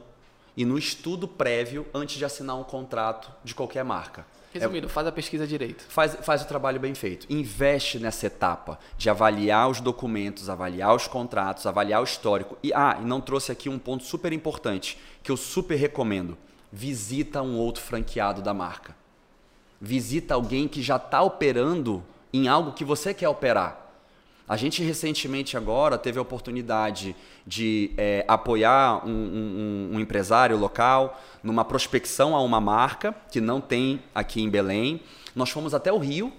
e 0.57 0.65
no 0.65 0.79
estudo 0.79 1.29
prévio 1.29 1.87
antes 1.93 2.17
de 2.17 2.25
assinar 2.25 2.57
um 2.57 2.65
contrato 2.65 3.31
de 3.45 3.55
qualquer 3.55 3.85
marca. 3.85 4.25
Resumindo, 4.55 4.87
é, 4.87 4.89
faz 4.89 5.07
a 5.07 5.13
pesquisa 5.13 5.47
direito. 5.47 5.85
Faz, 5.89 6.17
faz 6.23 6.43
o 6.43 6.47
trabalho 6.47 6.79
bem 6.79 6.95
feito. 6.95 7.27
Investe 7.29 7.99
nessa 7.99 8.27
etapa 8.27 8.79
de 8.97 9.11
avaliar 9.11 9.69
os 9.69 9.81
documentos, 9.81 10.49
avaliar 10.49 10.95
os 10.95 11.09
contratos, 11.09 11.67
avaliar 11.67 12.01
o 12.01 12.05
histórico. 12.05 12.57
E, 12.63 12.73
ah, 12.73 12.99
e 13.03 13.05
não 13.05 13.21
trouxe 13.21 13.51
aqui 13.51 13.69
um 13.69 13.79
ponto 13.79 14.05
super 14.05 14.33
importante 14.33 14.97
que 15.23 15.33
eu 15.33 15.37
super 15.37 15.75
recomendo 15.75 16.39
visita 16.73 17.43
um 17.43 17.57
outro 17.57 17.83
franqueado 17.83 18.43
da 18.43 18.55
marca. 18.55 18.97
Visita 19.81 20.35
alguém 20.35 20.67
que 20.67 20.83
já 20.83 20.97
está 20.97 21.21
operando 21.23 22.03
em 22.33 22.49
algo 22.49 22.73
que 22.73 22.85
você 22.85 23.13
quer 23.13 23.29
operar. 23.29 23.84
A 24.47 24.57
gente 24.59 24.83
recentemente 24.83 25.57
agora 25.57 25.97
teve 25.97 26.19
a 26.19 26.23
oportunidade 26.23 27.17
de 27.47 27.93
é, 27.97 28.25
apoiar 28.29 29.07
um, 29.07 29.11
um, 29.11 29.91
um, 29.95 30.01
empresário 30.01 30.57
local 30.59 31.19
numa 31.43 31.65
prospecção 31.65 32.37
a 32.37 32.43
uma 32.43 32.61
marca 32.61 33.15
que 33.31 33.41
não 33.41 33.59
tem 33.59 34.03
aqui 34.15 34.43
em 34.43 34.51
Belém. 34.51 35.01
Nós 35.35 35.49
fomos 35.49 35.73
até 35.73 35.91
o 35.91 35.99
Rio 35.99 36.31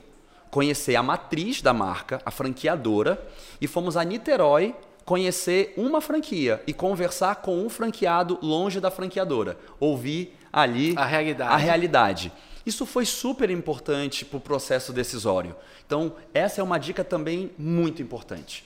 conhecer 0.51 0.95
a 0.95 1.01
matriz 1.01 1.63
da 1.63 1.73
marca, 1.73 2.21
a 2.23 2.29
franqueadora, 2.29 3.21
e 3.59 3.67
fomos 3.67 3.97
a 3.97 4.03
Niterói 4.03 4.75
conhecer 5.03 5.73
uma 5.75 5.99
franquia 5.99 6.61
e 6.65 6.73
conversar 6.73 7.37
com 7.37 7.59
um 7.59 7.69
franqueado 7.69 8.37
longe 8.41 8.79
da 8.79 8.91
franqueadora. 8.91 9.57
Ouvir 9.79 10.35
ali 10.53 10.93
a 10.95 11.05
realidade. 11.05 11.53
A 11.53 11.57
realidade. 11.57 12.31
Isso 12.65 12.86
foi 12.86 13.06
super 13.06 13.49
importante 13.49 14.25
para 14.25 14.38
o 14.38 14.41
processo 14.41 14.91
decisório. 14.91 15.56
Então, 15.86 16.15
essa 16.34 16.62
é 16.62 16.63
uma 16.63 16.78
dica 16.78 17.04
também 17.04 17.51
muito 17.58 18.01
importante. 18.01 18.65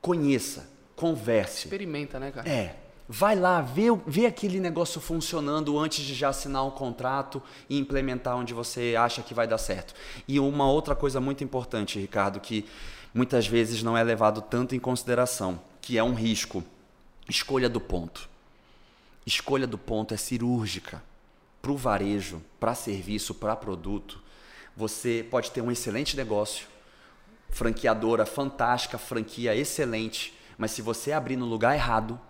Conheça, 0.00 0.68
converse. 0.96 1.66
Experimenta, 1.66 2.18
né, 2.18 2.30
cara? 2.30 2.48
É. 2.48 2.76
Vai 3.06 3.36
lá, 3.36 3.60
vê, 3.60 3.84
vê 4.06 4.24
aquele 4.24 4.58
negócio 4.58 4.98
funcionando 4.98 5.78
antes 5.78 6.02
de 6.02 6.14
já 6.14 6.30
assinar 6.30 6.64
um 6.64 6.70
contrato 6.70 7.42
e 7.68 7.78
implementar 7.78 8.34
onde 8.34 8.54
você 8.54 8.94
acha 8.98 9.20
que 9.20 9.34
vai 9.34 9.46
dar 9.46 9.58
certo. 9.58 9.94
E 10.26 10.40
uma 10.40 10.70
outra 10.70 10.94
coisa 10.94 11.20
muito 11.20 11.44
importante, 11.44 11.98
Ricardo, 11.98 12.40
que 12.40 12.64
muitas 13.12 13.46
vezes 13.46 13.82
não 13.82 13.94
é 13.94 14.02
levado 14.02 14.40
tanto 14.40 14.74
em 14.74 14.78
consideração 14.78 15.60
que 15.82 15.98
é 15.98 16.02
um 16.02 16.14
risco. 16.14 16.64
Escolha 17.28 17.68
do 17.68 17.80
ponto. 17.80 18.26
Escolha 19.26 19.66
do 19.66 19.76
ponto 19.76 20.14
é 20.14 20.16
cirúrgica. 20.16 21.02
Para 21.64 21.72
o 21.72 21.76
varejo, 21.78 22.42
para 22.60 22.74
serviço, 22.74 23.34
para 23.34 23.56
produto, 23.56 24.20
você 24.76 25.26
pode 25.30 25.50
ter 25.50 25.62
um 25.62 25.70
excelente 25.70 26.14
negócio, 26.14 26.66
franqueadora 27.48 28.26
fantástica, 28.26 28.98
franquia 28.98 29.56
excelente, 29.56 30.38
mas 30.58 30.72
se 30.72 30.82
você 30.82 31.10
abrir 31.10 31.36
no 31.36 31.46
lugar 31.46 31.74
errado, 31.74 32.20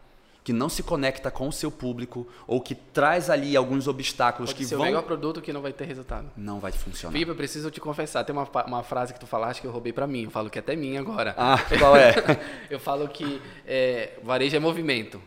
que 0.44 0.52
não 0.52 0.68
se 0.68 0.84
conecta 0.84 1.32
com 1.32 1.48
o 1.48 1.52
seu 1.52 1.68
público 1.68 2.28
ou 2.46 2.60
que 2.60 2.76
traz 2.76 3.28
ali 3.28 3.56
alguns 3.56 3.88
obstáculos 3.88 4.52
Pode 4.52 4.62
que 4.62 4.68
ser 4.68 4.76
vão. 4.76 4.84
o 4.84 4.86
melhor 4.86 5.02
produto 5.02 5.42
que 5.42 5.52
não 5.52 5.62
vai 5.62 5.72
ter 5.72 5.86
resultado. 5.86 6.30
Não 6.36 6.60
vai 6.60 6.70
funcionar. 6.70 7.10
Felipe, 7.10 7.32
eu 7.32 7.34
preciso 7.34 7.72
te 7.72 7.80
confessar. 7.80 8.22
Tem 8.22 8.36
uma, 8.36 8.48
uma 8.68 8.84
frase 8.84 9.12
que 9.12 9.18
tu 9.18 9.26
falaste 9.26 9.60
que 9.60 9.66
eu 9.66 9.72
roubei 9.72 9.92
para 9.92 10.06
mim. 10.06 10.22
Eu 10.22 10.30
falo 10.30 10.48
que 10.48 10.60
é 10.60 10.60
até 10.60 10.76
minha 10.76 11.00
agora. 11.00 11.34
Ah, 11.36 11.58
qual 11.76 11.96
é? 11.96 12.14
eu 12.70 12.78
falo 12.78 13.08
que 13.08 13.42
é, 13.66 14.16
varejo 14.22 14.54
é 14.54 14.60
movimento. 14.60 15.20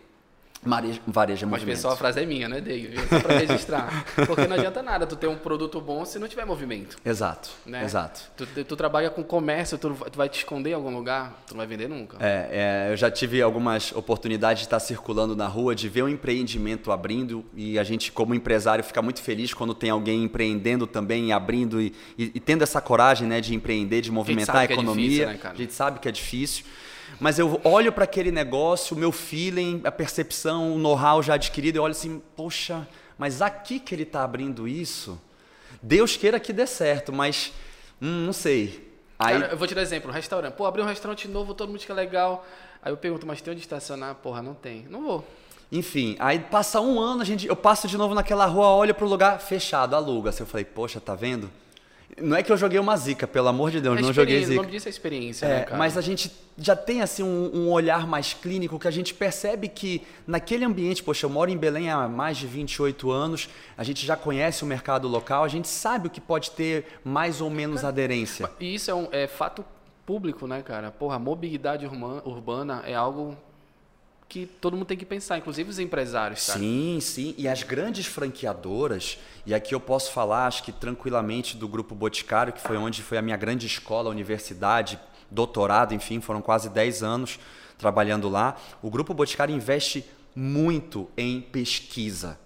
Varejo 1.08 1.46
é 1.46 1.50
Mas 1.50 1.64
pessoal, 1.64 1.94
a 1.94 1.98
frase 1.98 2.22
é 2.22 2.26
minha, 2.26 2.50
né, 2.50 2.60
Dave? 2.60 2.96
Só 3.08 3.20
para 3.20 3.38
registrar. 3.38 4.06
Porque 4.28 4.48
não 4.48 4.56
adianta 4.56 4.84
nada 4.84 5.08
tu 5.08 5.16
ter 5.16 5.28
um 5.28 5.38
produto 5.38 5.80
bom 5.80 6.04
se 6.06 6.20
não 6.20 6.28
tiver 6.28 6.46
movimento. 6.46 6.98
Exato, 7.06 7.50
né? 7.66 7.84
exato. 7.84 8.22
Tu, 8.36 8.46
tu, 8.66 8.76
trabalha 8.76 9.10
com 9.10 9.24
comércio, 9.24 9.78
tu, 9.78 9.96
tu, 10.12 10.18
vai 10.18 10.28
te 10.28 10.40
esconder 10.40 10.72
em 10.72 10.74
algum 10.74 10.94
lugar, 10.94 11.42
tu 11.48 11.52
não 11.52 11.58
vai 11.60 11.68
vender 11.68 11.88
nunca. 11.88 12.18
É, 12.20 12.88
é, 12.88 12.92
eu 12.92 12.98
já 12.98 13.10
tive 13.10 13.42
algumas 13.42 13.92
oportunidades 13.94 14.60
de 14.60 14.66
estar 14.68 14.80
circulando 14.80 15.36
na 15.36 15.48
rua, 15.48 15.74
de 15.74 15.88
ver 15.88 16.04
um 16.04 16.10
empreendimento 16.10 16.92
abrindo 16.92 17.46
e 17.56 17.80
a 17.80 17.84
gente, 17.84 18.12
como 18.12 18.36
empresário, 18.36 18.84
fica 18.84 19.02
muito 19.02 19.22
feliz 19.22 19.54
quando 19.54 19.74
tem 19.74 19.90
alguém 19.90 20.24
empreendendo 20.24 20.86
também, 20.86 21.32
abrindo 21.32 21.82
e, 21.82 21.94
e, 22.18 22.32
e 22.36 22.40
tendo 22.40 22.64
essa 22.64 22.82
coragem 22.82 23.28
né, 23.28 23.40
de 23.40 23.56
empreender, 23.56 24.02
de 24.02 24.12
movimentar 24.12 24.58
a, 24.58 24.60
a 24.60 24.66
economia. 24.66 25.24
É 25.24 25.26
difícil, 25.28 25.28
né, 25.28 25.52
a 25.54 25.56
gente 25.56 25.74
sabe 25.74 26.00
que 26.00 26.08
é 26.08 26.12
difícil 26.12 26.66
mas 27.20 27.40
eu 27.40 27.60
olho 27.64 27.92
para 27.92 28.04
aquele 28.04 28.32
negócio, 28.32 28.96
o 28.96 29.00
meu 29.00 29.12
feeling, 29.12 29.82
a 29.84 29.92
percepção, 29.92 30.76
o 30.76 30.78
know-how 30.78 31.22
já 31.24 31.34
adquirido, 31.36 31.78
eu 31.78 31.84
olho 31.84 31.92
assim, 31.92 32.22
poxa, 32.36 32.88
mas 33.18 33.42
aqui 33.42 33.80
que 33.80 33.96
ele 33.96 34.04
está 34.04 34.24
abrindo 34.24 34.68
isso, 34.68 35.20
Deus 35.82 36.16
queira 36.16 36.40
que 36.40 36.54
dê 36.54 36.68
certo, 36.68 37.12
mas 37.12 37.52
hum, 38.02 38.26
não 38.26 38.34
sei. 38.34 38.88
Aí... 39.18 39.40
Cara, 39.40 39.54
eu 39.54 39.58
vou 39.58 39.68
te 39.68 39.74
dar 39.74 39.82
exemplo, 39.82 40.10
um 40.10 40.14
restaurante. 40.14 40.54
Pô, 40.54 40.66
abri 40.66 40.82
um 40.82 40.86
restaurante 40.86 41.28
novo, 41.28 41.54
todo 41.54 41.70
mundo 41.70 41.80
que 41.80 41.92
é 41.92 41.96
legal. 41.96 42.46
Aí 42.82 42.92
eu 42.92 42.98
pergunto, 42.98 43.26
mas 43.26 43.42
tem 43.42 43.52
onde 43.52 43.62
estacionar? 43.62 44.16
Porra, 44.16 44.42
não 44.42 44.54
tem. 44.54 44.86
Não 44.90 45.02
vou. 45.02 45.28
Enfim, 45.72 46.16
aí 46.20 46.40
passa 46.40 46.80
um 46.80 47.00
ano, 47.00 47.22
a 47.22 47.26
gente, 47.26 47.46
eu 47.46 47.56
passo 47.56 47.88
de 47.88 47.98
novo 47.98 48.14
naquela 48.14 48.46
rua, 48.46 48.70
olho 48.70 48.96
pro 48.96 49.08
lugar 49.08 49.40
fechado, 49.40 49.96
aluga. 49.96 50.30
Assim, 50.30 50.44
eu 50.44 50.48
falei, 50.48 50.64
poxa, 50.64 51.02
tá 51.02 51.14
vendo? 51.14 51.50
Não 52.20 52.36
é 52.36 52.42
que 52.42 52.52
eu 52.52 52.58
joguei 52.58 52.80
uma 52.80 52.98
zica, 52.98 53.28
pelo 53.28 53.48
amor 53.48 53.70
de 53.70 53.80
Deus, 53.80 53.98
é 53.98 54.02
não 54.02 54.12
joguei 54.12 54.44
zica. 54.44 54.54
O 54.54 54.64
nome 54.64 54.72
disso 54.72 54.88
é 54.88 54.90
experiência, 54.90 55.46
é, 55.46 55.50
né, 55.50 55.64
cara? 55.66 55.78
Mas 55.78 55.98
a 55.98 56.02
gente 56.02 56.32
já 56.58 56.76
tem 56.76 57.02
assim 57.02 57.22
um, 57.22 57.52
um, 57.54 57.70
olhar 57.70 58.08
mais 58.08 58.34
clínico 58.34 58.80
que 58.80 58.88
a 58.88 58.92
gente 58.92 59.14
percebe 59.14 59.68
que 59.68 60.02
naquele 60.26 60.66
ambiente, 60.66 61.04
poxa, 61.04 61.26
eu 61.28 61.30
moro 61.30 61.52
em 61.52 61.58
Belém 61.58 61.92
há 61.92 62.08
mais 62.08 62.38
de 62.38 62.48
28 62.48 63.12
anos, 63.12 63.50
a 63.78 63.84
gente 63.84 64.06
já 64.06 64.16
conhece 64.16 64.64
o 64.64 64.68
mercado 64.68 65.08
local, 65.08 65.44
a 65.44 65.48
gente 65.48 65.68
sabe 65.68 66.08
o 66.08 66.10
que 66.10 66.20
pode 66.20 66.52
ter 66.52 67.00
mais 67.04 67.40
ou 67.40 67.50
menos 67.50 67.82
cara, 67.82 67.90
aderência. 67.90 68.50
E 68.60 68.74
isso 68.74 68.90
é 68.90 68.96
um 68.96 69.08
é 69.12 69.28
fato 69.28 69.64
público, 70.04 70.48
né, 70.48 70.62
cara? 70.64 70.90
Porra, 70.90 71.18
a 71.18 71.20
mobilidade 71.20 71.86
urbana 71.86 72.82
é 72.86 72.96
algo 72.96 73.38
que 74.30 74.46
todo 74.46 74.74
mundo 74.74 74.86
tem 74.86 74.98
que 74.98 75.06
pensar, 75.06 75.38
inclusive 75.38 75.70
os 75.70 75.80
empresários. 75.80 76.46
Cara. 76.46 76.60
Sim, 76.60 77.00
sim. 77.02 77.34
E 77.38 77.48
as 77.48 77.64
grandes 77.64 78.06
franqueadoras, 78.06 79.18
e 79.46 79.54
aqui 79.54 79.74
eu 79.74 79.80
posso 79.80 80.12
falar, 80.12 80.48
acho 80.48 80.64
que 80.64 80.72
tranquilamente, 80.72 81.56
do 81.56 81.68
Grupo 81.68 81.96
Boticário, 81.96 82.52
que 82.52 82.62
foi 82.62 82.78
onde 82.78 83.02
foi 83.02 83.18
a 83.18 83.22
minha 83.22 83.38
grande 83.38 83.66
escola, 83.66 84.10
universidade, 84.10 85.00
doutorado, 85.32 85.94
enfim, 85.94 86.20
foram 86.20 86.42
quase 86.42 86.70
10 86.70 87.04
anos 87.04 87.40
trabalhando 87.78 88.28
lá. 88.28 88.58
O 88.82 88.90
Grupo 88.90 89.14
Boticário 89.14 89.56
investe 89.56 90.06
muito 90.36 91.10
em 91.18 91.40
pesquisa. 91.42 92.38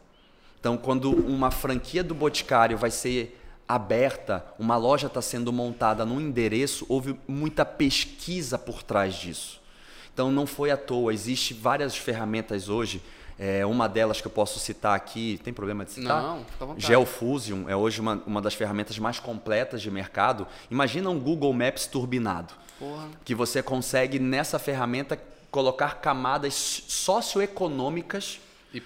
Então, 0.60 0.78
quando 0.78 1.10
uma 1.12 1.50
franquia 1.50 2.04
do 2.04 2.14
Boticário 2.14 2.78
vai 2.78 2.92
ser 2.92 3.40
aberta, 3.68 4.46
uma 4.60 4.78
loja 4.78 5.08
está 5.08 5.22
sendo 5.22 5.52
montada 5.52 6.06
num 6.06 6.20
endereço, 6.20 6.86
houve 6.88 7.18
muita 7.28 7.66
pesquisa 7.66 8.58
por 8.60 8.84
trás 8.84 9.16
disso. 9.16 9.61
Então 10.22 10.32
não 10.32 10.46
foi 10.46 10.70
à 10.70 10.78
toa, 10.78 11.12
existe 11.12 11.52
várias 11.52 11.98
ferramentas 11.98 12.70
hoje. 12.70 13.02
É, 13.40 13.66
uma 13.66 13.90
delas 13.90 14.22
que 14.22 14.28
eu 14.28 14.32
posso 14.32 14.60
citar 14.60 14.96
aqui, 14.96 15.42
tem 15.44 15.52
problema 15.52 15.84
de 15.84 15.94
citar? 15.94 16.22
Não, 16.22 16.46
fica 16.46 16.64
à 16.64 16.68
vontade. 16.68 16.86
Geofusion 16.86 17.68
é 17.68 17.76
hoje 17.76 18.00
uma, 18.00 18.22
uma 18.28 18.40
das 18.40 18.54
ferramentas 18.54 19.00
mais 19.00 19.18
completas 19.18 19.82
de 19.82 19.90
mercado. 19.90 20.46
Imagina 20.70 21.10
um 21.10 21.20
Google 21.20 21.52
Maps 21.54 21.88
turbinado. 21.88 22.54
Porra. 22.78 23.08
Que 23.26 23.34
você 23.34 23.64
consegue 23.64 24.20
nessa 24.20 24.60
ferramenta 24.60 25.20
colocar 25.50 25.96
camadas 25.96 26.84
socioeconômicas 26.88 28.40
E 28.74 28.80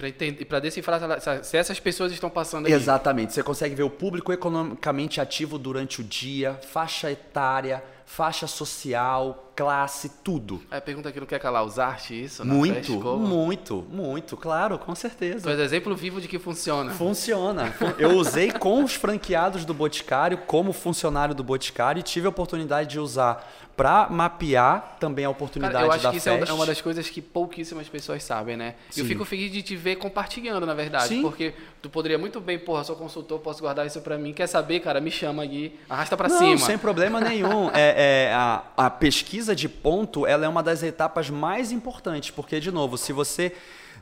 para 0.45 0.59
decifrar 0.59 0.99
se 1.43 1.57
essas 1.57 1.79
pessoas 1.79 2.11
estão 2.11 2.29
passando 2.29 2.65
aqui. 2.65 2.73
Exatamente. 2.73 3.33
Você 3.33 3.43
consegue 3.43 3.75
ver 3.75 3.83
o 3.83 3.89
público 3.89 4.33
economicamente 4.33 5.21
ativo 5.21 5.59
durante 5.59 6.01
o 6.01 6.03
dia, 6.03 6.59
faixa 6.71 7.11
etária, 7.11 7.83
faixa 8.03 8.47
social, 8.47 9.51
classe, 9.55 10.09
tudo. 10.23 10.61
Aí 10.71 10.81
pergunta 10.81 11.09
aqui, 11.09 11.19
não 11.19 11.27
quer 11.27 11.39
calar, 11.39 11.63
os 11.63 11.77
arte 11.77 12.23
isso? 12.23 12.45
Muito, 12.45 12.99
muito, 13.17 13.85
muito, 13.89 14.35
claro, 14.37 14.77
com 14.79 14.93
certeza. 14.95 15.41
Tu 15.41 15.49
és 15.49 15.59
exemplo 15.59 15.95
vivo 15.95 16.19
de 16.19 16.27
que 16.27 16.39
funciona. 16.39 16.91
Funciona. 16.91 17.73
Eu 17.97 18.17
usei 18.17 18.51
com 18.51 18.83
os 18.83 18.93
franqueados 18.93 19.65
do 19.65 19.73
Boticário, 19.73 20.39
como 20.39 20.73
funcionário 20.73 21.33
do 21.35 21.43
Boticário, 21.43 21.99
e 21.99 22.03
tive 22.03 22.25
a 22.25 22.29
oportunidade 22.29 22.89
de 22.89 22.99
usar 22.99 23.51
para 23.75 24.07
mapear 24.09 24.95
também 24.99 25.25
a 25.25 25.29
oportunidade 25.29 25.73
Cara, 25.73 25.85
eu 25.85 25.91
acho 25.91 26.03
da 26.03 26.11
que 26.11 26.17
isso 26.17 26.29
é 26.29 26.53
uma 26.53 26.65
das 26.65 26.81
coisas 26.81 27.09
que 27.09 27.21
pouquíssimas 27.21 27.89
pessoas 27.89 28.23
sabem, 28.23 28.55
né? 28.55 28.75
Sim. 28.89 29.01
Eu 29.01 29.05
fico 29.05 29.25
feliz 29.25 29.51
de 29.51 29.61
te 29.61 29.75
ver 29.75 29.97
compartilhando, 29.97 30.65
na 30.65 30.73
verdade, 30.73 31.09
Sim. 31.09 31.21
porque 31.21 31.53
tu 31.81 31.89
poderia 31.89 32.17
muito 32.17 32.39
bem, 32.39 32.57
porra, 32.57 32.83
sou 32.85 32.95
consultor, 32.95 33.39
posso 33.39 33.61
guardar 33.61 33.85
isso 33.85 33.99
para 33.99 34.17
mim. 34.17 34.31
Quer 34.31 34.47
saber, 34.47 34.79
cara? 34.79 35.01
Me 35.01 35.11
chama 35.11 35.43
aqui, 35.43 35.77
arrasta 35.89 36.15
para 36.15 36.29
cima. 36.29 36.57
sem 36.57 36.77
problema 36.77 37.19
nenhum. 37.19 37.69
é, 37.75 38.27
é 38.27 38.33
a, 38.33 38.63
a 38.77 38.89
pesquisa 38.89 39.53
de 39.53 39.67
ponto, 39.67 40.25
ela 40.25 40.45
é 40.45 40.49
uma 40.49 40.63
das 40.63 40.81
etapas 40.81 41.29
mais 41.29 41.71
importantes, 41.71 42.31
porque 42.31 42.59
de 42.61 42.71
novo, 42.71 42.97
se 42.97 43.11
você 43.11 43.51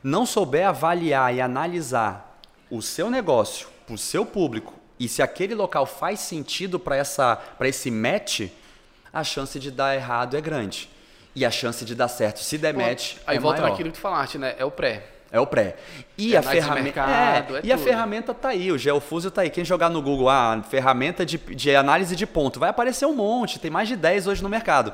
não 0.04 0.24
souber 0.24 0.68
avaliar 0.68 1.34
e 1.34 1.40
analisar 1.40 2.40
o 2.70 2.80
seu 2.80 3.10
negócio, 3.10 3.66
o 3.90 3.98
seu 3.98 4.24
público, 4.24 4.74
e 5.00 5.08
se 5.08 5.20
aquele 5.20 5.54
local 5.54 5.84
faz 5.84 6.20
sentido 6.20 6.78
para 6.78 6.96
esse 7.68 7.90
match, 7.90 8.42
a 9.14 9.22
chance 9.22 9.58
de 9.60 9.70
dar 9.70 9.94
errado 9.94 10.36
é 10.36 10.40
grande. 10.40 10.90
E 11.36 11.44
a 11.44 11.50
chance 11.50 11.84
de 11.84 11.94
dar 11.94 12.08
certo, 12.08 12.40
se 12.40 12.58
der 12.58 12.74
Pô, 12.74 12.80
match, 12.80 13.16
aí 13.26 13.36
é 13.36 13.40
volta 13.40 13.60
maior. 13.60 13.70
naquilo 13.70 13.90
que 13.90 13.96
tu 13.96 14.00
falaste, 14.00 14.38
né? 14.38 14.54
É 14.58 14.64
o 14.64 14.70
pré. 14.70 15.04
É 15.32 15.40
o 15.40 15.46
pré. 15.46 15.76
E, 16.16 16.36
é 16.36 16.38
a, 16.38 16.42
ferramenta, 16.42 17.00
é, 17.00 17.56
é 17.56 17.60
e 17.64 17.72
a 17.72 17.78
ferramenta 17.78 18.32
tá 18.32 18.50
aí, 18.50 18.70
o 18.70 18.78
GeoFusion 18.78 19.30
tá 19.30 19.42
aí. 19.42 19.50
Quem 19.50 19.64
jogar 19.64 19.88
no 19.88 20.00
Google, 20.00 20.28
ah, 20.28 20.62
ferramenta 20.70 21.26
de, 21.26 21.38
de 21.38 21.74
análise 21.74 22.14
de 22.14 22.24
ponto, 22.24 22.60
vai 22.60 22.70
aparecer 22.70 23.04
um 23.04 23.14
monte, 23.14 23.58
tem 23.58 23.68
mais 23.68 23.88
de 23.88 23.96
10 23.96 24.28
hoje 24.28 24.42
no 24.44 24.48
mercado. 24.48 24.92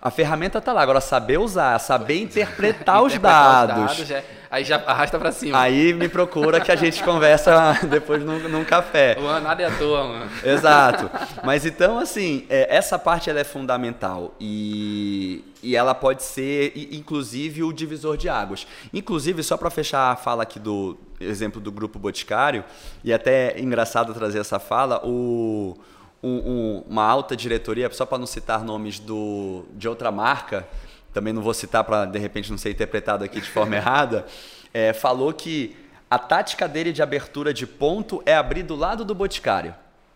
A 0.00 0.12
ferramenta 0.12 0.60
tá 0.60 0.72
lá, 0.72 0.80
agora 0.80 1.00
saber 1.00 1.38
usar, 1.38 1.76
saber 1.80 2.20
interpretar, 2.22 3.02
os 3.02 3.18
dados. 3.18 3.92
Os 3.92 4.08
dados 4.08 4.10
é, 4.12 4.24
aí 4.48 4.62
já 4.62 4.76
arrasta 4.76 5.18
para 5.18 5.32
cima. 5.32 5.60
Aí 5.60 5.92
me 5.92 6.08
procura 6.08 6.60
que 6.60 6.70
a 6.70 6.76
gente 6.76 7.02
conversa 7.02 7.76
depois 7.90 8.22
num, 8.22 8.48
num 8.48 8.64
café. 8.64 9.18
Mano, 9.20 9.40
nada 9.40 9.60
é 9.60 9.66
à 9.66 9.76
toa, 9.76 10.04
mano. 10.04 10.30
Exato. 10.44 11.10
Mas 11.42 11.66
então, 11.66 11.98
assim, 11.98 12.46
é, 12.48 12.76
essa 12.76 12.96
parte 12.96 13.28
ela 13.28 13.40
é 13.40 13.44
fundamental 13.44 14.36
e, 14.38 15.44
e 15.64 15.74
ela 15.74 15.96
pode 15.96 16.22
ser, 16.22 16.72
inclusive, 16.92 17.64
o 17.64 17.72
divisor 17.72 18.16
de 18.16 18.28
águas. 18.28 18.68
Inclusive, 18.94 19.42
só 19.42 19.56
para 19.56 19.68
fechar 19.68 20.12
a 20.12 20.16
fala 20.16 20.44
aqui 20.44 20.60
do 20.60 20.96
exemplo 21.20 21.60
do 21.60 21.72
Grupo 21.72 21.98
Boticário, 21.98 22.64
e 23.02 23.12
até 23.12 23.50
é 23.50 23.60
engraçado 23.60 24.14
trazer 24.14 24.38
essa 24.38 24.60
fala, 24.60 25.00
o 25.04 25.76
um, 26.22 26.30
um, 26.30 26.84
uma 26.88 27.04
alta 27.04 27.36
diretoria, 27.36 27.90
só 27.92 28.04
para 28.04 28.18
não 28.18 28.26
citar 28.26 28.64
nomes 28.64 28.98
do, 28.98 29.64
de 29.72 29.88
outra 29.88 30.10
marca, 30.10 30.66
também 31.12 31.32
não 31.32 31.42
vou 31.42 31.54
citar 31.54 31.84
para 31.84 32.04
de 32.04 32.18
repente 32.18 32.50
não 32.50 32.58
ser 32.58 32.70
interpretado 32.70 33.24
aqui 33.24 33.40
de 33.40 33.48
forma 33.48 33.74
errada, 33.76 34.26
é, 34.72 34.92
falou 34.92 35.32
que 35.32 35.76
a 36.10 36.18
tática 36.18 36.66
dele 36.66 36.92
de 36.92 37.02
abertura 37.02 37.52
de 37.52 37.66
ponto 37.66 38.22
é 38.24 38.34
abrir 38.34 38.62
do 38.62 38.74
lado 38.74 39.04
do 39.04 39.14
boticário. 39.14 39.74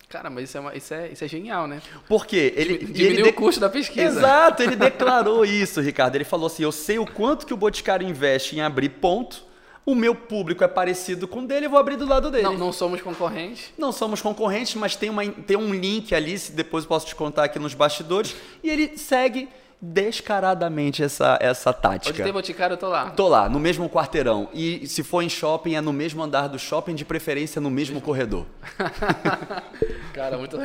Cara, 0.08 0.28
mas 0.28 0.44
isso 0.44 0.58
é, 0.58 0.60
uma, 0.60 0.76
isso 0.76 0.92
é, 0.92 1.08
isso 1.08 1.24
é 1.24 1.28
genial, 1.28 1.66
né? 1.66 1.80
Porque 2.06 2.52
ele. 2.54 2.84
Diminuiu 2.84 3.28
o 3.28 3.32
custo 3.32 3.58
da 3.58 3.70
pesquisa. 3.70 4.18
Exato, 4.18 4.62
ele 4.62 4.76
declarou 4.76 5.42
isso, 5.42 5.80
Ricardo. 5.80 6.14
Ele 6.16 6.24
falou 6.24 6.48
assim: 6.48 6.62
eu 6.62 6.72
sei 6.72 6.98
o 6.98 7.06
quanto 7.06 7.46
que 7.46 7.54
o 7.54 7.56
Boticário 7.56 8.06
investe 8.06 8.54
em 8.54 8.60
abrir 8.60 8.90
ponto 8.90 9.42
o 9.84 9.94
meu 9.94 10.14
público 10.14 10.62
é 10.62 10.68
parecido 10.68 11.26
com 11.26 11.40
o 11.40 11.46
dele, 11.46 11.66
eu 11.66 11.70
vou 11.70 11.78
abrir 11.78 11.96
do 11.96 12.06
lado 12.06 12.30
dele. 12.30 12.44
Não, 12.44 12.56
não 12.56 12.72
somos 12.72 13.00
concorrentes? 13.00 13.72
Não 13.76 13.90
somos 13.90 14.22
concorrentes, 14.22 14.74
mas 14.76 14.94
tem, 14.94 15.10
uma, 15.10 15.26
tem 15.26 15.56
um 15.56 15.74
link 15.74 16.14
ali, 16.14 16.38
se 16.38 16.52
depois 16.52 16.84
eu 16.84 16.88
posso 16.88 17.06
te 17.06 17.14
contar 17.14 17.44
aqui 17.44 17.58
nos 17.58 17.74
bastidores, 17.74 18.36
e 18.62 18.70
ele 18.70 18.96
segue 18.96 19.48
descaradamente 19.84 21.02
essa, 21.02 21.36
essa 21.40 21.72
tática. 21.72 22.10
Onde 22.10 22.22
tem 22.22 22.32
boticário, 22.32 22.74
eu 22.74 22.78
tô 22.78 22.88
lá. 22.88 23.10
Tô 23.10 23.26
lá, 23.26 23.48
no 23.48 23.58
mesmo 23.58 23.90
quarteirão. 23.90 24.48
E 24.54 24.86
se 24.86 25.02
for 25.02 25.22
em 25.22 25.28
shopping, 25.28 25.74
é 25.74 25.80
no 25.80 25.92
mesmo 25.92 26.22
andar 26.22 26.46
do 26.46 26.56
shopping, 26.56 26.94
de 26.94 27.04
preferência 27.04 27.60
no 27.60 27.68
mesmo 27.68 28.00
corredor. 28.00 28.46
Cara, 30.14 30.38
muito... 30.38 30.56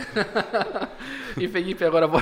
e 1.35 1.47
Felipe, 1.47 1.83
agora 1.83 2.05
vou... 2.05 2.21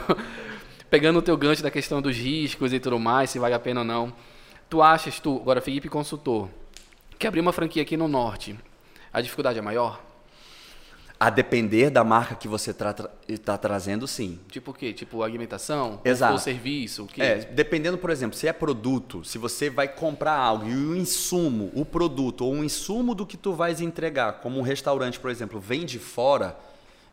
pegando 0.89 1.20
o 1.20 1.22
teu 1.22 1.36
gancho 1.36 1.62
da 1.62 1.70
questão 1.70 2.02
dos 2.02 2.16
riscos 2.16 2.72
e 2.72 2.80
tudo 2.80 2.98
mais, 2.98 3.30
se 3.30 3.39
vale 3.39 3.54
a 3.54 3.60
pena 3.60 3.82
ou 3.82 3.86
não. 3.86 4.14
Tu 4.70 4.82
achas, 4.82 5.20
tu, 5.20 5.38
agora 5.41 5.60
Felipe 5.60 5.89
consultor, 5.89 6.48
que 7.18 7.28
abrir 7.28 7.41
uma 7.41 7.53
franquia 7.53 7.82
aqui 7.82 7.95
no 7.97 8.07
norte, 8.07 8.57
a 9.11 9.22
dificuldade 9.22 9.57
é 9.57 9.61
maior? 9.61 10.01
A 11.18 11.30
depender 11.30 11.89
da 11.89 12.03
marca 12.03 12.36
que 12.36 12.47
você 12.47 12.72
está 12.72 12.91
tra 12.91 13.09
tá 13.43 13.57
trazendo, 13.57 14.05
sim. 14.05 14.38
Tipo 14.49 14.72
o 14.72 14.74
quê? 14.74 14.91
Tipo 14.91 15.24
alimentação? 15.24 16.01
Exato. 16.03 16.34
Ou 16.34 16.39
serviço? 16.39 17.03
O 17.03 17.07
quê? 17.07 17.22
É, 17.22 17.36
dependendo, 17.38 17.97
por 17.97 18.09
exemplo, 18.09 18.38
se 18.38 18.47
é 18.47 18.53
produto, 18.53 19.24
se 19.24 19.38
você 19.38 19.70
vai 19.70 19.88
comprar 19.88 20.36
algo 20.36 20.68
e 20.68 20.76
o 20.76 20.93
insumo, 20.93 21.72
o 21.74 21.86
produto 21.86 22.45
ou 22.45 22.55
o 22.55 22.63
insumo 22.66 23.16
do 23.16 23.26
que 23.26 23.38
tu 23.38 23.53
vais 23.53 23.80
entregar, 23.80 24.41
como 24.41 24.59
um 24.59 24.61
restaurante, 24.61 25.18
por 25.18 25.32
exemplo, 25.32 25.57
vem 25.57 25.86
de 25.86 25.99
fora, 25.99 26.57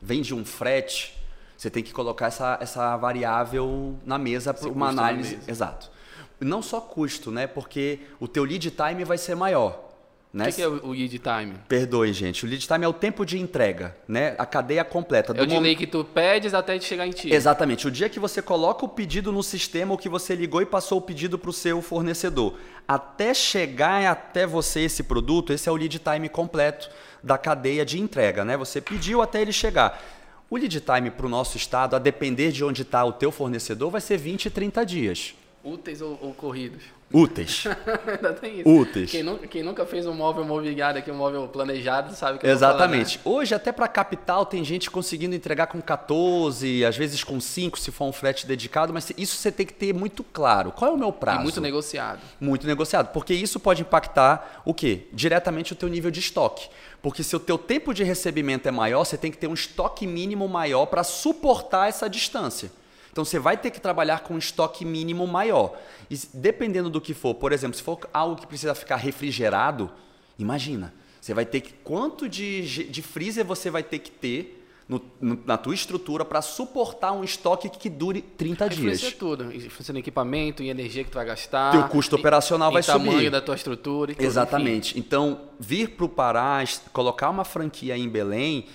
vem 0.01 0.21
de 0.21 0.35
um 0.35 0.45
frete, 0.45 1.17
você 1.57 1.71
tem 1.71 1.81
que 1.85 1.93
colocar 1.93 2.27
essa, 2.27 2.59
essa 2.61 2.97
variável 2.97 3.97
na 4.05 4.19
mesa 4.19 4.53
para 4.53 4.69
uma 4.69 4.89
análise. 4.89 5.39
Exato. 5.47 5.93
Não 6.41 6.61
só 6.61 6.81
custo, 6.81 7.31
né? 7.31 7.47
Porque 7.47 8.01
o 8.19 8.27
teu 8.27 8.43
lead 8.43 8.69
time 8.73 9.05
vai 9.05 9.17
ser 9.17 9.37
maior. 9.37 9.92
Né? 10.33 10.45
O 10.45 10.49
que, 10.49 10.55
que, 10.55 10.63
é 10.63 10.69
o 10.69 10.93
lead 10.93 11.19
time? 11.19 11.55
Perdoe, 11.69 12.11
gente. 12.15 12.47
O 12.47 12.49
lead 12.49 12.67
time 12.67 12.85
é 12.87 12.89
o 12.89 12.93
tempo 12.93 13.23
de 13.27 13.39
entrega, 13.39 13.95
né? 14.09 14.35
A 14.39 14.47
cadeia 14.47 14.83
completa. 14.83 15.35
É 15.37 15.43
o 15.43 15.47
delay 15.47 15.77
que 15.77 15.87
tu 15.87 16.03
pedes 16.05 16.55
até 16.55 16.81
chegar 16.81 17.07
em 17.07 17.11
ti. 17.11 17.31
Exatamente. 17.31 17.87
O 17.87 17.91
dia 17.91 18.09
que 18.09 18.19
você 18.19 18.41
coloca 18.41 18.83
o 18.83 18.89
pedido 18.89 19.31
no 19.31 19.43
sistema 19.43 19.93
ou 19.93 19.99
que 19.99 20.09
você 20.09 20.35
ligou 20.35 20.63
e 20.63 20.67
passou 20.67 20.99
o 20.99 21.03
pedido 21.03 21.39
para 21.39 21.51
o 21.51 21.53
seu 21.53 21.83
fornecedor. 21.83 22.57
Até 22.89 23.35
chegar 23.35 24.07
até 24.07 24.47
você 24.47 24.81
esse 24.81 25.03
produto, 25.03 25.53
esse 25.53 25.69
é 25.69 25.73
o 25.73 25.77
lead 25.77 25.99
time 25.99 26.31
completo 26.31 26.89
da 27.23 27.37
cadeia 27.37 27.85
de 27.85 28.01
entrega, 28.01 28.43
né? 28.43 28.57
Você 28.57 28.81
pediu 28.81 29.21
até 29.21 29.43
ele 29.43 29.53
chegar. 29.53 30.03
O 30.49 30.57
lead 30.57 30.81
time 30.81 31.11
para 31.11 31.27
o 31.27 31.29
nosso 31.29 31.59
estado, 31.59 31.95
a 31.95 31.99
depender 31.99 32.53
de 32.53 32.65
onde 32.65 32.83
está 32.83 33.05
o 33.05 33.13
teu 33.13 33.31
fornecedor, 33.31 33.91
vai 33.91 34.01
ser 34.01 34.17
20, 34.17 34.49
30 34.49 34.87
dias. 34.87 35.35
Úteis 35.65 36.03
ou, 36.03 36.19
ou 36.21 36.35
corridos? 36.35 36.83
Úteis. 37.13 37.65
Ainda 38.09 38.33
tem 38.33 38.61
isso. 38.61 38.69
Úteis. 38.69 39.11
Quem, 39.11 39.23
nunca, 39.23 39.47
quem 39.47 39.63
nunca 39.63 39.87
fez 39.87 40.07
um 40.07 40.15
móvel 40.15 40.45
mobiliário 40.45 40.99
aqui, 40.99 41.11
um 41.11 41.17
móvel 41.17 41.47
planejado, 41.47 42.15
sabe 42.17 42.39
que 42.39 42.47
Exatamente. 42.47 43.19
Falar, 43.19 43.31
né? 43.31 43.39
Hoje, 43.39 43.55
até 43.55 43.71
para 43.71 43.87
capital, 43.87 44.47
tem 44.47 44.65
gente 44.65 44.91
conseguindo 44.91 45.35
entregar 45.35 45.67
com 45.67 45.81
14, 45.81 46.85
às 46.85 46.97
vezes 46.97 47.23
com 47.23 47.39
5, 47.39 47.79
se 47.79 47.93
for 47.93 48.07
um 48.07 48.13
frete 48.13 48.47
dedicado, 48.47 48.93
mas 48.93 49.13
isso 49.17 49.37
você 49.37 49.53
tem 49.53 49.67
que 49.67 49.75
ter 49.75 49.93
muito 49.93 50.25
claro. 50.25 50.73
Qual 50.73 50.91
é 50.91 50.95
o 50.95 50.99
meu 50.99 51.13
prazo? 51.13 51.41
E 51.41 51.43
muito 51.43 51.61
negociado. 51.61 52.21
Muito 52.41 52.67
negociado, 52.67 53.13
porque 53.13 53.35
isso 53.35 53.61
pode 53.61 53.83
impactar 53.83 54.63
o 54.65 54.75
quê? 54.75 55.07
Diretamente 55.13 55.75
o 55.75 55.77
teu 55.77 55.89
nível 55.89 56.11
de 56.11 56.19
estoque. 56.19 56.69
Porque 57.01 57.23
se 57.23 57.37
o 57.37 57.41
teu 57.41 57.59
tempo 57.59 57.93
de 57.93 58.03
recebimento 58.03 58.67
é 58.69 58.71
maior, 58.73 59.05
você 59.05 59.17
tem 59.17 59.31
que 59.31 59.37
ter 59.37 59.49
um 59.49 59.55
estoque 59.55 60.07
mínimo 60.07 60.49
maior 60.49 60.87
para 60.87 61.05
suportar 61.05 61.89
essa 61.89 62.09
distância. 62.09 62.71
Então 63.13 63.25
você 63.25 63.39
vai 63.39 63.59
ter 63.59 63.71
que 63.71 63.81
trabalhar 63.81 64.21
com 64.21 64.35
um 64.35 64.39
estoque 64.39 64.85
mínimo 64.85 65.27
maior. 65.27 65.79
E 66.11 66.19
dependendo 66.33 66.89
do 66.89 67.01
que 67.01 67.13
for, 67.13 67.35
por 67.35 67.53
exemplo, 67.53 67.77
se 67.77 67.83
for 67.83 68.01
algo 68.13 68.37
que 68.37 68.47
precisa 68.47 68.75
ficar 68.75 68.97
refrigerado, 68.97 69.91
imagina, 70.39 70.95
você 71.21 71.35
vai 71.35 71.45
ter 71.45 71.61
que 71.61 71.75
quanto 71.85 72.27
de, 72.29 72.85
de 72.85 73.03
freezer 73.03 73.45
você 73.45 73.71
vai 73.71 73.83
ter 73.83 73.99
que 73.99 74.11
ter 74.11 74.63
no, 74.89 75.01
no, 75.21 75.39
na 75.47 75.57
tua 75.57 75.75
estrutura 75.75 76.25
para 76.25 76.43
suportar 76.43 77.13
um 77.13 77.23
estoque 77.23 77.69
que 77.69 77.89
dure 77.89 78.23
30 78.23 78.69
dias. 78.71 78.97
Isso 78.99 79.07
é 79.07 79.11
tudo. 79.11 79.55
Influencia 79.55 79.93
no 79.93 79.99
equipamento, 79.99 80.63
em 80.63 80.69
energia 80.69 81.05
que 81.05 81.11
tu 81.11 81.15
vai 81.15 81.27
gastar. 81.27 81.73
Teu 81.73 81.89
custo 81.89 82.17
operacional 82.17 82.71
em, 82.71 82.75
vai 82.75 82.83
subir. 82.83 83.07
tamanho 83.07 83.31
da 83.31 83.41
tua 83.41 83.55
estrutura. 83.55 84.13
E 84.13 84.15
tudo, 84.15 84.25
Exatamente. 84.25 84.93
Enfim. 84.93 85.01
Então, 85.01 85.41
vir 85.61 85.91
para 85.91 86.05
o 86.05 86.09
Pará, 86.09 86.65
colocar 86.93 87.31
uma 87.31 87.45
franquia 87.45 87.97
em 87.97 88.09
Belém, 88.09 88.67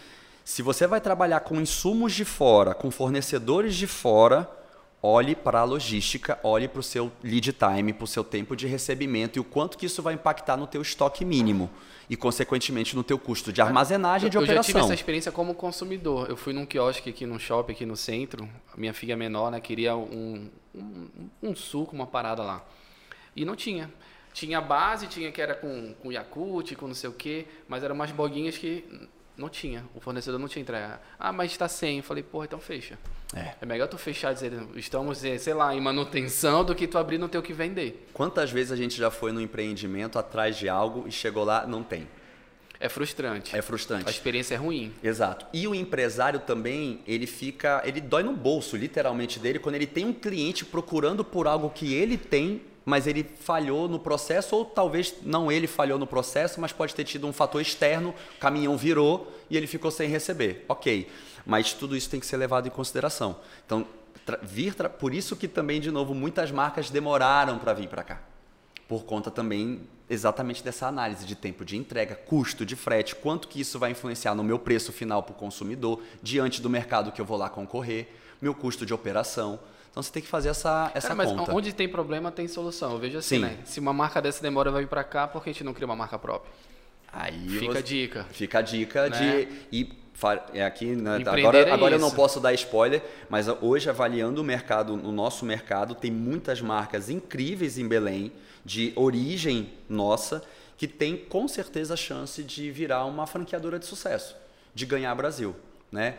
se 0.47 0.61
você 0.61 0.87
vai 0.87 1.01
trabalhar 1.01 1.41
com 1.41 1.59
insumos 1.59 2.13
de 2.13 2.23
fora, 2.23 2.73
com 2.73 2.89
fornecedores 2.89 3.75
de 3.75 3.85
fora, 3.85 4.49
olhe 5.03 5.35
para 5.35 5.59
a 5.59 5.63
logística, 5.65 6.39
olhe 6.41 6.69
para 6.69 6.79
o 6.79 6.83
seu 6.83 7.11
lead 7.21 7.51
time, 7.51 7.91
para 7.91 8.05
o 8.05 8.07
seu 8.07 8.23
tempo 8.23 8.55
de 8.55 8.65
recebimento 8.65 9.37
e 9.37 9.41
o 9.41 9.43
quanto 9.43 9.77
que 9.77 9.85
isso 9.85 10.01
vai 10.01 10.13
impactar 10.13 10.55
no 10.55 10.65
teu 10.65 10.81
estoque 10.81 11.25
mínimo 11.25 11.69
e, 12.09 12.15
consequentemente, 12.15 12.95
no 12.95 13.03
teu 13.03 13.19
custo 13.19 13.51
de 13.51 13.59
armazenagem 13.59 14.27
e 14.27 14.29
de 14.29 14.37
eu 14.37 14.41
operação. 14.41 14.61
Eu 14.61 14.63
já 14.63 14.67
tive 14.67 14.79
essa 14.85 14.93
experiência 14.93 15.33
como 15.33 15.53
consumidor. 15.53 16.29
Eu 16.29 16.37
fui 16.37 16.53
num 16.53 16.65
quiosque 16.65 17.09
aqui 17.09 17.25
no 17.25 17.37
shopping, 17.37 17.73
aqui 17.73 17.85
no 17.85 17.97
centro, 17.97 18.47
a 18.73 18.77
minha 18.77 18.93
filha 18.93 19.17
menor 19.17 19.51
né, 19.51 19.59
queria 19.59 19.97
um, 19.97 20.49
um, 20.73 21.09
um 21.43 21.53
suco, 21.57 21.93
uma 21.93 22.07
parada 22.07 22.41
lá. 22.41 22.63
E 23.35 23.43
não 23.43 23.53
tinha. 23.57 23.91
Tinha 24.33 24.61
base, 24.61 25.07
tinha 25.07 25.29
que 25.29 25.41
era 25.41 25.55
com, 25.55 25.93
com 25.95 26.09
Yakult, 26.09 26.73
com 26.77 26.87
não 26.87 26.95
sei 26.95 27.09
o 27.09 27.13
quê, 27.13 27.45
mas 27.67 27.83
eram 27.83 27.95
umas 27.95 28.11
boguinhas 28.11 28.57
que 28.57 29.09
Não 29.37 29.49
tinha. 29.49 29.85
O 29.93 29.99
fornecedor 29.99 30.39
não 30.39 30.47
tinha 30.47 30.63
entrega. 30.63 30.99
Ah, 31.19 31.31
mas 31.31 31.51
está 31.51 31.67
sem. 31.67 31.97
Eu 31.97 32.03
falei, 32.03 32.23
porra, 32.23 32.45
então 32.45 32.59
fecha. 32.59 32.97
É. 33.35 33.53
é 33.61 33.65
melhor 33.65 33.87
tu 33.87 33.97
fechar 33.97 34.31
e 34.31 34.33
dizer, 34.33 34.53
estamos, 34.75 35.23
eh, 35.23 35.37
sei 35.37 35.53
lá, 35.53 35.75
em 35.75 35.81
manutenção 35.81 36.63
do 36.63 36.73
que 36.73 36.87
tu 36.87 36.97
abrir 36.97 37.17
e 37.17 37.19
não 37.19 37.27
ter 37.27 37.37
o 37.37 37.41
que 37.43 37.53
vender. 37.53 38.09
Quantas 38.13 38.49
vezes 38.49 38.71
a 38.71 38.75
gente 38.75 38.97
já 38.97 39.11
foi 39.11 39.31
no 39.31 39.39
empreendimento 39.39 40.17
atrás 40.17 40.57
de 40.57 40.67
algo 40.67 41.07
e 41.07 41.11
chegou 41.11 41.43
lá, 41.43 41.67
não 41.67 41.83
tem? 41.83 42.07
É 42.79 42.89
frustrante. 42.89 43.55
É 43.55 43.61
frustrante. 43.61 44.07
A 44.07 44.11
experiência 44.11 44.55
é 44.55 44.57
ruim. 44.57 44.93
Exato. 45.03 45.45
E 45.51 45.67
o 45.67 45.75
empresário 45.75 46.39
também, 46.39 47.01
ele 47.07 47.27
fica, 47.27 47.81
ele 47.85 47.99
dói 47.99 48.23
no 48.23 48.33
bolso, 48.33 48.77
literalmente 48.77 49.39
dele, 49.39 49.59
quando 49.59 49.75
ele 49.75 49.87
tem 49.87 50.05
um 50.05 50.13
cliente 50.13 50.63
procurando 50.63 51.23
por 51.23 51.47
algo 51.47 51.69
que 51.69 51.93
ele 51.93 52.17
tem 52.17 52.61
mas 52.87 53.05
ele 53.05 53.21
falhou 53.21 53.89
no 53.89 53.99
processo, 53.99 54.55
ou 54.55 54.63
talvez 54.63 55.15
não 55.21 55.51
ele 55.51 55.67
falhou 55.67 55.99
no 55.99 56.07
processo, 56.07 56.61
mas 56.61 56.71
pode 56.71 56.95
ter 56.95 57.03
tido 57.03 57.27
um 57.27 57.33
fator 57.33 57.61
externo, 57.61 58.15
o 58.37 58.39
caminhão 58.39 58.77
virou 58.77 59.29
e 59.49 59.57
ele 59.57 59.67
ficou 59.67 59.91
sem 59.91 60.09
receber. 60.09 60.63
Ok, 60.69 61.05
mas 61.45 61.73
tudo 61.73 61.97
isso 61.97 62.09
tem 62.09 62.17
que 62.17 62.25
ser 62.25 62.37
levado 62.37 62.65
em 62.65 62.71
consideração. 62.71 63.35
Então, 63.65 63.85
vir 64.41 64.73
por 64.97 65.13
isso 65.13 65.35
que 65.35 65.49
também, 65.49 65.81
de 65.81 65.91
novo, 65.91 66.15
muitas 66.15 66.49
marcas 66.49 66.89
demoraram 66.89 67.59
para 67.59 67.73
vir 67.73 67.89
para 67.89 68.03
cá. 68.03 68.21
Por 68.87 69.03
conta 69.03 69.29
também 69.29 69.81
exatamente 70.09 70.63
dessa 70.63 70.87
análise 70.87 71.25
de 71.25 71.35
tempo 71.35 71.65
de 71.65 71.75
entrega, 71.75 72.15
custo 72.15 72.65
de 72.65 72.77
frete, 72.77 73.17
quanto 73.17 73.49
que 73.49 73.59
isso 73.59 73.77
vai 73.77 73.91
influenciar 73.91 74.33
no 74.33 74.45
meu 74.45 74.57
preço 74.57 74.93
final 74.93 75.21
para 75.23 75.33
o 75.33 75.35
consumidor, 75.35 76.01
diante 76.23 76.61
do 76.61 76.69
mercado 76.69 77.11
que 77.11 77.19
eu 77.19 77.25
vou 77.25 77.35
lá 77.35 77.49
concorrer, 77.49 78.07
meu 78.41 78.55
custo 78.55 78.85
de 78.85 78.93
operação. 78.93 79.59
Então 79.97 80.03
você 80.03 80.11
tem 80.11 80.21
que 80.21 80.27
fazer 80.27 80.49
essa, 80.49 80.91
essa 80.93 81.07
Cara, 81.07 81.15
mas 81.15 81.31
conta. 81.31 81.51
onde 81.55 81.73
tem 81.73 81.89
problema 81.89 82.31
tem 82.31 82.47
solução. 82.47 82.91
Eu 82.91 82.99
vejo 82.99 83.17
assim, 83.17 83.37
Sim. 83.37 83.41
né? 83.41 83.57
Se 83.65 83.79
uma 83.79 83.91
marca 83.91 84.21
dessa 84.21 84.43
demora 84.43 84.69
vai 84.69 84.83
vir 84.83 84.87
para 84.87 85.03
cá, 85.03 85.27
por 85.27 85.43
que 85.43 85.49
a 85.49 85.53
gente 85.53 85.63
não 85.63 85.73
cria 85.73 85.87
uma 85.87 85.95
marca 85.95 86.19
própria? 86.19 86.53
Aí 87.11 87.49
fica 87.49 87.71
você, 87.71 87.77
a 87.79 87.81
dica. 87.81 88.25
Fica 88.29 88.59
a 88.59 88.61
dica 88.61 89.09
né? 89.09 89.17
de 89.17 89.47
e 89.71 90.07
é 90.53 90.63
aqui 90.63 90.95
né, 90.95 91.15
agora, 91.25 91.57
é 91.57 91.71
agora 91.71 91.95
eu 91.95 91.99
não 91.99 92.11
posso 92.11 92.39
dar 92.39 92.53
spoiler, 92.53 93.03
mas 93.27 93.47
hoje 93.47 93.89
avaliando 93.89 94.39
o 94.41 94.43
mercado, 94.43 94.93
o 94.93 95.11
nosso 95.11 95.43
mercado 95.45 95.95
tem 95.95 96.11
muitas 96.11 96.61
marcas 96.61 97.09
incríveis 97.09 97.79
em 97.79 97.87
Belém 97.87 98.31
de 98.63 98.93
origem 98.95 99.73
nossa 99.89 100.43
que 100.77 100.87
tem 100.87 101.17
com 101.17 101.47
certeza 101.47 101.95
a 101.95 101.97
chance 101.97 102.43
de 102.43 102.69
virar 102.69 103.05
uma 103.05 103.25
franqueadora 103.25 103.79
de 103.79 103.85
sucesso, 103.87 104.35
de 104.75 104.85
ganhar 104.85 105.13
Brasil, 105.15 105.55
né? 105.91 106.17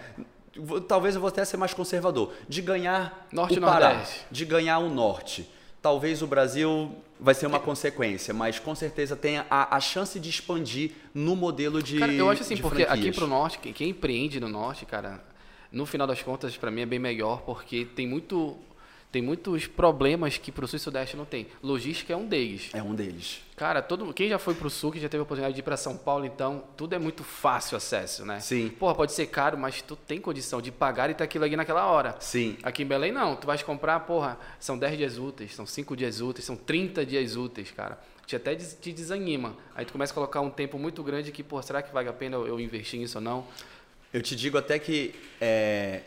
Talvez 0.86 1.14
eu 1.14 1.20
vou 1.20 1.28
até 1.28 1.44
ser 1.44 1.56
mais 1.56 1.74
conservador, 1.74 2.32
de 2.48 2.62
ganhar 2.62 3.26
norte 3.32 3.59
o 3.59 3.61
Pará, 3.62 3.90
Nordeste. 3.90 4.26
de 4.30 4.44
ganhar 4.44 4.78
o 4.78 4.88
norte. 4.88 5.48
Talvez 5.80 6.22
o 6.22 6.26
Brasil 6.26 6.92
vai 7.20 7.34
ser 7.34 7.46
uma 7.46 7.61
consequência, 7.61 8.34
mas 8.34 8.59
com 8.59 8.74
certeza 8.74 9.16
tem 9.16 9.38
a, 9.38 9.46
a 9.76 9.80
chance 9.80 10.18
de 10.18 10.28
expandir 10.28 10.90
no 11.14 11.36
modelo 11.36 11.82
de 11.82 11.98
Cara, 11.98 12.12
eu 12.12 12.28
acho 12.30 12.42
assim, 12.42 12.56
porque 12.56 12.84
franquias. 12.84 13.06
aqui 13.06 13.12
para 13.12 13.24
o 13.24 13.28
norte, 13.28 13.59
quem 13.59 13.90
empreende 13.90 14.40
no 14.40 14.48
norte, 14.48 14.84
cara, 14.84 15.22
no 15.70 15.86
final 15.86 16.06
das 16.06 16.22
contas, 16.22 16.56
para 16.56 16.70
mim 16.70 16.80
é 16.82 16.86
bem 16.86 16.98
melhor, 16.98 17.42
porque 17.42 17.84
tem 17.84 18.06
muito 18.06 18.56
tem 19.11 19.22
muitos 19.22 19.66
problemas 19.66 20.36
que 20.36 20.52
para 20.52 20.64
o 20.64 20.68
Sul 20.68 20.76
e 20.76 20.80
Sudeste 20.80 21.16
não 21.16 21.24
tem. 21.24 21.46
Logística 21.62 22.12
é 22.12 22.16
um 22.16 22.26
deles. 22.26 22.70
É 22.74 22.82
um 22.82 22.94
deles. 22.94 23.40
Cara, 23.56 23.80
todo, 23.80 24.12
quem 24.12 24.28
já 24.28 24.38
foi 24.38 24.54
para 24.54 24.66
o 24.66 24.70
Sul, 24.70 24.92
que 24.92 25.00
já 25.00 25.09
teve 25.09 25.20
a 25.20 25.22
oportunidade 25.22 25.54
de 25.54 25.61
ir 25.61 25.62
para 25.62 25.76
São 25.76 25.96
Paulo, 25.96 26.26
então, 26.26 26.62
tudo 26.76 26.94
é 26.94 26.98
muito 26.98 27.24
fácil 27.24 27.76
acesso, 27.76 28.24
né? 28.24 28.38
Sim. 28.38 28.68
Porra, 28.68 28.94
pode 28.94 29.12
ser 29.12 29.26
caro, 29.26 29.56
mas 29.56 29.80
tu 29.80 29.96
tem 29.96 30.20
condição 30.20 30.61
de 30.61 30.70
pagar 30.70 31.09
e 31.09 31.14
ter 31.14 31.24
aquilo 31.24 31.44
aqui 31.44 31.56
naquela 31.56 31.86
hora. 31.86 32.16
Sim. 32.20 32.56
Aqui 32.62 32.82
em 32.82 32.86
Belém, 32.86 33.11
não. 33.11 33.34
Tu 33.34 33.46
vais 33.46 33.62
comprar, 33.62 34.00
porra, 34.00 34.38
são 34.61 34.78
10 34.78 34.98
dias 34.98 35.18
úteis, 35.18 35.54
são 35.54 35.64
5 35.64 35.96
dias 35.96 36.20
úteis, 36.20 36.44
são 36.44 36.54
30 36.54 37.04
dias 37.06 37.34
úteis, 37.34 37.70
cara. 37.70 37.98
Te 38.26 38.36
até 38.36 38.54
te 38.54 38.92
desanima. 38.92 39.56
Aí 39.74 39.86
tu 39.86 39.92
começa 39.92 40.12
a 40.12 40.14
colocar 40.14 40.42
um 40.42 40.50
tempo 40.50 40.78
muito 40.78 41.02
grande 41.02 41.32
que, 41.32 41.42
pô, 41.42 41.61
será 41.62 41.80
que 41.80 41.92
vale 41.92 42.11
a 42.11 42.12
pena 42.12 42.36
eu 42.36 42.61
investir 42.61 43.00
nisso 43.00 43.16
ou 43.16 43.24
não? 43.24 43.46
Eu 44.12 44.22
te 44.22 44.36
digo 44.36 44.59
até 44.59 44.78
que 44.78 45.14
é, 45.40 46.02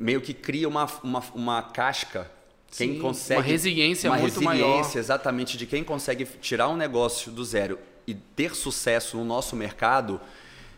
meio 0.00 0.20
que 0.20 0.32
cria 0.32 0.66
uma, 0.66 0.88
uma, 1.04 1.22
uma 1.34 1.62
casca. 1.62 2.28
Quem 2.74 2.94
Sim, 2.94 2.98
consegue 3.00 3.40
uma 3.40 3.46
resiliência 3.46 4.10
uma 4.10 4.18
muito 4.18 4.40
resiliência, 4.40 4.64
maior. 4.64 4.96
exatamente 4.96 5.58
de 5.58 5.66
quem 5.66 5.84
consegue 5.84 6.24
tirar 6.40 6.68
um 6.68 6.76
negócio 6.76 7.30
do 7.30 7.44
zero 7.44 7.78
e 8.06 8.14
ter 8.14 8.54
sucesso 8.54 9.16
no 9.18 9.24
nosso 9.24 9.54
mercado, 9.54 10.20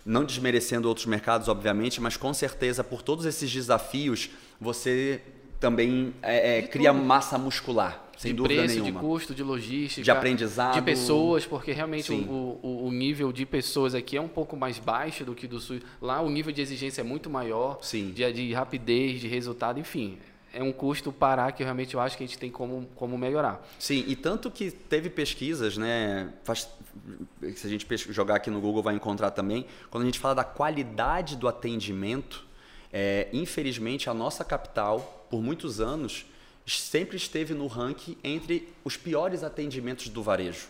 não 0.05 0.25
desmerecendo 0.25 0.89
outros 0.89 1.07
mercados, 1.07 1.49
obviamente, 1.49 2.01
mas 2.01 2.17
com 2.17 2.35
certeza 2.35 2.83
por 2.83 3.03
todos 3.03 3.25
esses 3.25 3.51
desafios 3.51 4.31
você 4.61 5.21
também 5.61 6.13
é, 6.23 6.59
é, 6.59 6.63
cria 6.63 6.93
massa 6.93 7.39
muscular, 7.39 8.02
sem 8.17 8.35
de 8.35 8.43
preço, 8.43 8.75
nenhuma. 8.75 9.01
De 9.01 9.07
custo, 9.07 9.35
de 9.35 9.43
logística, 9.43 10.03
de 10.03 10.11
aprendizado, 10.11 10.75
de 10.75 10.83
pessoas, 10.83 11.47
porque 11.47 11.73
realmente 11.73 12.13
o, 12.13 12.59
o, 12.63 12.87
o, 12.87 12.93
nível 12.93 13.33
de 13.33 13.45
pessoas 13.45 13.95
aqui 13.95 14.17
é 14.17 14.21
um 14.21 14.29
pouco 14.29 14.57
mais 14.57 14.79
baixo 14.79 15.25
do 15.25 15.35
que 15.35 15.47
do 15.47 15.61
sul. 15.61 15.81
Lá 16.01 16.21
o 16.21 16.31
nível 16.31 16.53
de 16.53 16.61
exigência 16.61 17.01
é 17.01 17.05
muito 17.05 17.29
maior, 17.29 17.79
Sim. 17.83 18.11
De, 18.11 18.33
de 18.33 18.53
rapidez, 18.53 19.21
de 19.21 19.29
resultado, 19.29 19.79
enfim 19.81 20.19
é 20.53 20.63
um 20.63 20.73
custo 20.73 21.11
parar 21.11 21.53
que 21.53 21.63
realmente 21.63 21.95
eu 21.95 22.01
acho 22.01 22.17
que 22.17 22.23
a 22.23 22.27
gente 22.27 22.39
tem 22.39 22.51
como, 22.51 22.87
como 22.95 23.17
melhorar. 23.17 23.67
Sim, 23.79 24.05
e 24.07 24.15
tanto 24.15 24.51
que 24.51 24.71
teve 24.71 25.09
pesquisas, 25.09 25.79
né? 25.79 26.33
Faz, 26.45 26.69
se 27.55 27.67
a 27.67 27.71
gente 27.71 27.87
jogar 28.13 28.37
aqui 28.37 28.51
no 28.51 28.61
Google 28.61 28.83
vai 28.83 28.95
encontrar 28.95 29.31
também, 29.31 29.67
quando 29.91 30.03
a 30.03 30.07
gente 30.07 30.19
fala 30.19 30.35
da 30.35 30.45
qualidade 30.45 31.37
do 31.37 31.49
atendimento, 31.49 32.45
é, 32.93 33.29
infelizmente 33.33 34.11
a 34.11 34.15
nossa 34.15 34.45
capital, 34.45 35.27
por 35.31 35.43
muitos 35.43 35.81
anos, 35.81 36.27
sempre 36.67 37.17
esteve 37.17 37.55
no 37.55 37.67
ranking 37.67 38.17
entre 38.23 38.69
os 38.85 38.97
piores 38.97 39.43
atendimentos 39.43 40.09
do 40.09 40.23
varejo. 40.23 40.69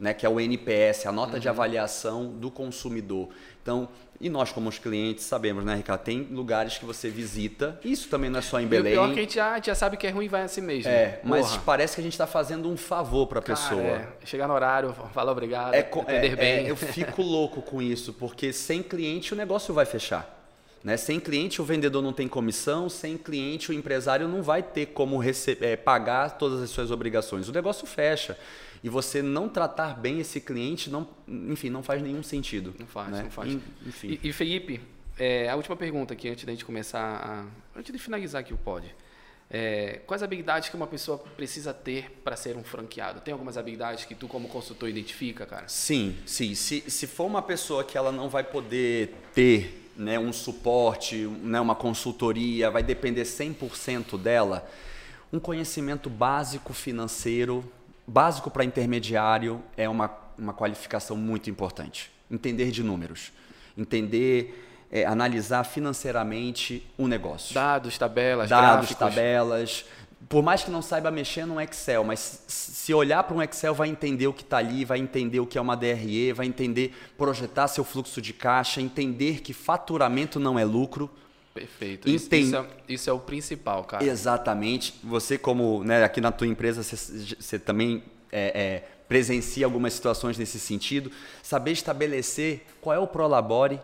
Né, 0.00 0.14
que 0.14 0.24
é 0.24 0.28
o 0.28 0.38
NPS, 0.38 1.06
a 1.06 1.10
nota 1.10 1.32
uhum. 1.32 1.38
de 1.40 1.48
avaliação 1.48 2.28
do 2.28 2.52
consumidor. 2.52 3.30
Então, 3.60 3.88
e 4.20 4.28
nós, 4.28 4.50
como 4.50 4.68
os 4.68 4.78
clientes, 4.78 5.24
sabemos, 5.24 5.64
né, 5.64 5.74
Ricardo? 5.74 6.02
Tem 6.02 6.22
lugares 6.22 6.78
que 6.78 6.84
você 6.84 7.08
visita, 7.08 7.80
isso 7.84 8.08
também 8.08 8.30
não 8.30 8.38
é 8.38 8.42
só 8.42 8.60
em 8.60 8.66
Belém. 8.66 8.92
E 8.92 8.96
o 8.96 9.00
pior 9.00 9.10
é 9.10 9.14
que 9.14 9.18
a 9.18 9.22
gente 9.22 9.34
já, 9.34 9.60
já 9.60 9.74
sabe 9.74 9.96
que 9.96 10.06
é 10.06 10.10
ruim 10.10 10.28
vai 10.28 10.42
assim 10.42 10.60
mesmo. 10.60 10.90
É, 10.90 11.20
mas 11.22 11.56
parece 11.58 11.94
que 11.94 12.00
a 12.00 12.04
gente 12.04 12.12
está 12.12 12.26
fazendo 12.26 12.68
um 12.68 12.76
favor 12.76 13.26
para 13.26 13.40
a 13.40 13.42
pessoa. 13.42 13.80
É, 13.80 14.08
chegar 14.24 14.48
no 14.48 14.54
horário, 14.54 14.92
falar 15.12 15.32
obrigado, 15.32 15.74
é, 15.74 15.80
atender 15.80 16.32
é, 16.32 16.36
bem. 16.36 16.66
É, 16.66 16.70
eu 16.70 16.76
fico 16.76 17.22
louco 17.26 17.60
com 17.60 17.82
isso, 17.82 18.12
porque 18.12 18.52
sem 18.52 18.82
cliente 18.82 19.34
o 19.34 19.36
negócio 19.36 19.72
vai 19.74 19.84
fechar. 19.84 20.37
Né? 20.82 20.96
Sem 20.96 21.18
cliente 21.18 21.60
o 21.60 21.64
vendedor 21.64 22.02
não 22.02 22.12
tem 22.12 22.28
comissão, 22.28 22.88
sem 22.88 23.16
cliente 23.18 23.70
o 23.70 23.74
empresário 23.74 24.28
não 24.28 24.42
vai 24.42 24.62
ter 24.62 24.86
como 24.86 25.18
receber, 25.18 25.66
é, 25.66 25.76
pagar 25.76 26.38
todas 26.38 26.62
as 26.62 26.70
suas 26.70 26.90
obrigações. 26.90 27.48
O 27.48 27.52
negócio 27.52 27.86
fecha 27.86 28.38
e 28.82 28.88
você 28.88 29.20
não 29.20 29.48
tratar 29.48 29.98
bem 29.98 30.20
esse 30.20 30.40
cliente, 30.40 30.88
não, 30.88 31.08
enfim, 31.26 31.68
não 31.68 31.82
faz 31.82 32.00
nenhum 32.00 32.22
sentido. 32.22 32.74
Não 32.78 32.86
faz, 32.86 33.10
né? 33.10 33.22
não 33.24 33.30
faz. 33.30 33.52
Enfim. 33.86 34.18
E, 34.22 34.28
e 34.28 34.32
Felipe, 34.32 34.80
é, 35.18 35.48
a 35.48 35.56
última 35.56 35.76
pergunta 35.76 36.14
aqui, 36.14 36.28
antes 36.28 36.44
da 36.44 36.52
gente 36.52 36.64
começar, 36.64 37.00
a, 37.00 37.78
antes 37.78 37.92
de 37.92 37.98
finalizar 37.98 38.40
aqui 38.40 38.54
o 38.54 38.58
pod. 38.58 38.94
É, 39.50 40.02
quais 40.06 40.22
habilidades 40.22 40.68
que 40.68 40.76
uma 40.76 40.86
pessoa 40.86 41.16
precisa 41.18 41.72
ter 41.72 42.10
para 42.22 42.36
ser 42.36 42.56
um 42.56 42.62
franqueado? 42.62 43.20
Tem 43.20 43.32
algumas 43.32 43.56
habilidades 43.56 44.04
que 44.04 44.14
tu, 44.14 44.28
como 44.28 44.46
consultor, 44.46 44.88
identifica, 44.88 45.46
cara? 45.46 45.66
Sim, 45.68 46.16
sim. 46.26 46.54
Se, 46.54 46.84
se 46.88 47.06
for 47.06 47.24
uma 47.24 47.40
pessoa 47.40 47.82
que 47.82 47.96
ela 47.96 48.12
não 48.12 48.28
vai 48.28 48.44
poder 48.44 49.14
ter 49.34 49.87
né, 49.98 50.18
um 50.18 50.32
suporte, 50.32 51.16
né, 51.42 51.60
uma 51.60 51.74
consultoria, 51.74 52.70
vai 52.70 52.82
depender 52.82 53.24
100% 53.24 54.16
dela, 54.16 54.66
um 55.30 55.38
conhecimento 55.38 56.08
básico 56.08 56.72
financeiro 56.72 57.62
básico 58.08 58.50
para 58.50 58.64
intermediário 58.64 59.62
é 59.76 59.86
uma, 59.86 60.10
uma 60.38 60.54
qualificação 60.54 61.14
muito 61.16 61.50
importante. 61.50 62.10
Entender 62.30 62.70
de 62.70 62.82
números, 62.82 63.30
entender, 63.76 64.86
é, 64.90 65.04
analisar 65.04 65.64
financeiramente 65.64 66.86
o 66.96 67.04
um 67.04 67.06
negócio. 67.06 67.54
Dados, 67.54 67.98
tabelas, 67.98 68.48
Dados, 68.48 68.88
gráficos. 68.88 68.96
tabelas. 68.96 69.84
Por 70.28 70.42
mais 70.42 70.64
que 70.64 70.70
não 70.70 70.82
saiba 70.82 71.10
mexer 71.10 71.46
no 71.46 71.60
Excel, 71.60 72.02
mas 72.02 72.42
se 72.46 72.92
olhar 72.92 73.22
para 73.22 73.36
um 73.36 73.42
Excel 73.42 73.74
vai 73.74 73.88
entender 73.88 74.26
o 74.26 74.32
que 74.32 74.42
está 74.42 74.58
ali, 74.58 74.84
vai 74.84 74.98
entender 74.98 75.40
o 75.40 75.46
que 75.46 75.56
é 75.56 75.60
uma 75.60 75.76
DRE, 75.76 76.32
vai 76.32 76.46
entender 76.46 76.92
projetar 77.16 77.68
seu 77.68 77.84
fluxo 77.84 78.20
de 78.20 78.32
caixa, 78.32 78.80
entender 78.80 79.40
que 79.40 79.52
faturamento 79.52 80.40
não 80.40 80.58
é 80.58 80.64
lucro, 80.64 81.10
Perfeito. 81.54 82.08
Isso, 82.08 82.32
isso, 82.32 82.56
é, 82.56 82.66
isso, 82.88 83.10
é, 83.10 83.12
o 83.12 83.18
principal, 83.18 83.82
cara. 83.82 84.04
Exatamente. 84.04 84.94
Você, 85.02 85.36
como 85.36 85.82
né, 85.82 86.04
aqui 86.04 86.20
na 86.20 86.30
tua 86.30 86.46
empresa, 86.46 86.84
você, 86.84 86.96
você 86.96 87.58
também 87.58 88.00
é, 88.30 88.60
é, 88.60 88.88
presencia 89.08 89.66
algumas 89.66 89.92
situações 89.94 90.38
nesse 90.38 90.60
sentido. 90.60 91.10
Saber 91.42 91.72
estabelecer 91.72 92.64
qual 92.80 92.94
é 92.94 92.98
o 92.98 93.08
Prolabore 93.08 93.80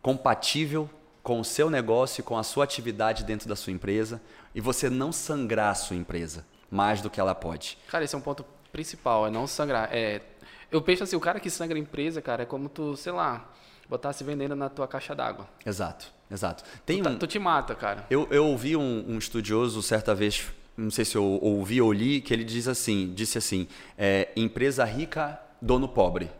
compatível 0.00 0.88
com 1.22 1.40
o 1.40 1.44
seu 1.44 1.68
negócio 1.70 2.20
e 2.20 2.24
com 2.24 2.36
a 2.36 2.42
sua 2.42 2.64
atividade 2.64 3.24
dentro 3.24 3.48
da 3.48 3.56
sua 3.56 3.72
empresa 3.72 4.20
e 4.54 4.60
você 4.60 4.88
não 4.88 5.12
sangrar 5.12 5.70
a 5.70 5.74
sua 5.74 5.96
empresa 5.96 6.44
mais 6.70 7.00
do 7.00 7.10
que 7.10 7.20
ela 7.20 7.34
pode. 7.34 7.78
Cara, 7.88 8.04
esse 8.04 8.14
é 8.14 8.18
um 8.18 8.22
ponto 8.22 8.44
principal, 8.72 9.26
é 9.26 9.30
não 9.30 9.46
sangrar. 9.46 9.88
É, 9.92 10.22
eu 10.70 10.80
penso 10.80 11.02
assim, 11.02 11.16
o 11.16 11.20
cara 11.20 11.40
que 11.40 11.50
sangra 11.50 11.76
a 11.76 11.80
empresa, 11.80 12.22
cara, 12.22 12.44
é 12.44 12.46
como 12.46 12.68
tu, 12.68 12.96
sei 12.96 13.12
lá, 13.12 13.50
botasse 13.88 14.22
veneno 14.22 14.54
na 14.54 14.68
tua 14.68 14.86
caixa 14.86 15.14
d'água. 15.14 15.48
Exato. 15.66 16.12
Exato. 16.30 16.62
Tem 16.86 16.98
tu, 16.98 17.04
tá, 17.04 17.10
um, 17.10 17.18
tu 17.18 17.26
te 17.26 17.38
mata, 17.38 17.74
cara. 17.74 18.06
Eu, 18.08 18.28
eu 18.30 18.46
ouvi 18.46 18.76
um, 18.76 19.04
um, 19.08 19.18
estudioso 19.18 19.82
certa 19.82 20.14
vez, 20.14 20.46
não 20.76 20.90
sei 20.90 21.04
se 21.04 21.16
eu 21.16 21.24
ouvi 21.24 21.82
ou 21.82 21.92
li, 21.92 22.20
que 22.20 22.32
ele 22.32 22.44
diz 22.44 22.68
assim, 22.68 23.12
disse 23.12 23.36
assim, 23.36 23.66
é, 23.98 24.28
empresa 24.36 24.84
rica, 24.84 25.40
dono 25.60 25.88
pobre. 25.88 26.30